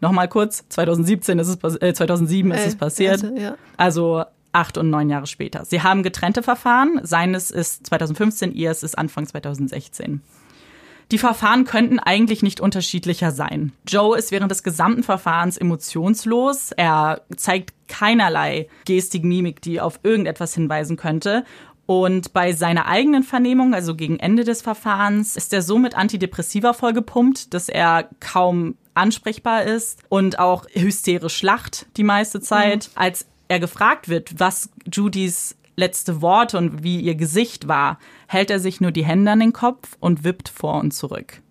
Nochmal 0.00 0.28
kurz, 0.28 0.64
2017 0.68 1.38
ist 1.38 1.48
es, 1.48 1.76
äh, 1.76 1.94
2007 1.94 2.50
ist 2.50 2.60
Äh, 2.60 2.66
es 2.66 2.76
passiert. 2.76 3.24
also, 3.24 3.36
ja. 3.36 3.56
Also 3.76 4.24
acht 4.52 4.78
und 4.78 4.90
neun 4.90 5.10
Jahre 5.10 5.26
später. 5.26 5.64
Sie 5.64 5.82
haben 5.82 6.02
getrennte 6.02 6.42
Verfahren. 6.42 7.00
Seines 7.02 7.50
ist 7.50 7.86
2015, 7.86 8.52
ihres 8.52 8.82
ist 8.82 8.96
Anfang 8.96 9.26
2016. 9.26 10.22
Die 11.12 11.18
Verfahren 11.18 11.64
könnten 11.64 12.00
eigentlich 12.00 12.42
nicht 12.42 12.60
unterschiedlicher 12.60 13.30
sein. 13.30 13.72
Joe 13.86 14.18
ist 14.18 14.32
während 14.32 14.50
des 14.50 14.64
gesamten 14.64 15.04
Verfahrens 15.04 15.56
emotionslos. 15.56 16.72
Er 16.72 17.20
zeigt 17.36 17.74
keinerlei 17.86 18.68
Gestik, 18.86 19.22
Mimik, 19.22 19.60
die 19.60 19.80
auf 19.80 20.00
irgendetwas 20.02 20.54
hinweisen 20.54 20.96
könnte. 20.96 21.44
Und 21.84 22.32
bei 22.32 22.52
seiner 22.52 22.86
eigenen 22.86 23.22
Vernehmung, 23.22 23.72
also 23.72 23.94
gegen 23.94 24.18
Ende 24.18 24.42
des 24.42 24.62
Verfahrens, 24.62 25.36
ist 25.36 25.52
er 25.52 25.62
so 25.62 25.78
mit 25.78 25.94
Antidepressiva 25.96 26.72
vollgepumpt, 26.72 27.54
dass 27.54 27.68
er 27.68 28.08
kaum 28.18 28.74
ansprechbar 28.96 29.64
ist 29.64 30.00
und 30.08 30.38
auch 30.38 30.66
hysterisch 30.72 31.42
lacht 31.42 31.86
die 31.96 32.04
meiste 32.04 32.40
Zeit. 32.40 32.90
Als 32.94 33.26
er 33.48 33.60
gefragt 33.60 34.08
wird, 34.08 34.38
was 34.40 34.70
Judys 34.92 35.56
letzte 35.76 36.22
Worte 36.22 36.56
und 36.58 36.82
wie 36.82 37.00
ihr 37.00 37.14
Gesicht 37.14 37.68
war, 37.68 37.98
hält 38.28 38.50
er 38.50 38.60
sich 38.60 38.80
nur 38.80 38.92
die 38.92 39.04
Hände 39.04 39.30
an 39.32 39.40
den 39.40 39.52
Kopf 39.52 39.96
und 40.00 40.24
wippt 40.24 40.48
vor 40.48 40.80
und 40.80 40.92
zurück. 40.92 41.42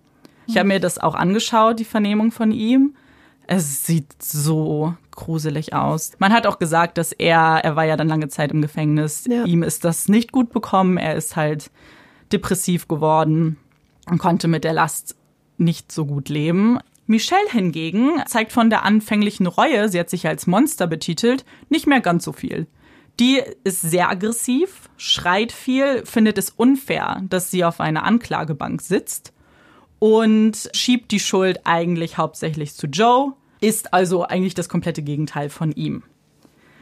Ich 0.48 0.58
habe 0.58 0.68
mir 0.68 0.80
das 0.80 0.98
auch 0.98 1.16
angeschaut, 1.16 1.80
die 1.80 1.86
Vernehmung 1.86 2.32
von 2.32 2.52
ihm. 2.52 2.96
Es 3.48 3.86
sieht 3.86 4.22
so 4.22 4.96
gruselig 5.12 5.74
aus. 5.74 6.12
Man 6.18 6.34
hat 6.34 6.48
auch 6.48 6.58
gesagt, 6.60 6.98
dass 6.98 7.12
er, 7.12 7.62
er 7.64 7.76
war 7.76 7.84
ja 7.86 7.96
dann 7.96 8.08
lange 8.08 8.28
Zeit 8.28 8.52
im 8.52 8.62
Gefängnis, 8.62 9.26
Ja. 9.30 9.44
ihm 9.46 9.64
ist 9.64 9.86
das 9.86 10.08
nicht 10.08 10.32
gut 10.32 10.52
bekommen. 10.52 10.98
Er 10.98 11.16
ist 11.16 11.36
halt 11.36 11.70
depressiv 12.32 12.88
geworden 12.88 13.58
und 14.10 14.18
konnte 14.18 14.48
mit 14.48 14.64
der 14.64 14.74
Last 14.74 15.16
nicht 15.58 15.92
so 15.92 16.06
gut 16.06 16.30
leben. 16.30 16.80
Michelle 17.08 17.50
hingegen 17.52 18.22
zeigt 18.26 18.52
von 18.52 18.70
der 18.70 18.84
anfänglichen 18.84 19.48
Reue, 19.48 19.90
sie 19.90 20.00
hat 20.00 20.10
sich 20.10 20.28
als 20.28 20.48
Monster 20.48 20.88
betitelt, 20.88 21.46
nicht 21.70 21.88
mehr 21.88 22.02
ganz 22.02 22.24
so 22.24 22.34
viel. 22.34 22.68
Die 23.20 23.42
ist 23.64 23.82
sehr 23.82 24.10
aggressiv, 24.10 24.90
schreit 24.98 25.52
viel, 25.52 26.06
findet 26.06 26.38
es 26.38 26.50
unfair, 26.50 27.22
dass 27.30 27.52
sie 27.52 27.64
auf 27.64 27.80
einer 27.80 28.04
Anklagebank 28.04 28.82
sitzt 28.82 29.34
und 30.00 30.70
schiebt 30.74 31.12
die 31.12 31.20
Schuld 31.20 31.62
eigentlich 31.64 32.18
hauptsächlich 32.18 32.74
zu 32.74 32.88
Joe, 32.88 33.34
ist 33.62 33.94
also 33.94 34.24
eigentlich 34.24 34.54
das 34.54 34.68
komplette 34.68 35.02
Gegenteil 35.02 35.50
von 35.50 35.72
ihm. 35.72 36.04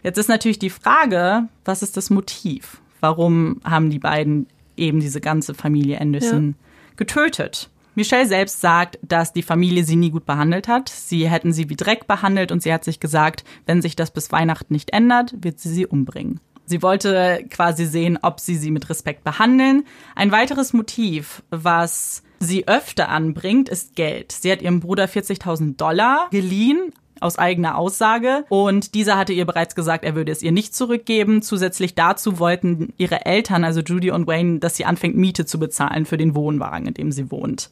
Jetzt 0.01 0.17
ist 0.17 0.27
natürlich 0.27 0.59
die 0.59 0.69
Frage, 0.69 1.47
was 1.65 1.83
ist 1.83 1.95
das 1.97 2.09
Motiv? 2.09 2.81
Warum 2.99 3.61
haben 3.63 3.89
die 3.89 3.99
beiden 3.99 4.47
eben 4.75 4.99
diese 4.99 5.21
ganze 5.21 5.53
Familie 5.53 6.01
Anderson 6.01 6.55
getötet? 6.95 7.69
Michelle 7.95 8.27
selbst 8.27 8.61
sagt, 8.61 8.99
dass 9.01 9.33
die 9.33 9.43
Familie 9.43 9.83
sie 9.83 9.95
nie 9.95 10.09
gut 10.09 10.25
behandelt 10.25 10.67
hat. 10.67 10.89
Sie 10.89 11.29
hätten 11.29 11.53
sie 11.53 11.69
wie 11.69 11.75
Dreck 11.75 12.07
behandelt 12.07 12.51
und 12.51 12.63
sie 12.63 12.73
hat 12.73 12.83
sich 12.83 12.99
gesagt, 12.99 13.43
wenn 13.65 13.81
sich 13.81 13.95
das 13.95 14.11
bis 14.11 14.31
Weihnachten 14.31 14.73
nicht 14.73 14.91
ändert, 14.93 15.33
wird 15.41 15.59
sie 15.59 15.69
sie 15.69 15.85
umbringen. 15.85 16.39
Sie 16.65 16.81
wollte 16.81 17.45
quasi 17.49 17.85
sehen, 17.85 18.17
ob 18.21 18.39
sie 18.39 18.55
sie 18.55 18.71
mit 18.71 18.89
Respekt 18.89 19.23
behandeln. 19.23 19.83
Ein 20.15 20.31
weiteres 20.31 20.73
Motiv, 20.73 21.43
was 21.49 22.23
sie 22.39 22.67
öfter 22.67 23.09
anbringt, 23.09 23.69
ist 23.69 23.95
Geld. 23.95 24.31
Sie 24.31 24.51
hat 24.51 24.61
ihrem 24.61 24.79
Bruder 24.79 25.05
40.000 25.05 25.75
Dollar 25.75 26.27
geliehen, 26.31 26.93
aus 27.19 27.37
eigener 27.37 27.77
Aussage. 27.77 28.45
Und 28.49 28.95
dieser 28.95 29.17
hatte 29.17 29.33
ihr 29.33 29.45
bereits 29.45 29.75
gesagt, 29.75 30.03
er 30.03 30.15
würde 30.15 30.31
es 30.31 30.43
ihr 30.43 30.51
nicht 30.51 30.75
zurückgeben. 30.75 31.41
Zusätzlich 31.41 31.95
dazu 31.95 32.39
wollten 32.39 32.93
ihre 32.97 33.25
Eltern, 33.25 33.63
also 33.63 33.81
Judy 33.81 34.11
und 34.11 34.27
Wayne, 34.27 34.59
dass 34.59 34.75
sie 34.75 34.85
anfängt, 34.85 35.15
Miete 35.15 35.45
zu 35.45 35.59
bezahlen 35.59 36.05
für 36.05 36.17
den 36.17 36.35
Wohnwagen, 36.35 36.87
in 36.87 36.93
dem 36.93 37.11
sie 37.11 37.31
wohnt. 37.31 37.69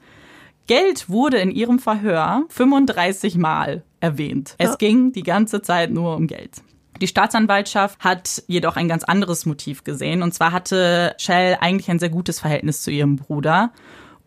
Geld 0.68 1.10
wurde 1.10 1.38
in 1.38 1.52
ihrem 1.52 1.80
Verhör 1.80 2.44
35 2.50 3.38
Mal 3.38 3.84
erwähnt. 4.00 4.56
Es 4.58 4.78
ging 4.78 5.12
die 5.12 5.24
ganze 5.24 5.62
Zeit 5.62 5.92
nur 5.92 6.16
um 6.16 6.28
Geld. 6.28 6.62
Die 7.02 7.08
Staatsanwaltschaft 7.08 8.00
hat 8.00 8.44
jedoch 8.48 8.76
ein 8.76 8.88
ganz 8.88 9.04
anderes 9.04 9.46
Motiv 9.46 9.84
gesehen. 9.84 10.22
Und 10.22 10.34
zwar 10.34 10.52
hatte 10.52 11.16
Shell 11.18 11.58
eigentlich 11.60 11.90
ein 11.90 12.00
sehr 12.00 12.10
gutes 12.10 12.40
Verhältnis 12.40 12.84
zu 12.84 12.92
ihrem 12.92 13.16
Bruder. 13.16 13.72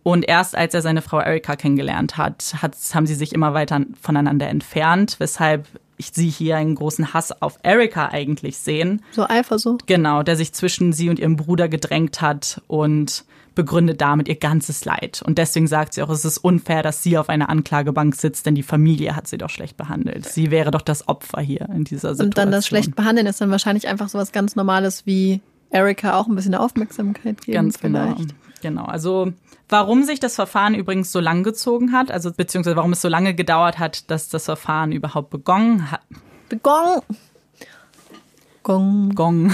Und 0.02 0.28
erst 0.28 0.56
als 0.56 0.74
er 0.74 0.82
seine 0.82 1.00
Frau 1.00 1.20
Erika 1.20 1.56
kennengelernt 1.56 2.16
hat, 2.16 2.56
hat 2.60 2.76
haben 2.92 3.06
sie 3.06 3.14
sich 3.14 3.32
immer 3.32 3.54
weiter 3.54 3.80
voneinander 4.00 4.48
entfernt, 4.48 5.16
weshalb 5.18 5.66
ich 5.96 6.10
sie 6.12 6.28
hier 6.28 6.56
einen 6.56 6.74
großen 6.74 7.14
Hass 7.14 7.40
auf 7.40 7.58
Erika 7.62 8.08
eigentlich 8.08 8.58
sehen. 8.58 9.02
So 9.12 9.26
Eifersucht. 9.26 9.86
Genau, 9.86 10.22
der 10.22 10.36
sich 10.36 10.52
zwischen 10.52 10.92
sie 10.92 11.08
und 11.08 11.18
ihrem 11.18 11.36
Bruder 11.36 11.68
gedrängt 11.68 12.20
hat 12.20 12.60
und 12.66 13.24
begründet 13.54 14.00
damit 14.00 14.28
ihr 14.28 14.36
ganzes 14.36 14.84
Leid. 14.84 15.22
Und 15.24 15.38
deswegen 15.38 15.66
sagt 15.66 15.94
sie 15.94 16.02
auch, 16.02 16.10
es 16.10 16.24
ist 16.24 16.38
unfair, 16.38 16.82
dass 16.82 17.02
sie 17.02 17.18
auf 17.18 17.28
einer 17.28 17.48
Anklagebank 17.48 18.14
sitzt, 18.14 18.46
denn 18.46 18.54
die 18.54 18.62
Familie 18.62 19.16
hat 19.16 19.26
sie 19.26 19.38
doch 19.38 19.50
schlecht 19.50 19.76
behandelt. 19.76 20.26
Sie 20.26 20.50
wäre 20.50 20.70
doch 20.70 20.82
das 20.82 21.08
Opfer 21.08 21.40
hier 21.40 21.68
in 21.70 21.84
dieser 21.84 22.10
Situation. 22.10 22.26
Und 22.26 22.38
dann 22.38 22.50
das 22.50 22.66
schlecht 22.66 22.96
behandeln 22.96 23.26
ist 23.26 23.40
dann 23.40 23.50
wahrscheinlich 23.50 23.88
einfach 23.88 24.08
so 24.08 24.18
was 24.18 24.32
ganz 24.32 24.56
Normales 24.56 25.06
wie 25.06 25.40
Erika 25.70 26.18
auch 26.18 26.26
ein 26.26 26.34
bisschen 26.34 26.54
Aufmerksamkeit 26.54 27.42
geben. 27.42 27.54
Ganz 27.54 27.80
genau. 27.80 28.14
vielleicht. 28.14 28.34
Genau. 28.62 28.84
Also 28.84 29.32
warum 29.68 30.04
sich 30.04 30.20
das 30.20 30.36
Verfahren 30.36 30.74
übrigens 30.74 31.12
so 31.12 31.20
lang 31.20 31.42
gezogen 31.42 31.92
hat, 31.92 32.10
also 32.10 32.32
beziehungsweise 32.32 32.76
warum 32.76 32.92
es 32.92 33.00
so 33.00 33.08
lange 33.08 33.34
gedauert 33.34 33.78
hat, 33.78 34.10
dass 34.10 34.28
das 34.28 34.44
Verfahren 34.44 34.92
überhaupt 34.92 35.30
begonnen 35.30 35.90
hat. 35.90 36.00
Gong. 36.62 37.02
Gong. 38.62 39.14
Gong. 39.14 39.52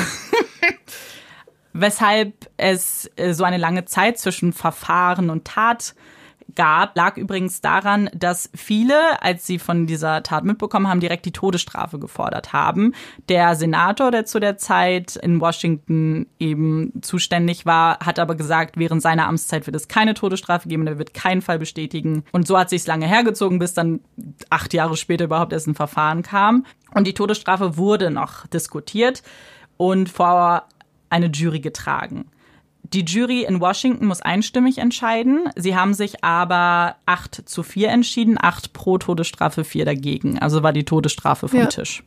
Weshalb 1.81 2.51
es 2.59 3.11
äh, 3.17 3.33
so 3.33 3.45
eine 3.45 3.57
lange 3.57 3.87
Zeit 3.87 4.19
zwischen 4.19 4.53
Verfahren 4.53 5.31
und 5.31 5.47
Tat 5.47 5.95
gab, 6.55 6.95
lag 6.95 7.17
übrigens 7.17 7.63
daran, 7.63 8.11
dass 8.15 8.51
viele, 8.55 9.23
als 9.23 9.47
sie 9.47 9.59
von 9.59 9.87
dieser 9.87 10.23
Tat 10.23 10.45
mitbekommen 10.45 10.89
haben, 10.89 11.01
direkt 11.01 11.25
die 11.25 11.33
Todesstrafe 11.33 11.99
gefordert 11.99 12.53
haben. 12.53 12.93
Der 13.31 13.55
Senator, 13.55 14.11
der 14.11 14.27
zu 14.27 14.41
der 14.41 14.59
Zeit 14.59 15.17
in 15.17 15.41
Washington 15.41 16.27
eben 16.39 16.93
zuständig 17.01 17.65
war, 17.65 17.99
hat 18.01 18.19
aber 18.19 18.35
gesagt, 18.35 18.77
während 18.77 19.01
seiner 19.01 19.27
Amtszeit 19.27 19.67
wird 19.67 19.77
es 19.77 19.89
keine 19.89 20.13
Todesstrafe 20.13 20.69
geben, 20.69 20.87
er 20.87 20.99
wird 20.99 21.15
keinen 21.15 21.41
Fall 21.41 21.59
bestätigen. 21.59 22.25
Und 22.33 22.47
so 22.47 22.59
hat 22.59 22.69
sich 22.69 22.87
lange 22.87 23.07
hergezogen, 23.07 23.59
bis 23.59 23.73
dann 23.73 24.01
acht 24.51 24.75
Jahre 24.75 24.99
später 24.99 25.25
überhaupt 25.25 25.55
erst 25.55 25.67
ein 25.67 25.75
Verfahren 25.75 26.23
kam. 26.23 26.67
Und 26.95 27.07
die 27.07 27.15
Todesstrafe 27.15 27.79
wurde 27.79 28.11
noch 28.11 28.47
diskutiert 28.49 29.23
und 29.77 30.11
vor 30.11 30.65
eine 31.11 31.27
Jury 31.27 31.61
getragen. 31.61 32.27
Die 32.83 33.05
Jury 33.05 33.45
in 33.45 33.61
Washington 33.61 34.07
muss 34.07 34.23
einstimmig 34.23 34.79
entscheiden. 34.79 35.49
Sie 35.55 35.77
haben 35.77 35.95
sich 35.95 36.25
aber 36.25 36.97
acht 37.07 37.43
zu 37.49 37.63
vier 37.63 37.91
entschieden, 37.91 38.37
acht 38.41 38.73
pro 38.73 38.99
Todesstrafe, 38.99 39.65
vier 39.65 39.85
dagegen. 39.85 40.39
Also 40.39 40.63
war 40.63 40.73
die 40.73 40.85
Todesstrafe 40.85 41.47
vom 41.49 41.59
Ja. 41.61 41.67
Tisch. 41.67 42.03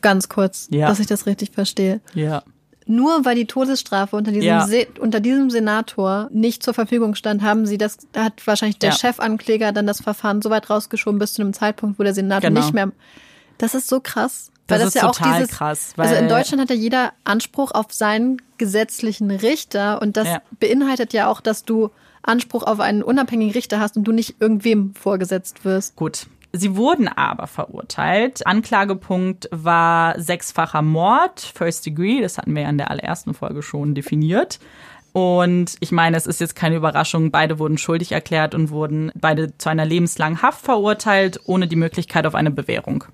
Ganz 0.00 0.28
kurz, 0.28 0.68
Ja. 0.70 0.88
dass 0.88 1.00
ich 1.00 1.06
das 1.06 1.26
richtig 1.26 1.50
verstehe. 1.50 2.00
Ja. 2.14 2.42
Nur 2.86 3.26
weil 3.26 3.34
die 3.34 3.44
Todesstrafe 3.46 4.16
unter 4.16 4.30
diesem, 4.32 4.46
Ja. 4.46 4.66
Unter 4.98 5.20
diesem 5.20 5.50
Senator 5.50 6.28
nicht 6.32 6.62
zur 6.62 6.72
Verfügung 6.72 7.14
stand, 7.14 7.42
haben 7.42 7.66
sie 7.66 7.76
das, 7.76 7.98
da 8.12 8.24
hat 8.24 8.46
wahrscheinlich 8.46 8.78
der. 8.78 8.92
Chefankläger 8.92 9.72
dann 9.72 9.86
das 9.86 10.00
Verfahren 10.00 10.40
so 10.40 10.48
weit 10.48 10.70
rausgeschoben 10.70 11.18
bis 11.18 11.34
zu 11.34 11.42
einem 11.42 11.52
Zeitpunkt, 11.52 11.98
wo 11.98 12.02
der 12.02 12.14
Senator 12.14 12.48
Genau. 12.48 12.60
nicht 12.62 12.72
mehr. 12.72 12.90
Das 13.58 13.74
ist 13.74 13.88
so 13.88 14.00
krass. 14.00 14.50
Das 14.68 14.78
Weil 14.80 14.86
ist 14.88 14.94
ja 14.94 15.00
total 15.02 15.32
auch 15.32 15.36
dieses, 15.38 15.50
krass, 15.50 15.92
Also 15.96 16.14
in 16.14 16.20
weil- 16.22 16.28
Deutschland 16.28 16.62
hat 16.62 16.70
ja 16.70 16.76
jeder 16.76 17.12
Anspruch 17.24 17.72
auf 17.72 17.92
seinen 17.92 18.40
gesetzlichen 18.58 19.30
Richter 19.30 20.00
und 20.00 20.16
das 20.16 20.28
Ja. 20.28 20.42
beinhaltet 20.60 21.12
ja 21.12 21.28
auch, 21.28 21.40
dass 21.40 21.64
du 21.64 21.90
Anspruch 22.22 22.62
auf 22.64 22.78
einen 22.80 23.02
unabhängigen 23.02 23.52
Richter 23.54 23.80
hast 23.80 23.96
und 23.96 24.04
du 24.04 24.12
nicht 24.12 24.36
irgendwem 24.40 24.94
vorgesetzt 24.94 25.64
wirst. 25.64 25.96
Gut. 25.96 26.26
Sie 26.52 26.76
wurden 26.76 27.08
aber 27.08 27.46
verurteilt. 27.46 28.46
Anklagepunkt 28.46 29.48
war 29.52 30.18
sechsfacher 30.20 30.80
Mord, 30.82 31.40
First 31.40 31.84
Degree. 31.86 32.20
Das 32.22 32.38
hatten 32.38 32.54
wir 32.54 32.62
ja 32.62 32.70
in 32.70 32.78
der 32.78 32.90
allerersten 32.90 33.34
Folge 33.34 33.62
schon 33.62 33.94
definiert. 33.94 34.58
Und 35.12 35.76
ich 35.80 35.92
meine, 35.92 36.16
es 36.16 36.26
ist 36.26 36.40
jetzt 36.40 36.54
keine 36.56 36.76
Überraschung, 36.76 37.30
beide 37.30 37.58
wurden 37.58 37.76
schuldig 37.78 38.12
erklärt 38.12 38.54
und 38.54 38.70
wurden 38.70 39.10
beide 39.14 39.56
zu 39.58 39.68
einer 39.68 39.84
lebenslangen 39.84 40.42
Haft 40.42 40.62
verurteilt, 40.64 41.40
ohne 41.44 41.66
die 41.66 41.76
Möglichkeit 41.76 42.26
auf 42.26 42.34
eine 42.34 42.50
Bewährung. 42.50 43.04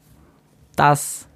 Das 0.77 1.27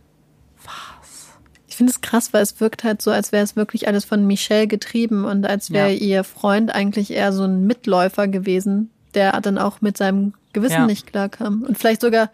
finde 1.79 1.91
es 1.93 2.01
krass, 2.03 2.33
weil 2.35 2.43
es 2.43 2.61
wirkt 2.61 2.85
halt 2.85 3.01
so, 3.01 3.11
als 3.11 3.33
wäre 3.33 3.43
es 3.43 3.57
wirklich 3.57 3.89
alles 3.89 4.05
von 4.05 4.26
Michelle 4.26 4.66
getrieben 4.66 5.24
und 5.24 5.47
als 5.47 5.70
wäre 5.72 5.89
Ja. 5.91 5.95
ihr 5.97 6.24
Freund 6.24 6.74
eigentlich 6.74 7.11
eher 7.11 7.33
so 7.33 7.45
ein 7.45 7.66
Mitläufer 7.66 8.29
gewesen, 8.29 8.91
der 9.14 9.41
dann 9.41 9.57
auch 9.59 9.81
mit 9.81 9.97
seinem 9.97 10.35
Gewissen 10.53 10.72
Ja. 10.74 10.87
nicht 10.87 11.07
klarkam. 11.07 11.62
Und 11.66 11.79
vielleicht 11.79 12.03
sogar, 12.03 12.31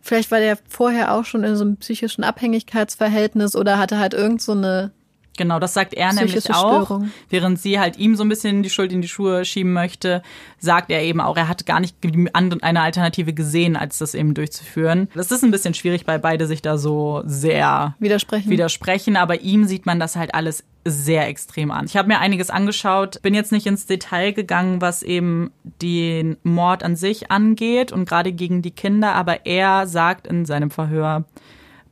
vielleicht 0.00 0.30
war 0.30 0.38
der 0.38 0.56
vorher 0.68 1.12
auch 1.14 1.24
schon 1.24 1.42
in 1.44 1.56
so 1.56 1.64
einem 1.64 1.76
psychischen 1.78 2.22
Abhängigkeitsverhältnis 2.24 3.56
oder 3.56 3.78
hatte 3.78 3.98
halt 3.98 4.14
irgend 4.14 4.40
so 4.42 4.52
eine 4.52 4.92
Genau, 5.36 5.58
das 5.58 5.74
sagt 5.74 5.94
er 5.94 6.12
nämlich 6.12 6.52
auch. 6.54 7.00
Während 7.28 7.60
sie 7.60 7.80
halt 7.80 7.98
ihm 7.98 8.14
so 8.14 8.22
ein 8.22 8.28
bisschen 8.28 8.62
die 8.62 8.70
Schuld 8.70 8.92
in 8.92 9.02
die 9.02 9.08
Schuhe 9.08 9.44
schieben 9.44 9.72
möchte, 9.72 10.22
sagt 10.58 10.90
er 10.90 11.02
eben 11.02 11.20
auch, 11.20 11.36
er 11.36 11.48
hat 11.48 11.66
gar 11.66 11.80
nicht 11.80 11.96
eine 12.32 12.80
Alternative 12.80 13.32
gesehen, 13.32 13.76
als 13.76 13.98
das 13.98 14.14
eben 14.14 14.34
durchzuführen. 14.34 15.08
Das 15.14 15.32
ist 15.32 15.42
ein 15.42 15.50
bisschen 15.50 15.74
schwierig, 15.74 16.06
weil 16.06 16.18
beide 16.20 16.46
sich 16.46 16.62
da 16.62 16.78
so 16.78 17.22
sehr 17.26 17.94
Widersprechen. 17.98 18.50
widersprechen, 18.50 19.16
aber 19.16 19.40
ihm 19.40 19.64
sieht 19.64 19.86
man 19.86 19.98
das 19.98 20.14
halt 20.16 20.34
alles 20.34 20.64
sehr 20.84 21.26
extrem 21.28 21.70
an. 21.70 21.86
Ich 21.86 21.96
habe 21.96 22.08
mir 22.08 22.18
einiges 22.18 22.50
angeschaut, 22.50 23.22
bin 23.22 23.34
jetzt 23.34 23.52
nicht 23.52 23.66
ins 23.66 23.86
Detail 23.86 24.32
gegangen, 24.32 24.80
was 24.80 25.02
eben 25.02 25.50
den 25.80 26.36
Mord 26.42 26.82
an 26.82 26.94
sich 26.94 27.30
angeht 27.30 27.90
und 27.90 28.06
gerade 28.08 28.32
gegen 28.32 28.62
die 28.62 28.70
Kinder, 28.70 29.14
aber 29.14 29.46
er 29.46 29.86
sagt 29.86 30.26
in 30.26 30.44
seinem 30.44 30.70
Verhör, 30.70 31.24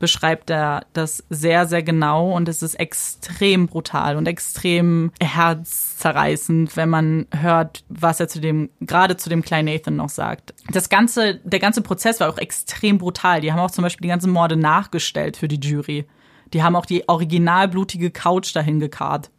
beschreibt 0.03 0.51
er 0.51 0.85
das 0.95 1.23
sehr, 1.31 1.69
sehr 1.69 1.85
genau 1.85 2.33
und 2.33 2.49
es 2.49 2.61
ist 2.61 2.75
extrem 2.75 3.69
brutal 3.69 4.17
und 4.17 4.27
extrem 4.27 5.13
herzzerreißend, 5.23 6.77
wenn 6.77 6.89
man 6.89 7.29
hört, 7.33 7.85
was 7.89 8.19
er 8.19 8.27
zu 8.27 8.41
dem, 8.41 8.69
gerade 8.81 9.17
zu 9.17 9.29
dem 9.31 9.43
kleinen 9.43 9.73
Nathan 9.73 9.95
noch 9.95 10.09
sagt. 10.09 10.55
Das 10.73 10.89
ganze, 10.89 11.37
der 11.45 11.61
ganze 11.61 11.83
Prozess 11.83 12.19
war 12.19 12.29
auch 12.29 12.39
extrem 12.39 12.99
brutal. 12.99 13.43
Die 13.43 13.53
haben 13.53 13.61
auch 13.61 13.71
zum 13.71 13.83
Beispiel 13.83 14.03
die 14.03 14.09
ganzen 14.09 14.33
Morde 14.33 14.57
nachgestellt 14.57 15.37
für 15.37 15.47
die 15.47 15.61
Jury. 15.61 16.05
Die 16.53 16.65
haben 16.65 16.75
auch 16.75 16.85
die 16.85 17.09
original 17.09 17.69
blutige 17.69 18.11
Couch 18.11 18.57
dahin 18.57 18.81
gekarrt. 18.81 19.31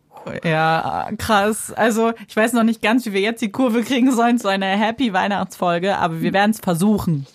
Ja, 0.46 1.10
krass. 1.18 1.74
Also, 1.74 2.14
ich 2.30 2.38
weiß 2.38 2.54
noch 2.54 2.64
nicht 2.64 2.82
ganz, 2.82 3.06
wie 3.06 3.12
wir 3.12 3.20
jetzt 3.20 3.42
die 3.42 3.52
Kurve 3.52 3.84
kriegen 3.84 4.14
sollen 4.14 4.38
zu 4.40 4.48
einer 4.48 4.68
Happy 4.68 5.12
Weihnachtsfolge, 5.12 5.98
aber 5.98 6.22
wir 6.22 6.32
werden 6.32 6.52
es 6.52 6.62
versuchen. 6.62 7.28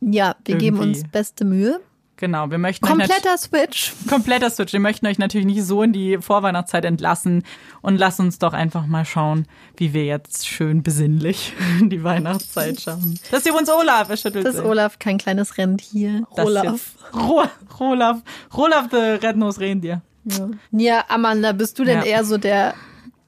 ja, 0.00 0.34
wir 0.44 0.56
geben 0.56 0.78
Irgendwie. 0.78 0.98
uns 0.98 1.08
beste 1.12 1.44
Mühe. 1.44 1.80
Genau, 2.20 2.50
wir 2.50 2.58
möchten 2.58 2.86
Kompletter 2.86 3.36
Switch. 3.38 3.92
kompletter 4.08 4.50
Switch. 4.50 4.74
Wir 4.74 4.80
möchten 4.80 5.06
euch 5.06 5.18
natürlich 5.18 5.46
nicht 5.46 5.64
so 5.64 5.82
in 5.82 5.92
die 5.94 6.18
Vorweihnachtszeit 6.18 6.84
entlassen 6.84 7.44
und 7.80 7.96
lasst 7.96 8.20
uns 8.20 8.38
doch 8.38 8.52
einfach 8.52 8.86
mal 8.86 9.06
schauen, 9.06 9.46
wie 9.78 9.94
wir 9.94 10.04
jetzt 10.04 10.46
schön 10.46 10.82
besinnlich 10.82 11.54
in 11.80 11.88
die 11.90 12.04
Weihnachtszeit 12.04 12.78
schaffen. 12.78 13.18
Das 13.30 13.40
ist 13.40 13.48
übrigens 13.48 13.70
Olaf, 13.70 14.10
er 14.10 14.16
schüttelt 14.18 14.46
Das 14.46 14.56
ist. 14.56 14.64
Olaf 14.64 14.98
kein 14.98 15.16
kleines 15.16 15.56
Rentier. 15.56 16.22
Olaf. 16.32 16.92
Ro 17.14 17.42
Rolaf, 17.80 18.18
Rolaf 18.54 18.88
the 18.90 18.96
Red-Nosed 19.26 19.60
Reindeer. 19.60 20.02
Ja. 20.24 20.48
ja, 20.72 21.04
Amanda, 21.08 21.52
bist 21.52 21.78
du 21.78 21.84
denn 21.84 22.00
Ja. 22.00 22.04
eher 22.04 22.24
so 22.26 22.36
der 22.36 22.74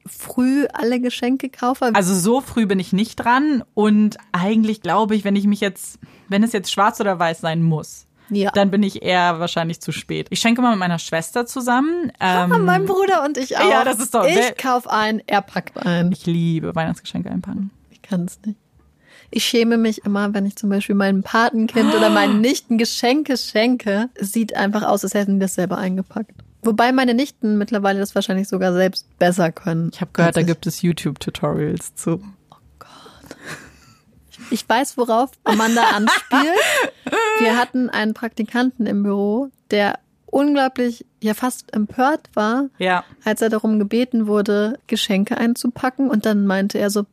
früh 0.07 0.66
alle 0.72 1.01
Geschenke 1.01 1.49
kaufer? 1.49 1.90
Also 1.95 2.14
so 2.14 2.43
früh 2.43 2.66
bin 2.66 2.78
ich 2.78 2.93
nicht 2.93 3.16
dran 3.16 3.64
und 3.72 4.18
eigentlich 4.32 4.82
glaube 4.82 5.16
ich, 5.16 5.24
wenn 5.24 5.34
ich 5.36 5.47
mich 5.47 5.61
jetzt, 5.61 5.99
wenn 6.28 6.43
es 6.43 6.53
jetzt 6.53 6.70
schwarz 6.70 7.01
oder 7.01 7.18
weiß 7.18 7.40
sein 7.40 7.62
muss, 7.62 8.07
ja. 8.35 8.51
dann 8.53 8.70
bin 8.70 8.83
ich 8.83 9.03
eher 9.03 9.39
wahrscheinlich 9.41 9.80
zu 9.80 9.93
spät. 9.93 10.26
Ich 10.30 10.41
schenke 10.41 10.61
mal 10.62 10.70
mit 10.70 10.78
meiner 10.78 10.99
Schwester 10.99 11.47
zusammen. 11.47 12.11
Ah, 12.18 12.45
Ähm, 12.45 12.64
mein 12.64 12.85
Bruder 12.87 13.24
und 13.24 13.37
ich 13.39 13.57
auch. 13.57 13.68
Ja, 13.70 13.85
das 13.85 13.99
ist 14.01 14.14
doch- 14.14 14.26
Ich 14.26 14.35
wer- 14.37 14.53
kauf 14.53 14.89
ein, 14.89 15.22
er 15.26 15.43
packt 15.43 15.76
ein. 15.85 16.11
ich 16.12 16.26
liebe 16.26 16.74
Weihnachtsgeschenke 16.74 17.30
einpacken. 17.30 17.70
Ich 17.91 18.03
kann 18.03 18.24
es 18.26 18.39
nicht. 18.45 18.59
Ich 19.35 19.45
schäme 19.45 19.78
mich 19.78 20.05
immer, 20.05 20.35
wenn 20.35 20.45
ich 20.45 20.57
zum 20.57 20.68
Beispiel 20.68 20.95
meinem 20.95 21.22
Patenkind 21.22 21.95
oder 21.95 22.11
meinen 22.11 22.41
Nichten 22.43 22.76
Geschenke 22.76 23.37
schenke. 23.39 24.11
Es 24.14 24.33
sieht 24.33 24.55
einfach 24.55 24.83
aus, 24.83 25.05
als 25.05 25.14
hätten 25.14 25.35
die 25.35 25.41
das 25.41 25.55
selber 25.55 25.78
eingepackt. 25.78 26.33
Wobei 26.64 26.93
meine 26.93 27.14
Nichten 27.14 27.57
mittlerweile 27.59 27.99
das 27.99 28.14
wahrscheinlich 28.14 28.47
sogar 28.49 28.72
selbst 28.74 29.07
besser 29.18 29.51
können. 29.51 29.91
Ich 29.93 30.01
habe 30.01 30.11
gehört, 30.12 30.37
da 30.37 30.43
gibt 30.43 30.66
es 30.66 30.83
YouTube-Tutorials 30.83 31.95
zu. 31.95 32.22
Ich 34.53 34.69
weiß, 34.69 34.97
worauf 34.99 35.31
Amanda 35.45 35.83
anspielt. 35.95 36.59
Wir 37.41 37.57
hatten 37.57 37.89
einen 37.91 38.15
Praktikanten 38.15 38.87
im 38.87 39.03
Büro, 39.03 39.49
der 39.71 39.99
unglaublich, 40.27 41.05
ja 41.23 41.35
fast 41.35 41.75
empört 41.75 42.29
war, 42.35 42.67
Ja. 42.79 43.05
als 43.25 43.43
er 43.43 43.49
darum 43.51 43.79
gebeten 43.79 44.27
wurde, 44.27 44.79
Geschenke 44.87 45.37
einzupacken. 45.37 46.09
Und 46.11 46.25
dann 46.27 46.47
meinte 46.47 46.79
er 46.79 46.89
so, 46.91 47.05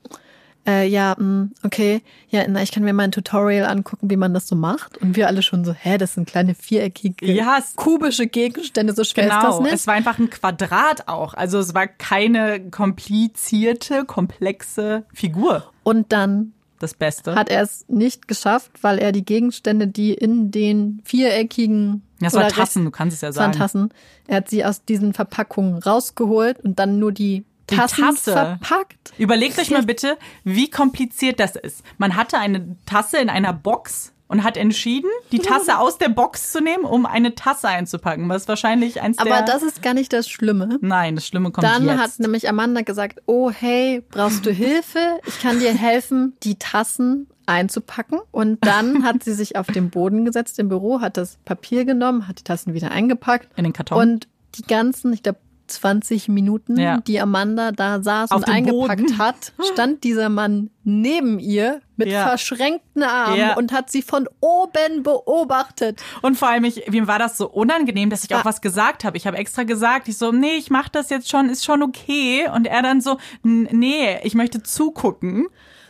äh, 0.68 0.88
ja, 0.88 1.16
mh, 1.18 1.50
okay, 1.64 2.02
ja, 2.30 2.44
na, 2.48 2.62
ich 2.62 2.72
kann 2.72 2.84
mir 2.84 2.94
mal 2.94 3.04
ein 3.04 3.12
Tutorial 3.12 3.66
angucken, 3.68 4.10
wie 4.10 4.16
man 4.18 4.34
das 4.34 4.48
so 4.48 4.56
macht. 4.56 4.98
Und 5.00 5.16
wir 5.16 5.28
alle 5.28 5.42
schon 5.42 5.66
so, 5.66 5.74
hä, 5.74 5.98
das 5.98 6.14
sind 6.14 6.28
kleine 6.30 6.56
viereckige, 6.56 7.32
Ja, 7.32 7.60
kubische 7.76 8.28
Gegenstände, 8.28 8.94
so 8.94 9.04
schwer 9.04 9.26
ist 9.26 9.32
das 9.34 9.44
Genau, 9.44 9.62
nicht. 9.64 9.74
es 9.74 9.88
war 9.88 9.94
einfach 9.96 10.18
ein 10.20 10.30
Quadrat 10.30 11.08
auch. 11.08 11.34
Also 11.34 11.60
es 11.60 11.74
war 11.74 11.88
keine 11.88 12.70
komplizierte, 12.70 14.06
komplexe 14.06 15.04
Figur. 15.14 15.72
Und 15.84 16.12
dann 16.14 16.54
Das 16.80 16.94
Beste. 16.94 17.36
hat 17.36 17.50
er 17.50 17.62
es 17.62 17.86
nicht 17.88 18.28
geschafft, 18.28 18.72
weil 18.82 18.98
er 19.00 19.12
die 19.12 19.26
Gegenstände, 19.26 19.88
die 19.88 20.14
in 20.14 20.50
den 20.52 21.02
viereckigen 21.04 22.04
oder 22.22 22.34
war 22.34 22.48
Tassen, 22.50 22.86
du 22.86 22.92
kannst 22.92 23.16
es 23.16 23.22
ja 23.22 23.32
sagen. 23.32 23.54
Tassen, 23.54 23.90
er 24.28 24.38
hat 24.38 24.50
sie 24.50 24.64
aus 24.66 24.84
diesen 24.86 25.14
Verpackungen 25.14 25.82
rausgeholt 25.82 26.60
und 26.64 26.80
dann 26.80 27.00
nur 27.00 27.12
die 27.12 27.46
Die 27.70 27.76
Tassen 27.76 28.04
Tasse. 28.04 28.32
verpackt. 28.32 29.14
Überlegt 29.18 29.60
euch 29.60 29.72
mal 29.72 29.84
bitte, 29.84 30.18
wie 30.44 30.70
kompliziert 30.70 31.40
das 31.40 31.56
ist. 31.56 31.84
Man 31.98 32.16
hatte 32.16 32.38
eine 32.38 32.76
Tasse 32.86 33.18
in 33.20 33.30
einer 33.30 33.54
Box 33.54 34.12
und 34.30 34.44
hat 34.44 34.56
entschieden, 34.56 35.10
die 35.32 35.40
Tasse 35.40 35.80
aus 35.80 35.98
der 35.98 36.10
Box 36.10 36.52
zu 36.52 36.62
nehmen, 36.62 36.86
um 36.86 37.06
eine 37.06 37.36
Tasse 37.36 37.68
einzupacken, 37.68 38.30
was 38.30 38.48
wahrscheinlich 38.48 39.02
eins 39.02 39.18
der... 39.18 39.26
Aber 39.26 39.46
das 39.46 39.64
ist 39.64 39.82
gar 39.82 39.96
nicht 39.96 40.14
das 40.14 40.30
Schlimme. 40.30 40.78
Nein, 40.82 41.16
das 41.16 41.28
Schlimme 41.28 41.52
kommt 41.52 41.66
Dann 41.66 41.86
jetzt. 41.86 41.98
hat 41.98 42.20
nämlich 42.20 42.48
Amanda 42.48 42.82
gesagt, 42.82 43.22
oh 43.26 43.52
hey, 43.52 44.04
brauchst 44.12 44.46
du 44.46 44.52
Hilfe? 44.52 45.20
Ich 45.26 45.42
kann 45.42 45.60
dir 45.60 45.74
helfen, 45.74 46.34
die 46.44 46.56
Tassen 46.56 47.28
einzupacken. 47.48 48.20
Und 48.32 48.64
dann 48.64 49.04
hat 49.04 49.24
sie 49.24 49.34
sich 49.34 49.56
auf 49.56 49.68
den 49.68 49.90
Boden 49.90 50.24
gesetzt 50.26 50.60
im 50.60 50.70
Büro, 50.70 51.02
hat 51.02 51.18
das 51.18 51.38
Papier 51.44 51.84
genommen, 51.84 52.28
hat 52.28 52.40
die 52.40 52.44
Tassen 52.44 52.76
wieder 52.76 52.92
eingepackt. 52.92 53.50
In 53.58 53.64
den 53.64 53.74
Karton. 53.74 53.98
Und 53.98 54.28
die 54.56 54.64
ganzen, 54.64 55.12
ich 55.12 55.24
glaube, 55.24 55.40
20 55.70 56.28
Minuten, 56.30 56.78
Ja. 56.80 56.98
die 57.00 57.20
Amanda 57.20 57.72
da 57.72 58.02
saß 58.02 58.32
Auf 58.32 58.38
und 58.40 58.50
eingepackt 58.50 59.02
Boden. 59.02 59.18
hat, 59.18 59.54
stand 59.74 60.04
dieser 60.04 60.30
Mann 60.30 60.70
neben 60.84 61.40
ihr 61.40 61.82
mit 61.98 62.08
Ja. 62.10 62.28
verschränkten 62.28 63.04
Armen 63.04 63.38
Ja. 63.38 63.56
und 63.58 63.72
hat 63.72 63.92
sie 63.92 64.02
von 64.02 64.28
oben 64.40 65.04
beobachtet. 65.04 66.02
Und 66.22 66.38
vor 66.38 66.48
allem, 66.50 66.64
ich, 66.64 66.90
mir 66.90 67.08
war 67.08 67.20
das 67.20 67.38
so 67.38 67.48
unangenehm, 67.50 68.10
dass 68.10 68.24
ich 68.24 68.34
auch 68.36 68.40
Ah. 68.42 68.46
was 68.46 68.62
gesagt 68.62 69.04
habe. 69.04 69.18
Ich 69.18 69.28
habe 69.28 69.38
extra 69.38 69.64
gesagt, 69.64 70.08
ich 70.08 70.18
so, 70.18 70.32
nee, 70.32 70.56
ich 70.58 70.70
mach 70.70 70.90
das 70.90 71.10
jetzt 71.10 71.30
schon, 71.30 71.50
ist 71.50 71.66
schon 71.66 71.84
okay. 71.84 72.48
Und 72.54 72.66
er 72.68 72.82
dann 72.82 73.02
so, 73.02 73.18
"N- 73.44 73.68
nee, 73.72 74.18
ich 74.24 74.34
möchte 74.36 74.64
zugucken. 74.64 75.48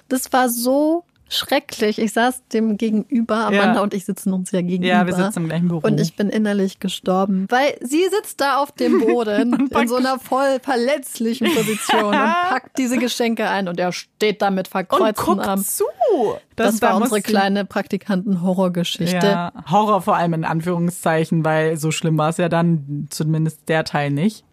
Das 0.10 0.34
war 0.34 0.50
so 0.50 1.04
schrecklich. 1.30 2.00
Ich 2.00 2.14
saß 2.14 2.44
dem 2.54 2.78
gegenüber, 2.78 3.46
Amanda 3.48 3.76
Ja. 3.76 3.82
und 3.82 3.94
ich 3.94 4.06
sitzen 4.06 4.34
uns 4.34 4.52
ja 4.52 4.62
gegenüber. 4.62 4.86
Ja, 4.88 5.06
wir 5.08 5.14
sitzen 5.14 5.44
im 5.44 5.48
gleichen 5.48 5.68
Büro. 5.68 5.80
Und 5.88 6.00
ich 6.00 6.16
bin 6.16 6.30
innerlich 6.30 6.80
gestorben, 6.80 7.46
weil 7.50 7.78
sie 7.82 8.04
sitzt 8.10 8.42
da 8.42 8.58
auf 8.58 8.72
dem 8.72 9.00
Boden 9.00 9.70
in 9.80 9.88
so 9.88 9.96
einer 9.96 10.20
voll 10.20 10.60
verletzlichen 10.62 11.48
Position 11.54 12.06
und 12.06 12.12
packt 12.50 12.78
diese 12.78 12.98
Geschenke 12.98 13.48
ein 13.50 13.68
und 13.68 13.80
er 13.80 13.92
steht 13.92 14.42
da 14.42 14.50
mit 14.52 14.68
und 14.68 14.72
verkreuzten 14.72 15.40
Armen. 15.40 15.64
zu. 15.64 15.86
Das, 16.56 16.80
da 16.80 16.88
war 16.88 16.94
muss 17.00 17.04
unsere 17.12 17.22
kleine 17.22 17.64
Praktikanten-Horrorgeschichte. 17.66 19.26
Ja, 19.28 19.52
Horror 19.70 20.02
vor 20.02 20.16
allem 20.18 20.34
in 20.34 20.44
Anführungszeichen, 20.46 21.46
weil 21.46 21.78
so 21.78 21.92
schlimm 21.92 22.18
war 22.18 22.30
es 22.30 22.38
ja 22.38 22.50
dann, 22.50 23.08
zumindest 23.10 23.70
der 23.70 23.84
Teil 23.84 24.12
nicht. 24.12 24.44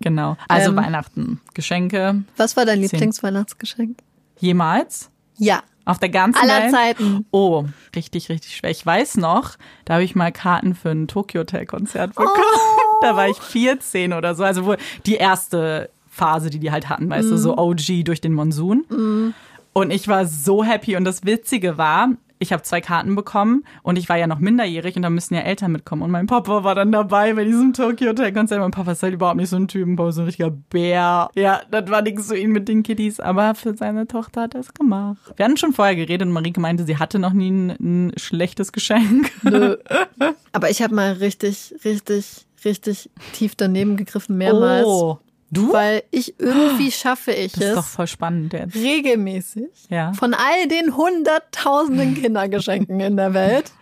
Genau. 0.00 0.36
Also 0.48 0.70
Ähm. 0.70 0.76
Weihnachten. 0.76 1.40
Geschenke 1.54 2.22
Was 2.36 2.56
war 2.56 2.64
dein. 2.64 2.80
Lieblingsweihnachtsgeschenk? 2.80 3.98
jemals 4.40 5.10
Ja, 5.38 5.62
auf 5.88 5.98
der 5.98 6.08
ganzen 6.10 6.38
aller 6.40 6.64
Welt. 6.64 6.70
Zeiten. 6.72 7.26
Oh, 7.30 7.64
richtig, 7.96 8.28
richtig 8.28 8.56
schwer. 8.56 8.70
Ich 8.70 8.84
weiß 8.84 9.16
noch, 9.16 9.52
da 9.84 9.94
habe 9.94 10.04
ich 10.04 10.14
mal 10.14 10.30
Karten 10.32 10.74
für 10.74 10.90
ein 10.90 11.08
Tokyo 11.08 11.40
Hotel 11.40 11.66
Konzert 11.66 12.14
bekommen. 12.14 12.30
Oh. 12.36 12.80
Da 13.00 13.14
war 13.14 13.28
ich 13.28 13.36
14 13.36 14.12
oder 14.12 14.34
so. 14.34 14.42
Also 14.42 14.64
wohl 14.64 14.76
die 15.06 15.14
erste 15.14 15.88
Phase, 16.10 16.50
die 16.50 16.58
die 16.58 16.72
halt 16.72 16.88
hatten, 16.88 17.08
weißt 17.08 17.28
du, 17.30 17.34
Mhm. 17.34 17.38
so 17.38 17.56
OG 17.56 18.02
durch 18.04 18.20
den 18.20 18.32
Monsun. 18.34 19.32
Und 19.72 19.90
ich 19.92 20.08
war 20.08 20.26
so 20.26 20.64
happy. 20.64 20.96
Und 20.96 21.04
das 21.04 21.24
Witzige 21.24 21.78
war, 21.78 22.08
ich 22.38 22.52
habe 22.52 22.62
zwei 22.62 22.80
Karten 22.80 23.14
bekommen 23.14 23.64
und 23.82 23.98
ich 23.98 24.08
war 24.08 24.16
ja 24.16 24.26
noch 24.26 24.38
minderjährig 24.38 24.96
und 24.96 25.02
da 25.02 25.10
müssen 25.10 25.34
ja 25.34 25.40
Eltern 25.40 25.72
mitkommen. 25.72 26.02
Und 26.02 26.10
mein 26.10 26.26
Papa 26.26 26.64
war 26.64 26.74
dann 26.74 26.92
dabei 26.92 27.34
bei 27.34 27.44
diesem 27.44 27.72
Tokyo 27.72 28.10
Hotel 28.10 28.32
Konzert. 28.32 28.60
Mein 28.60 28.70
Papa 28.70 28.92
ist 28.92 29.02
halt 29.02 29.14
überhaupt 29.14 29.36
nicht 29.36 29.48
so 29.48 29.56
ein 29.56 29.68
Typ, 29.68 29.96
Papa 29.96 30.10
ist 30.10 30.16
so 30.16 30.22
ein 30.22 30.26
richtiger 30.26 30.50
Bär. 30.50 31.30
Ja, 31.34 31.60
das 31.70 31.90
war 31.90 32.02
nichts 32.02 32.28
für 32.28 32.36
ihn 32.36 32.50
mit 32.50 32.68
den 32.68 32.82
Kiddies, 32.82 33.20
aber 33.20 33.54
für 33.54 33.76
seine 33.76 34.06
Tochter 34.06 34.42
hat 34.42 34.54
er 34.54 34.60
es 34.60 34.74
gemacht. 34.74 35.18
Wir 35.36 35.44
hatten 35.44 35.56
schon 35.56 35.72
vorher 35.72 35.96
geredet 35.96 36.26
und 36.26 36.32
Marike 36.32 36.60
meinte, 36.60 36.84
sie 36.84 36.98
hatte 36.98 37.18
noch 37.18 37.32
nie 37.32 37.50
ein, 37.50 37.70
ein 37.80 38.12
schlechtes 38.16 38.72
Geschenk. 38.72 39.30
Aber 40.52 40.70
ich 40.70 40.82
habe 40.82 40.94
mal 40.94 41.12
richtig, 41.12 41.74
richtig, 41.84 42.46
richtig 42.64 43.10
tief 43.32 43.54
daneben 43.54 43.96
gegriffen 43.96 44.36
mehrmals. 44.36 44.86
Oh, 44.86 45.18
du? 45.50 45.72
Weil 45.72 46.02
ich 46.10 46.38
irgendwie 46.38 46.90
schaffe 46.92 47.32
ich 47.32 47.52
Das 47.52 47.64
ist 47.64 47.76
doch 47.76 47.84
es, 47.86 47.94
voll 47.94 48.06
spannend 48.06 48.52
jetzt. 48.52 48.74
regelmäßig 48.74 49.68
Ja. 49.88 50.12
von 50.12 50.34
all 50.34 50.68
den 50.68 50.96
hunderttausenden 50.96 52.14
Kindergeschenken 52.14 53.00
in 53.00 53.16
der 53.16 53.34
Welt 53.34 53.72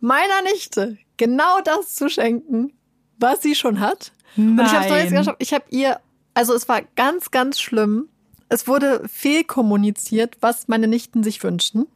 meiner 0.00 0.42
Nichte 0.52 0.96
genau 1.16 1.60
das 1.62 1.94
zu 1.94 2.08
schenken, 2.08 2.72
was 3.18 3.42
sie 3.42 3.54
schon 3.54 3.80
hat. 3.80 4.12
Und 4.36 4.60
ich 4.60 4.72
habe 4.72 4.86
es 4.86 4.90
Nein. 4.90 5.10
geschafft. 5.10 5.36
Ich 5.42 5.52
habe 5.52 5.64
ihr, 5.70 6.00
also 6.34 6.54
es 6.54 6.68
war 6.68 6.80
ganz, 6.96 7.30
ganz 7.30 7.60
schlimm. 7.60 8.08
Es 8.48 8.66
wurde 8.66 9.02
fehlkommuniziert, 9.08 10.36
was 10.40 10.68
meine 10.68 10.86
Nichten 10.88 11.22
sich 11.22 11.42
wünschten. 11.42 11.86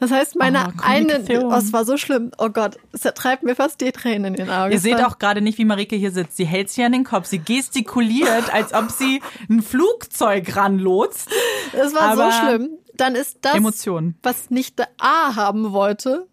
Das 0.00 0.10
heißt, 0.10 0.36
meine 0.36 0.68
Oh, 0.68 0.80
eine, 0.82 1.24
oh, 1.44 1.52
es 1.54 1.72
war 1.72 1.84
so 1.84 1.96
schlimm. 1.96 2.30
Oh 2.38 2.50
Gott, 2.50 2.76
es 2.92 3.02
treibt 3.02 3.42
mir 3.42 3.56
fast 3.56 3.80
die 3.80 3.90
Tränen 3.90 4.34
in 4.34 4.34
den 4.34 4.50
Augen. 4.50 4.72
Ihr 4.72 4.80
seht 4.80 5.02
auch 5.04 5.18
gerade 5.18 5.40
nicht, 5.40 5.58
wie 5.58 5.64
Marike 5.64 5.96
hier 5.96 6.12
sitzt. 6.12 6.36
Sie 6.36 6.44
hält 6.46 6.70
sich 6.70 6.84
an 6.84 6.92
den 6.92 7.04
Kopf. 7.04 7.26
Sie 7.26 7.38
gestikuliert, 7.38 8.48
als 8.52 8.72
ob 8.74 8.90
sie 8.90 9.20
ein 9.48 9.62
Flugzeug 9.62 10.54
ranlotst. 10.56 11.28
Es 11.72 11.94
war 11.94 12.12
Aber 12.12 12.30
so 12.30 12.38
schlimm. 12.38 12.70
Dann 12.94 13.14
ist 13.14 13.38
das, 13.42 13.54
Emotionen. 13.54 14.16
was 14.22 14.50
Nichte 14.50 14.84
A 14.98 15.34
haben 15.36 15.72
wollte, 15.72 16.26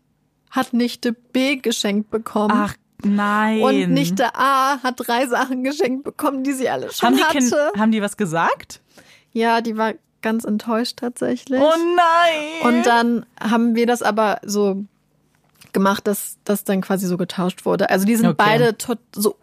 hat 0.50 0.74
Nichte 0.74 1.14
B 1.14 1.58
geschenkt 1.58 2.10
bekommen. 2.10 2.54
Ach 2.56 2.74
nein. 3.04 3.62
Und 3.62 3.92
Nichte 3.92 4.36
A 4.36 4.82
hat 4.82 4.96
drei 4.98 5.28
Sachen 5.28 5.64
geschenkt 5.64 6.04
bekommen, 6.04 6.44
die 6.44 6.54
sie 6.54 6.70
alle 6.70 6.92
schon 6.92 7.10
haben 7.10 7.18
die, 7.18 7.24
hatte. 7.24 7.38
kind, 7.38 7.80
haben 7.80 7.92
die 7.92 8.02
was 8.02 8.18
gesagt? 8.18 8.82
Ja, 9.32 9.62
die 9.62 9.78
war 9.78 9.94
ganz 10.26 10.44
enttäuscht 10.44 10.98
tatsächlich. 10.98 11.62
Oh 11.62 11.72
nein. 11.96 12.76
Und 12.76 12.86
dann 12.88 13.26
haben 13.40 13.76
wir 13.76 13.86
das 13.86 14.02
aber 14.02 14.40
so 14.44 14.84
gemacht, 15.72 16.08
dass 16.08 16.38
das 16.46 16.64
dann 16.64 16.82
quasi 16.82 17.06
so 17.06 17.16
getauscht 17.16 17.64
wurde. 17.64 17.92
Also 17.92 18.08
die 18.08 18.16
sind 18.16 18.26
Okay. 18.26 18.36
beide 18.38 18.76
tot, 18.78 18.98
so 19.16 19.36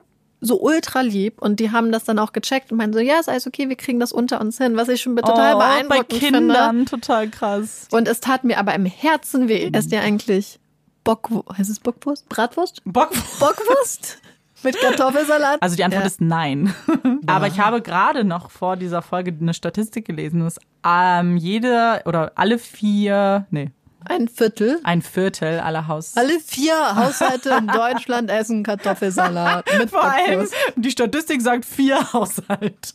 so 0.44 0.60
ultra 0.60 1.02
lieb 1.02 1.40
und 1.40 1.60
die 1.60 1.70
haben 1.70 1.92
das 1.92 2.02
dann 2.02 2.18
auch 2.18 2.32
gecheckt 2.32 2.72
und 2.72 2.78
meinen 2.78 2.92
so, 2.92 2.98
ja, 2.98 3.20
ist 3.20 3.28
alles 3.28 3.46
okay, 3.46 3.68
wir 3.68 3.76
kriegen 3.76 4.00
das 4.00 4.10
unter 4.10 4.40
uns 4.40 4.58
hin, 4.58 4.76
was 4.76 4.88
ich 4.88 5.00
schon 5.00 5.14
total 5.14 5.54
oh, 5.54 5.58
bei 5.60 5.82
beeindruckend 5.84 6.18
finde. 6.18 6.38
Kindern 6.38 6.86
total 6.86 7.28
krass. 7.28 7.86
Und 7.92 8.08
es 8.08 8.18
tat 8.18 8.42
mir 8.42 8.58
aber 8.58 8.74
im 8.74 8.84
Herzen 8.84 9.46
weh. 9.48 9.70
Esst 9.72 9.92
ihr 9.92 10.00
eigentlich 10.00 10.58
Bockwurst? 11.04 11.58
Heißt 11.58 11.70
es 11.70 11.78
Bockwurst? 11.78 12.28
Bratwurst? 12.28 12.82
Bock. 12.84 13.10
Bockwurst? 13.38 14.18
Mit 14.62 14.78
Kartoffelsalat? 14.80 15.60
Also 15.62 15.76
die 15.76 15.84
Antwort 15.84 16.02
Ja. 16.02 16.06
ist 16.06 16.20
nein. 16.20 16.74
Aber 17.26 17.46
ich 17.46 17.58
habe 17.60 17.82
gerade 17.82 18.24
noch 18.24 18.50
vor 18.50 18.76
dieser 18.76 19.02
Folge 19.02 19.34
eine 19.40 19.54
Statistik 19.54 20.04
gelesen, 20.06 20.40
dass 20.44 20.58
ähm, 20.86 21.36
jede 21.36 22.02
oder 22.04 22.32
alle 22.36 22.58
vier, 22.58 23.46
nee, 23.50 23.70
Ein 24.08 24.28
Viertel. 24.28 24.80
ein 24.84 25.02
Viertel 25.02 25.60
aller 25.60 25.86
Haus 25.88 26.16
Alle 26.16 26.38
vier 26.40 26.74
Haushalte 26.96 27.50
in 27.58 27.66
Deutschland 27.72 28.30
essen 28.30 28.62
Kartoffelsalat 28.64 29.66
mit 29.78 29.90
Vor 29.90 30.04
allem, 30.04 30.48
die 30.76 30.90
Statistik 30.90 31.40
sagt 31.42 31.64
vier 31.64 32.12
Haushalte. 32.12 32.94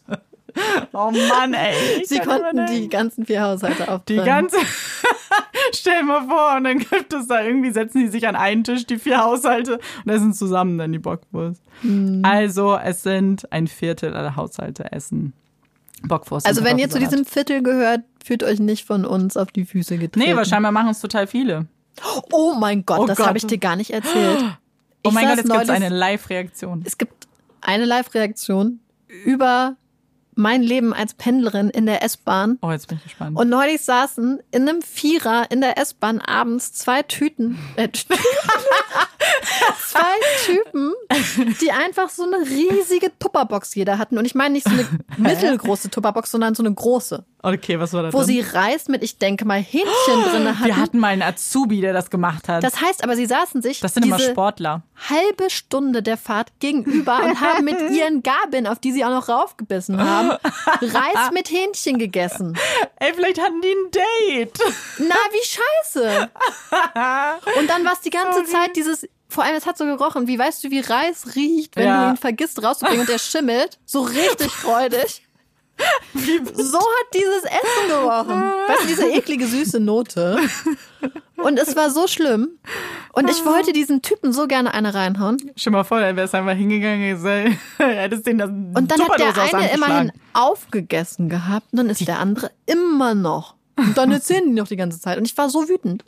Oh 0.91 1.11
Mann, 1.11 1.53
ey. 1.53 2.03
Sie 2.05 2.18
konnten 2.20 2.65
die 2.68 2.89
ganzen 2.89 3.26
vier 3.28 3.43
Haushalte 3.43 3.84
Die 3.84 3.89
aufteilen. 3.89 4.26
ganze. 4.26 4.57
Stell 5.74 6.03
mal 6.03 6.28
vor, 6.28 6.55
und 6.57 6.63
dann 6.63 6.80
gibt 6.80 7.13
es 7.13 7.28
da 7.28 7.43
irgendwie, 7.43 7.72
setzen 7.72 7.99
die 7.99 8.07
sich 8.07 8.28
an 8.28 8.36
einen 8.36 8.63
Tisch, 8.63 8.86
die 8.86 8.97
vier 8.97 9.24
Haushalte, 9.24 9.80
und 10.05 10.11
essen 10.11 10.34
zusammen 10.34 10.78
dann 10.78 10.91
die 10.91 10.99
Bockwurst. 10.99 11.61
Hm. 11.82 12.22
Also, 12.24 12.78
es 12.78 13.03
sind 13.03 13.51
ein 13.51 13.68
Viertel 13.68 14.13
aller 14.13 14.36
Haushalte 14.36 14.91
essen 14.91 15.34
Bockwurst. 16.03 16.45
Also 16.45 16.63
wenn 16.63 16.78
ihr 16.78 16.89
zu 16.89 16.99
diesem 16.99 17.26
Viertel 17.26 17.63
gehört, 17.63 18.01
fühlt 18.24 18.43
euch 18.43 18.59
nicht 18.59 18.86
von 18.86 19.05
uns 19.05 19.38
auf 19.38 19.51
die 19.51 19.65
Füße 19.65 19.97
getreten. 19.97 20.30
Nee, 20.30 20.36
wahrscheinlich 20.36 20.72
machen 20.72 20.89
es 20.89 20.99
total 20.99 21.28
viele. 21.28 21.68
Oh 22.32 22.53
mein 22.53 22.86
Gott, 22.86 22.99
Oh 22.99 23.05
das 23.07 23.20
habe 23.20 23.38
ich 23.38 23.47
dir 23.47 23.57
gar 23.57 23.76
nicht 23.76 23.91
erzählt. 23.91 24.43
Oh 25.03 25.09
Ich 25.09 25.13
mein 25.13 25.28
saß 25.28 25.38
Gott, 25.38 25.45
jetzt 25.45 25.53
gibt 25.53 25.63
es 25.63 25.70
eine 25.70 25.89
Live-Reaktion. 25.89 26.84
Es 26.86 26.97
gibt 26.97 27.28
eine 27.61 27.86
Live-Reaktion 27.86 28.80
über 29.26 29.76
mein 30.38 30.62
Leben 30.64 30.94
als 30.94 31.14
Pendlerin 31.14 31.70
in 31.70 31.86
der 31.86 32.04
S-Bahn. 32.04 32.58
Oh, 32.62 32.72
jetzt 32.72 32.88
bin 32.88 32.98
ich 32.98 33.04
gespannt. 33.04 33.38
Und 33.38 33.50
neulich 33.50 33.82
saßen 33.82 34.40
in 34.52 34.68
einem 34.68 34.82
Vierer 34.82 35.50
in 35.50 35.62
der 35.62 35.78
S-Bahn 35.78 36.20
abends 36.20 36.74
zwei 36.74 37.04
Tüten, 37.04 37.58
äh, 37.76 37.90
zwei 39.88 40.02
Typen, 40.46 40.94
die 41.62 41.72
einfach 41.72 42.10
so 42.10 42.24
eine 42.24 42.38
riesige 42.50 43.12
Tupperbox 43.20 43.76
jeder 43.76 43.98
hatten. 43.98 44.18
Und 44.18 44.26
ich 44.26 44.36
meine 44.36 44.54
nicht 44.54 44.68
so 44.68 44.74
eine 44.74 44.88
mittelgroße 45.18 45.90
Tupperbox, 45.90 46.32
sondern 46.32 46.56
so 46.56 46.64
eine 46.64 46.74
große, 46.74 47.26
okay, 47.42 47.80
was 47.80 47.94
war 47.94 48.04
da 48.04 48.14
wo 48.14 48.20
drin? 48.20 48.28
sie 48.28 48.40
Reis 48.42 48.88
mit, 48.88 49.04
ich 49.04 49.18
denke 49.18 49.46
mal, 49.46 49.60
Hähnchen 49.60 50.24
drin 50.32 50.48
hatten. 50.60 50.66
Wir 50.66 50.78
hatten 50.78 51.00
mal 51.00 51.08
einen 51.08 51.22
Azubi, 51.22 51.82
der 51.82 51.94
das 51.94 52.10
gemacht 52.10 52.48
hat. 52.48 52.64
Das 52.64 52.82
heißt 52.82 53.04
aber, 53.04 53.16
sie 53.16 53.26
saßen 53.26 53.62
sich 53.62 53.80
das 53.80 53.94
sind 53.94 54.06
immer 54.06 54.18
diese 54.18 54.32
Sportler. 54.32 54.84
halbe 55.10 55.50
Stunde 55.50 56.04
der 56.04 56.18
Fahrt 56.18 56.60
gegenüber 56.60 57.24
und 57.24 57.42
haben 57.42 57.66
mit 57.66 57.78
ihren 57.92 58.24
Gabeln, 58.24 58.68
auf 58.68 58.80
die 58.80 58.92
sie 58.92 59.04
auch 59.06 59.10
noch 59.10 59.30
raufgebissen 59.30 60.00
haben, 60.00 60.27
Reis 60.82 61.32
mit 61.34 61.50
Hähnchen 61.50 61.98
gegessen. 61.98 62.58
Ey, 63.00 63.14
vielleicht 63.14 63.42
hatten 63.42 63.62
die 63.62 63.72
ein 63.72 63.92
Date. 63.92 64.60
Na, 65.00 65.16
wie 65.32 65.46
scheiße. 65.46 66.30
Und 67.60 67.70
dann 67.70 67.86
war 67.86 67.94
es 67.94 68.02
die 68.02 68.10
ganze 68.10 68.44
Zeit 68.46 68.76
dieses, 68.76 69.08
vor 69.30 69.44
allem 69.44 69.56
es 69.56 69.66
hat 69.66 69.78
so 69.78 69.86
gerochen, 69.86 70.28
wie 70.28 70.38
weißt 70.40 70.64
du, 70.64 70.70
wie 70.70 70.80
Reis 70.80 71.36
riecht, 71.36 71.76
wenn 71.76 71.86
Ja. 71.86 72.06
du 72.06 72.14
ihn 72.14 72.18
vergisst 72.18 72.62
rauszubringen 72.64 73.02
und 73.02 73.10
der 73.10 73.20
schimmelt, 73.20 73.80
so 73.86 74.02
richtig 74.02 74.52
freudig. 74.52 75.24
So 76.56 76.80
hat 76.80 77.14
dieses 77.14 77.44
Essen 77.44 77.88
gerochen. 77.90 78.42
Weißt 78.68 78.84
du, 78.84 78.88
diese 78.88 79.08
eklige 79.12 79.46
süße 79.46 79.80
Note. 79.80 80.40
Und 81.36 81.60
es 81.60 81.76
war 81.76 81.92
so 81.92 82.08
schlimm. 82.08 82.58
Und 83.18 83.30
ich 83.32 83.43
wollte 83.45 83.74
diesen 83.74 84.03
Typen 84.03 84.32
so 84.32 84.47
gerne 84.47 84.76
eine 84.76 84.93
reinhauen. 84.93 85.38
Schon 85.55 85.74
mal 85.74 85.84
vor, 85.84 85.99
er 85.99 86.15
wäre 86.15 86.32
einfach 86.32 86.53
hingegangen, 86.53 87.18
hättest 87.78 88.28
den 88.28 88.38
das 88.38 88.49
Und 88.49 88.91
dann 88.91 89.01
hat 89.01 89.20
der 89.20 89.36
eine 89.36 89.74
immerhin 89.74 90.11
aufgegessen 90.34 91.28
gehabt 91.28 91.65
und 91.72 91.78
dann 91.78 91.89
ist 91.89 92.07
der 92.07 92.20
andere 92.20 92.51
immer 92.68 93.15
noch. 93.15 93.55
Und 93.76 93.97
dann 93.97 94.11
erzählen 94.11 94.43
die 94.45 94.53
noch 94.53 94.68
die 94.68 94.76
ganze 94.76 94.99
Zeit. 94.99 95.18
Und 95.18 95.26
ich 95.26 95.36
war 95.36 95.49
so 95.49 95.68
wütend. 95.68 96.05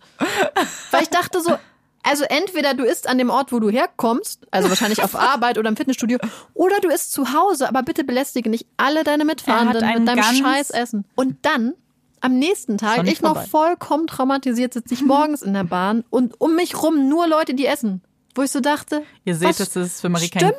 Weil 0.91 1.01
ich 1.01 1.09
dachte 1.09 1.41
so, 1.41 1.55
also 2.03 2.25
entweder 2.25 2.75
du 2.75 2.83
isst 2.83 3.09
an 3.09 3.17
dem 3.17 3.31
Ort, 3.31 3.51
wo 3.51 3.59
du 3.59 3.69
herkommst, 3.69 4.47
also 4.51 4.69
wahrscheinlich 4.69 5.03
auf 5.03 5.15
Arbeit 5.19 5.57
oder 5.57 5.69
im 5.69 5.77
Fitnessstudio, 5.77 6.19
oder 6.53 6.79
du 6.79 6.89
isst 6.89 7.11
zu 7.11 7.33
Hause, 7.33 7.67
aber 7.67 7.81
bitte 7.81 8.03
belästige 8.03 8.49
nicht 8.49 8.67
alle 8.77 9.03
deine 9.03 9.25
Mitfahrenden 9.25 9.85
mit 9.95 10.07
deinem 10.07 10.23
Scheißessen. 10.23 11.05
Und 11.15 11.37
dann 11.41 11.73
am 12.21 12.37
nächsten 12.37 12.77
Tag, 12.77 13.07
ich 13.07 13.21
noch 13.21 13.45
vollkommen 13.47 14.07
traumatisiert, 14.07 14.73
sitze 14.73 14.93
ich 14.93 15.01
morgens 15.05 15.41
in 15.41 15.53
der 15.53 15.63
Bahn 15.63 16.03
und 16.09 16.39
um 16.39 16.55
mich 16.55 16.81
rum 16.81 17.09
nur 17.09 17.27
Leute, 17.27 17.53
die 17.53 17.65
essen. 17.65 18.01
Wo 18.35 18.43
ich 18.43 18.51
so 18.51 18.59
dachte, 18.59 19.03
ihr 19.25 19.35
seht, 19.35 19.59
das 19.59 19.75
ist 19.75 20.01
für 20.01 20.09
Marie 20.09 20.29
kein 20.29 20.53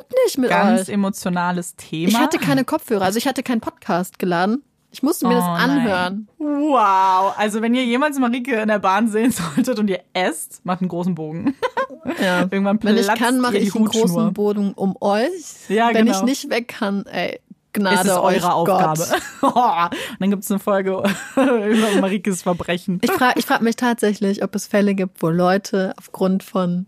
ganz 0.49 0.81
euch. 0.81 0.89
emotionales 0.89 1.75
Thema. 1.77 2.09
Ich 2.09 2.17
hatte 2.17 2.37
keine 2.37 2.65
Kopfhörer, 2.65 3.05
also 3.05 3.17
ich 3.17 3.27
hatte 3.27 3.43
keinen 3.43 3.61
Podcast 3.61 4.19
geladen. 4.19 4.63
Ich 4.93 5.01
musste 5.01 5.25
mir 5.25 5.35
oh, 5.35 5.39
das 5.39 5.45
anhören. 5.45 6.27
Nein. 6.37 6.47
Wow. 6.61 7.33
Also 7.37 7.61
wenn 7.61 7.73
ihr 7.73 7.85
jemals 7.85 8.19
Marike 8.19 8.55
in 8.61 8.67
der 8.67 8.79
Bahn 8.79 9.07
sehen 9.07 9.31
solltet 9.55 9.79
und 9.79 9.89
ihr 9.89 10.01
esst, 10.13 10.65
macht 10.65 10.81
einen 10.81 10.89
großen 10.89 11.15
Bogen. 11.15 11.55
Ja. 12.19 12.41
Irgendwann 12.41 12.79
platzt 12.79 13.07
Wenn 13.07 13.13
ich 13.13 13.19
kann, 13.19 13.39
mache 13.39 13.59
ich 13.59 13.75
einen 13.75 13.85
großen 13.85 14.33
Bogen 14.33 14.73
um 14.73 14.95
euch. 15.01 15.69
Ja, 15.69 15.93
wenn 15.93 16.07
genau. 16.07 16.17
ich 16.17 16.23
nicht 16.23 16.49
weg 16.49 16.67
kann, 16.67 17.05
ey, 17.05 17.39
Gnade 17.73 17.95
ist 17.95 18.05
es 18.05 18.17
eure 18.17 18.53
Aufgabe. 18.53 19.03
und 19.41 19.55
dann 20.19 20.29
gibt 20.29 20.43
es 20.43 20.51
eine 20.51 20.59
Folge 20.59 21.03
über 21.35 22.01
Marikes 22.01 22.41
Verbrechen. 22.43 22.99
Ich 23.03 23.11
frage 23.11 23.39
ich 23.39 23.45
frag 23.45 23.61
mich 23.61 23.75
tatsächlich, 23.75 24.43
ob 24.43 24.55
es 24.55 24.67
Fälle 24.67 24.95
gibt, 24.95 25.21
wo 25.21 25.29
Leute 25.29 25.93
aufgrund 25.97 26.43
von 26.43 26.87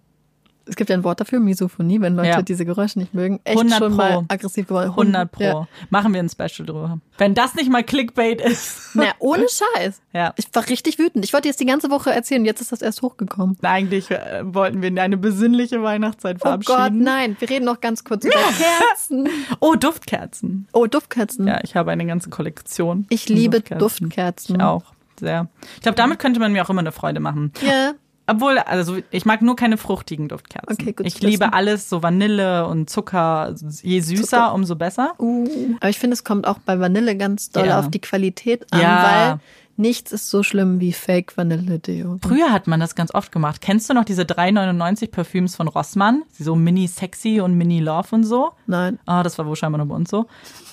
es 0.66 0.76
gibt 0.76 0.90
ja 0.90 0.96
ein 0.96 1.04
Wort 1.04 1.20
dafür, 1.20 1.40
Misophonie, 1.40 2.00
wenn 2.00 2.16
Leute 2.16 2.30
ja. 2.30 2.42
diese 2.42 2.66
Geräusche 2.66 3.00
nicht 3.00 3.14
mögen, 3.14 3.40
echt 3.44 3.58
100 3.58 3.80
schon 3.80 3.92
Pro. 3.92 3.98
mal 3.98 4.26
aggressiv 4.30 4.68
geworden. 4.68 4.90
100 4.92 5.32
Pro. 5.32 5.44
Ja. 5.44 5.68
Machen 5.90 6.14
wir 6.14 6.22
ein 6.22 6.30
Special 6.30 6.66
drüber. 6.66 7.00
Wenn 7.18 7.34
das 7.34 7.56
nicht 7.56 7.70
mal 7.70 7.84
Clickbait 7.84 8.42
ist. 8.42 8.92
Na, 8.94 9.12
ohne 9.20 9.46
Scheiß. 9.50 10.02
Ja. 10.14 10.34
Ich 10.38 10.48
war 10.54 10.68
richtig 10.70 11.00
wütend. 11.00 11.26
Ich 11.26 11.34
wollte 11.34 11.48
jetzt 11.48 11.60
die 11.60 11.66
ganze 11.66 11.90
Woche 11.90 12.12
erzählen, 12.12 12.46
jetzt 12.46 12.62
ist 12.62 12.72
das 12.72 12.82
erst 12.82 13.02
hochgekommen. 13.02 13.58
Eigentlich 13.62 14.10
äh, 14.12 14.42
wollten 14.44 14.82
wir 14.82 15.02
eine 15.02 15.18
besinnliche 15.18 15.84
Weihnachtszeit 15.84 16.40
verabschieden. 16.40 16.78
Oh 16.80 16.84
Gott, 16.84 16.94
nein. 16.94 17.36
Wir 17.40 17.50
reden 17.50 17.66
noch 17.66 17.82
ganz 17.82 18.04
kurz 18.04 18.26
über 18.26 18.34
Kerzen. 18.34 19.30
Oh, 19.60 19.76
Duftkerzen. 19.76 20.68
Oh, 20.74 20.88
Duftkerzen. 20.88 21.48
Ja, 21.48 21.60
ich 21.64 21.76
habe 21.76 21.92
eine 21.92 22.06
ganze 22.06 22.30
Kollektion. 22.30 23.06
Ich 23.10 23.30
liebe 23.30 23.58
Duftkerzen. 23.58 23.80
Duftkerzen. 23.80 24.56
Ich 24.56 24.62
auch. 24.62 24.84
Sehr. 25.20 25.48
Ich 25.76 25.82
glaube, 25.82 25.96
damit 25.96 26.20
könnte 26.20 26.40
man 26.40 26.52
mir 26.52 26.64
auch 26.64 26.70
immer 26.70 26.82
eine 26.82 26.92
Freude 26.92 27.20
machen. 27.20 27.52
Ja. 27.62 27.94
Obwohl, 28.26 28.58
also 28.58 28.98
ich 29.12 29.26
mag 29.26 29.42
nur 29.42 29.56
keine 29.56 29.78
fruchtigen 29.78 30.30
Duftkerzen. 30.30 30.72
Okay, 30.72 30.94
gut. 30.94 31.06
Ich 31.06 31.22
liebe 31.22 31.52
alles, 31.54 31.90
so 31.90 32.04
Vanille 32.04 32.66
und 32.68 32.90
Zucker. 32.90 33.54
Je 33.82 34.00
süßer, 34.00 34.24
Zucker. 34.24 34.54
umso 34.54 34.76
besser. 34.76 35.14
Uh. 35.20 35.76
Aber 35.82 35.90
ich 35.90 36.00
finde, 36.00 36.14
es 36.14 36.24
kommt 36.24 36.48
auch 36.48 36.60
bei 36.60 36.80
Vanille 36.80 37.18
ganz 37.18 37.52
doll 37.52 37.68
ja. 37.68 37.80
auf 37.80 37.90
die 37.90 38.00
Qualität 38.00 38.72
an, 38.72 38.80
ja. 38.80 39.04
weil 39.04 39.40
nichts 39.76 40.14
ist 40.14 40.30
so 40.30 40.42
schlimm 40.42 40.80
wie 40.80 40.94
Fake 40.94 41.36
Vanille 41.36 41.80
Deo. 41.80 42.20
Früher 42.26 42.52
hat 42.54 42.68
man 42.68 42.80
das 42.80 42.96
ganz 42.96 43.14
oft 43.14 43.32
gemacht. 43.32 43.60
Kennst 43.60 43.90
du 43.90 43.94
noch 43.94 44.06
diese 44.06 44.24
3,99 44.24 45.12
Parfüms 45.12 45.56
von 45.56 45.68
Rossmann? 45.68 46.24
So 46.32 46.56
Mini 46.56 46.88
Sexy 46.88 47.42
und 47.42 47.56
Mini 47.56 47.80
Love 47.80 48.08
und 48.12 48.24
so? 48.24 48.52
Nein. 48.68 49.00
Ah, 49.06 49.20
oh, 49.20 49.24
das 49.24 49.38
war 49.38 49.46
wohl 49.46 49.56
scheinbar 49.58 49.80
nur 49.80 49.88
bei 49.88 49.96
uns 49.96 50.10
so. 50.10 50.28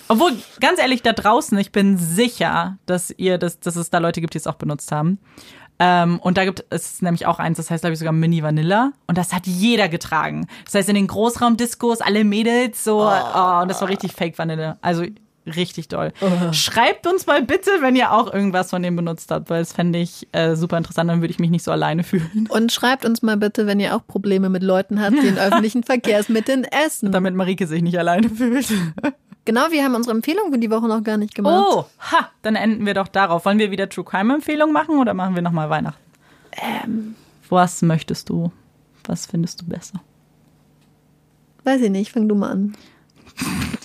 Obwohl, 0.09 0.33
ganz 0.61 0.81
ehrlich, 0.81 1.03
da 1.03 1.13
draußen, 1.13 1.57
ich 1.59 1.71
bin 1.71 1.97
sicher, 1.97 2.79
dass 2.87 3.11
ihr 3.17 3.39
das, 3.39 3.61
dass 3.61 3.77
es 3.77 3.91
da 3.91 3.99
Leute 3.99 4.21
gibt, 4.21 4.35
die 4.35 4.39
es 4.39 4.49
auch 4.49 4.57
benutzt 4.57 4.91
haben. 4.91 5.19
Ähm, 5.83 6.21
und 6.21 6.37
da 6.37 6.45
gibt 6.45 6.65
es 6.69 7.01
nämlich 7.01 7.27
auch 7.27 7.39
eins, 7.39 7.57
das 7.57 7.71
heißt, 7.71 7.83
glaube 7.83 7.95
ich, 7.95 7.99
sogar 7.99 8.13
Mini 8.13 8.43
Vanilla. 8.43 8.93
Und 9.07 9.17
das 9.17 9.33
hat 9.33 9.47
jeder 9.47 9.89
getragen. 9.89 10.47
Das 10.67 10.75
heißt, 10.75 10.89
in 10.91 10.95
den 10.95 11.07
Großraumdiskos, 11.07 12.03
alle 12.03 12.23
Mädels, 12.23 12.85
so, 12.85 13.01
oh, 13.01 13.11
oh 13.35 13.63
und 13.63 13.69
das 13.69 13.81
war 13.81 13.89
richtig 13.89 14.13
Fake 14.13 14.39
Vanille. 14.39 14.77
Also 14.83 15.05
richtig 15.47 15.89
doll. 15.89 16.13
Oh. 16.21 16.53
Schreibt 16.53 17.07
uns 17.07 17.27
mal 17.27 17.43
bitte, 17.43 17.71
wenn 17.81 17.97
ihr 17.97 18.13
auch 18.13 18.33
irgendwas 18.33 18.71
von 18.71 18.83
dem 18.83 18.95
benutzt 18.95 19.31
habt, 19.31 19.49
weil 19.49 19.61
das 19.61 19.73
fände 19.73 19.99
ich 19.99 20.29
äh, 20.33 20.55
super 20.55 20.77
interessant, 20.77 21.09
dann 21.09 21.23
würde 21.23 21.33
ich 21.33 21.39
mich 21.39 21.51
nicht 21.51 21.65
so 21.65 21.73
alleine 21.73 22.05
fühlen. 22.05 22.47
Und 22.51 22.73
schreibt 22.73 23.07
uns 23.07 23.23
mal 23.23 23.39
bitte, 23.39 23.67
wenn 23.67 23.81
ihr 23.81 23.97
auch 23.97 24.07
Probleme 24.07 24.51
mit 24.51 24.63
Leuten 24.63 25.01
habt, 25.01 25.15
die 25.15 25.29
in 25.29 25.39
öffentlichen 25.39 25.83
Verkehrsmitteln 25.83 26.65
essen. 26.65 27.11
Damit 27.11 27.35
Marike 27.35 27.67
sich 27.67 27.83
nicht 27.83 27.99
alleine 27.99 28.29
fühlt. 28.29 28.67
Genau, 29.51 29.73
wir 29.73 29.83
haben 29.83 29.97
unsere 29.97 30.15
Empfehlung 30.15 30.53
für 30.53 30.61
die 30.61 30.71
Woche 30.71 30.87
noch 30.87 31.03
gar 31.03 31.17
nicht 31.17 31.35
gemacht. 31.35 31.67
Oh, 31.69 31.85
ha, 31.99 32.29
dann 32.43 32.55
enden 32.55 32.87
wir 32.87 32.95
doch 32.95 33.09
darauf. 33.09 33.45
Wollen 33.45 33.59
wir 33.59 33.73
wieder 33.73 33.89
True 33.89 34.05
Crime 34.05 34.33
Empfehlung 34.33 34.71
machen 34.71 34.97
oder 34.97 35.13
machen 35.13 35.35
wir 35.35 35.43
nochmal 35.43 35.69
Weihnachten? 35.69 36.01
Ähm. 36.53 37.17
Was 37.49 37.83
möchtest 37.83 38.29
du? 38.29 38.53
Was 39.03 39.27
findest 39.27 39.61
du 39.61 39.67
besser? 39.67 40.01
Weiß 41.65 41.81
ich 41.81 41.91
nicht, 41.91 42.13
fang 42.13 42.29
du 42.29 42.37
mal 42.37 42.53
an. 42.53 42.77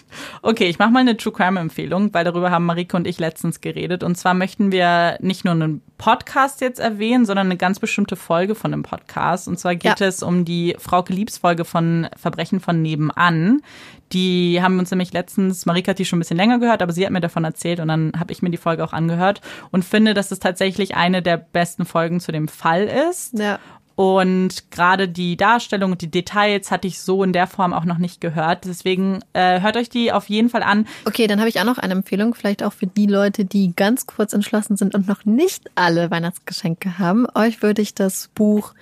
Okay, 0.48 0.66
ich 0.66 0.78
mache 0.78 0.92
mal 0.92 1.00
eine 1.00 1.18
True 1.18 1.34
Crime 1.34 1.60
Empfehlung, 1.60 2.14
weil 2.14 2.24
darüber 2.24 2.52
haben 2.52 2.68
Marike 2.68 2.96
und 2.96 3.08
ich 3.08 3.18
letztens 3.18 3.62
geredet. 3.62 4.04
Und 4.04 4.16
zwar 4.16 4.36
möchten 4.36 4.72
wir 4.72 5.18
nicht 5.20 5.44
nur 5.44 5.56
einen 5.56 5.82
Podcast 5.98 6.62
jetzt 6.62 6.80
erwähnen, 6.80 7.26
sondern 7.26 7.48
eine 7.48 7.58
ganz 7.58 7.80
bestimmte 7.80 8.16
Folge 8.16 8.54
von 8.54 8.72
einem 8.72 8.84
Podcast. 8.84 9.48
Und 9.48 9.58
zwar 9.58 9.74
geht 9.74 10.00
ja. 10.00 10.06
es 10.06 10.22
um 10.22 10.46
die 10.46 10.76
Frauke 10.78 11.14
Liebs 11.14 11.40
Folge 11.40 11.66
von 11.66 12.08
Verbrechen 12.16 12.60
von 12.60 12.80
nebenan. 12.80 13.64
Die 14.12 14.62
haben 14.62 14.78
uns 14.78 14.92
nämlich 14.92 15.14
letztens, 15.14 15.66
Marika 15.66 15.90
hat 15.90 15.98
die 15.98 16.06
schon 16.06 16.18
ein 16.18 16.22
bisschen 16.22 16.38
länger 16.38 16.60
gehört, 16.60 16.84
aber 16.84 16.94
sie 16.94 17.04
hat 17.04 17.12
mir 17.12 17.22
davon 17.22 17.44
erzählt 17.44 17.80
und 17.80 17.88
dann 17.88 18.12
habe 18.20 18.32
ich 18.32 18.44
mir 18.44 18.52
die 18.52 18.58
Folge 18.58 18.84
auch 18.84 18.94
angehört 18.94 19.42
und 19.72 19.84
finde, 19.84 20.14
dass 20.14 20.30
es 20.30 20.38
tatsächlich 20.38 20.96
eine 20.96 21.24
der 21.24 21.38
besten 21.38 21.86
Folgen 21.86 22.20
zu 22.20 22.32
dem 22.32 22.48
Fall 22.48 22.84
ist. 22.84 23.40
Ja. 23.40 23.58
Und 23.96 24.72
gerade 24.72 25.08
die 25.08 25.38
Darstellung 25.38 25.94
und 25.94 26.02
die 26.02 26.12
Details 26.12 26.70
hatte 26.70 26.88
ich 26.88 27.00
so 27.00 27.24
in 27.24 27.32
der 27.32 27.48
Form 27.48 27.74
auch 27.74 27.86
noch 27.86 27.98
nicht 27.98 28.20
gehört. 28.20 28.66
Deswegen 28.66 29.20
äh, 29.32 29.62
hört 29.62 29.78
euch 29.78 29.90
die 29.90 30.12
auf 30.12 30.28
jeden 30.28 30.50
Fall 30.50 30.64
an. 30.64 30.86
Okay, 31.06 31.28
dann 31.28 31.40
habe 31.40 31.48
ich 31.48 31.62
auch 31.62 31.66
noch 31.66 31.78
eine 31.78 31.94
Empfehlung, 31.94 32.36
vielleicht 32.36 32.62
auch 32.62 32.74
für 32.74 32.88
die 32.88 33.08
Leute, 33.08 33.46
die 33.46 33.74
ganz 33.74 34.06
kurz 34.06 34.34
entschlossen 34.34 34.76
sind 34.76 34.96
und 34.96 35.08
noch 35.08 35.24
nicht 35.24 35.70
alle 35.76 36.12
Weihnachtsgeschenke 36.12 37.00
haben. 37.00 37.26
Euch 37.36 37.62
würde 37.62 37.82
ich 37.82 37.96
das 37.96 38.30
Buch, 38.36 38.74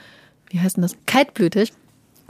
wie 0.49 0.59
heißt 0.59 0.78
denn 0.78 0.82
das? 0.82 0.97
Kaltblütig 1.05 1.74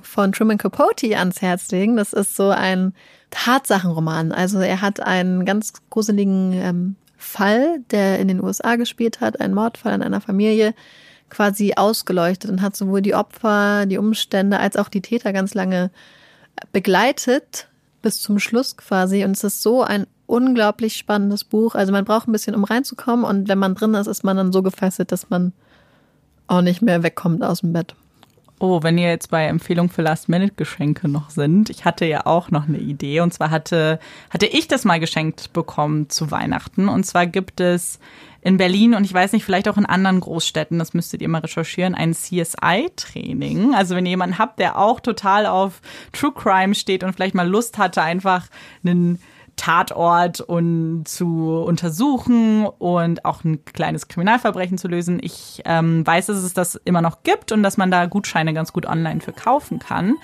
von 0.01 0.33
Truman 0.33 0.57
Capote 0.57 1.17
ans 1.17 1.41
Herz 1.41 1.71
legen. 1.71 1.95
Das 1.95 2.11
ist 2.11 2.35
so 2.35 2.49
ein 2.49 2.93
Tatsachenroman. 3.31 4.33
Also 4.33 4.59
er 4.59 4.81
hat 4.81 4.99
einen 4.99 5.45
ganz 5.45 5.71
gruseligen 5.89 6.51
ähm, 6.53 6.95
Fall, 7.15 7.79
der 7.91 8.19
in 8.19 8.27
den 8.27 8.43
USA 8.43 8.75
gespielt 8.75 9.21
hat, 9.21 9.39
einen 9.39 9.53
Mordfall 9.53 9.93
an 9.93 10.03
einer 10.03 10.19
Familie 10.19 10.73
quasi 11.29 11.73
ausgeleuchtet 11.75 12.51
und 12.51 12.61
hat 12.61 12.75
sowohl 12.75 13.01
die 13.01 13.15
Opfer, 13.15 13.85
die 13.85 13.97
Umstände 13.97 14.59
als 14.59 14.77
auch 14.77 14.89
die 14.89 15.01
Täter 15.01 15.33
ganz 15.33 15.53
lange 15.53 15.91
begleitet 16.71 17.67
bis 18.01 18.21
zum 18.21 18.37
Schluss 18.37 18.77
quasi. 18.77 19.23
Und 19.23 19.31
es 19.31 19.43
ist 19.43 19.63
so 19.63 19.81
ein 19.81 20.05
unglaublich 20.27 20.95
spannendes 20.95 21.43
Buch. 21.43 21.73
Also 21.73 21.91
man 21.91 22.05
braucht 22.05 22.27
ein 22.27 22.31
bisschen, 22.31 22.55
um 22.55 22.63
reinzukommen. 22.63 23.25
Und 23.25 23.47
wenn 23.47 23.57
man 23.57 23.75
drin 23.75 23.95
ist, 23.95 24.07
ist 24.07 24.23
man 24.23 24.37
dann 24.37 24.51
so 24.51 24.61
gefesselt, 24.61 25.11
dass 25.11 25.29
man 25.29 25.53
auch 26.47 26.61
nicht 26.61 26.81
mehr 26.81 27.01
wegkommt 27.01 27.43
aus 27.43 27.61
dem 27.61 27.73
Bett. 27.73 27.95
Oh, 28.59 28.81
wenn 28.83 28.97
ihr 28.97 29.09
jetzt 29.09 29.31
bei 29.31 29.45
Empfehlung 29.45 29.89
für 29.89 30.03
Last-Minute-Geschenke 30.03 31.07
noch 31.07 31.31
sind. 31.31 31.69
Ich 31.69 31.85
hatte 31.85 32.05
ja 32.05 32.25
auch 32.25 32.51
noch 32.51 32.67
eine 32.67 32.77
Idee. 32.77 33.21
Und 33.21 33.33
zwar 33.33 33.49
hatte, 33.49 33.99
hatte 34.29 34.45
ich 34.45 34.67
das 34.67 34.85
mal 34.85 34.99
geschenkt 34.99 35.51
bekommen 35.53 36.09
zu 36.09 36.31
Weihnachten. 36.31 36.87
Und 36.87 37.05
zwar 37.05 37.25
gibt 37.25 37.59
es 37.59 37.99
in 38.43 38.57
Berlin 38.57 38.93
und 38.93 39.05
ich 39.05 39.13
weiß 39.13 39.31
nicht, 39.31 39.45
vielleicht 39.45 39.69
auch 39.69 39.77
in 39.77 39.85
anderen 39.85 40.19
Großstädten, 40.19 40.77
das 40.77 40.93
müsstet 40.93 41.21
ihr 41.21 41.29
mal 41.29 41.39
recherchieren, 41.39 41.95
ein 41.95 42.13
CSI-Training. 42.13 43.73
Also 43.73 43.95
wenn 43.95 44.05
ihr 44.05 44.11
jemanden 44.11 44.37
habt, 44.37 44.59
der 44.59 44.77
auch 44.77 44.99
total 44.99 45.45
auf 45.45 45.81
True 46.11 46.33
Crime 46.33 46.75
steht 46.75 47.03
und 47.03 47.13
vielleicht 47.13 47.35
mal 47.35 47.47
Lust 47.47 47.77
hatte, 47.77 48.01
einfach 48.01 48.47
einen 48.83 49.19
Tatort 49.55 50.41
und 50.41 51.07
zu 51.07 51.63
untersuchen 51.65 52.65
und 52.65 53.23
auch 53.23 53.43
ein 53.43 53.63
kleines 53.65 54.07
Kriminalverbrechen 54.07 54.77
zu 54.77 54.87
lösen. 54.87 55.19
Ich 55.21 55.61
ähm, 55.65 56.05
weiß, 56.05 56.25
dass 56.25 56.37
es 56.37 56.53
das 56.53 56.75
immer 56.83 57.01
noch 57.01 57.23
gibt 57.23 57.51
und 57.51 57.63
dass 57.63 57.77
man 57.77 57.91
da 57.91 58.07
Gutscheine 58.07 58.53
ganz 58.53 58.73
gut 58.73 58.85
online 58.85 59.21
für 59.21 59.31
kaufen 59.31 59.79
kann. 59.79 60.15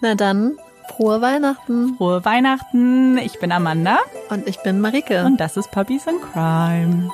Na 0.00 0.14
dann, 0.14 0.56
frohe 0.88 1.20
Weihnachten. 1.20 1.96
Frohe 1.96 2.24
Weihnachten. 2.24 3.18
Ich 3.18 3.40
bin 3.40 3.52
Amanda. 3.52 3.98
Und 4.30 4.48
ich 4.48 4.62
bin 4.62 4.80
Marike. 4.80 5.24
Und 5.24 5.38
das 5.38 5.56
ist 5.56 5.70
Puppies 5.72 6.06
in 6.06 6.20
Crime. 6.32 7.10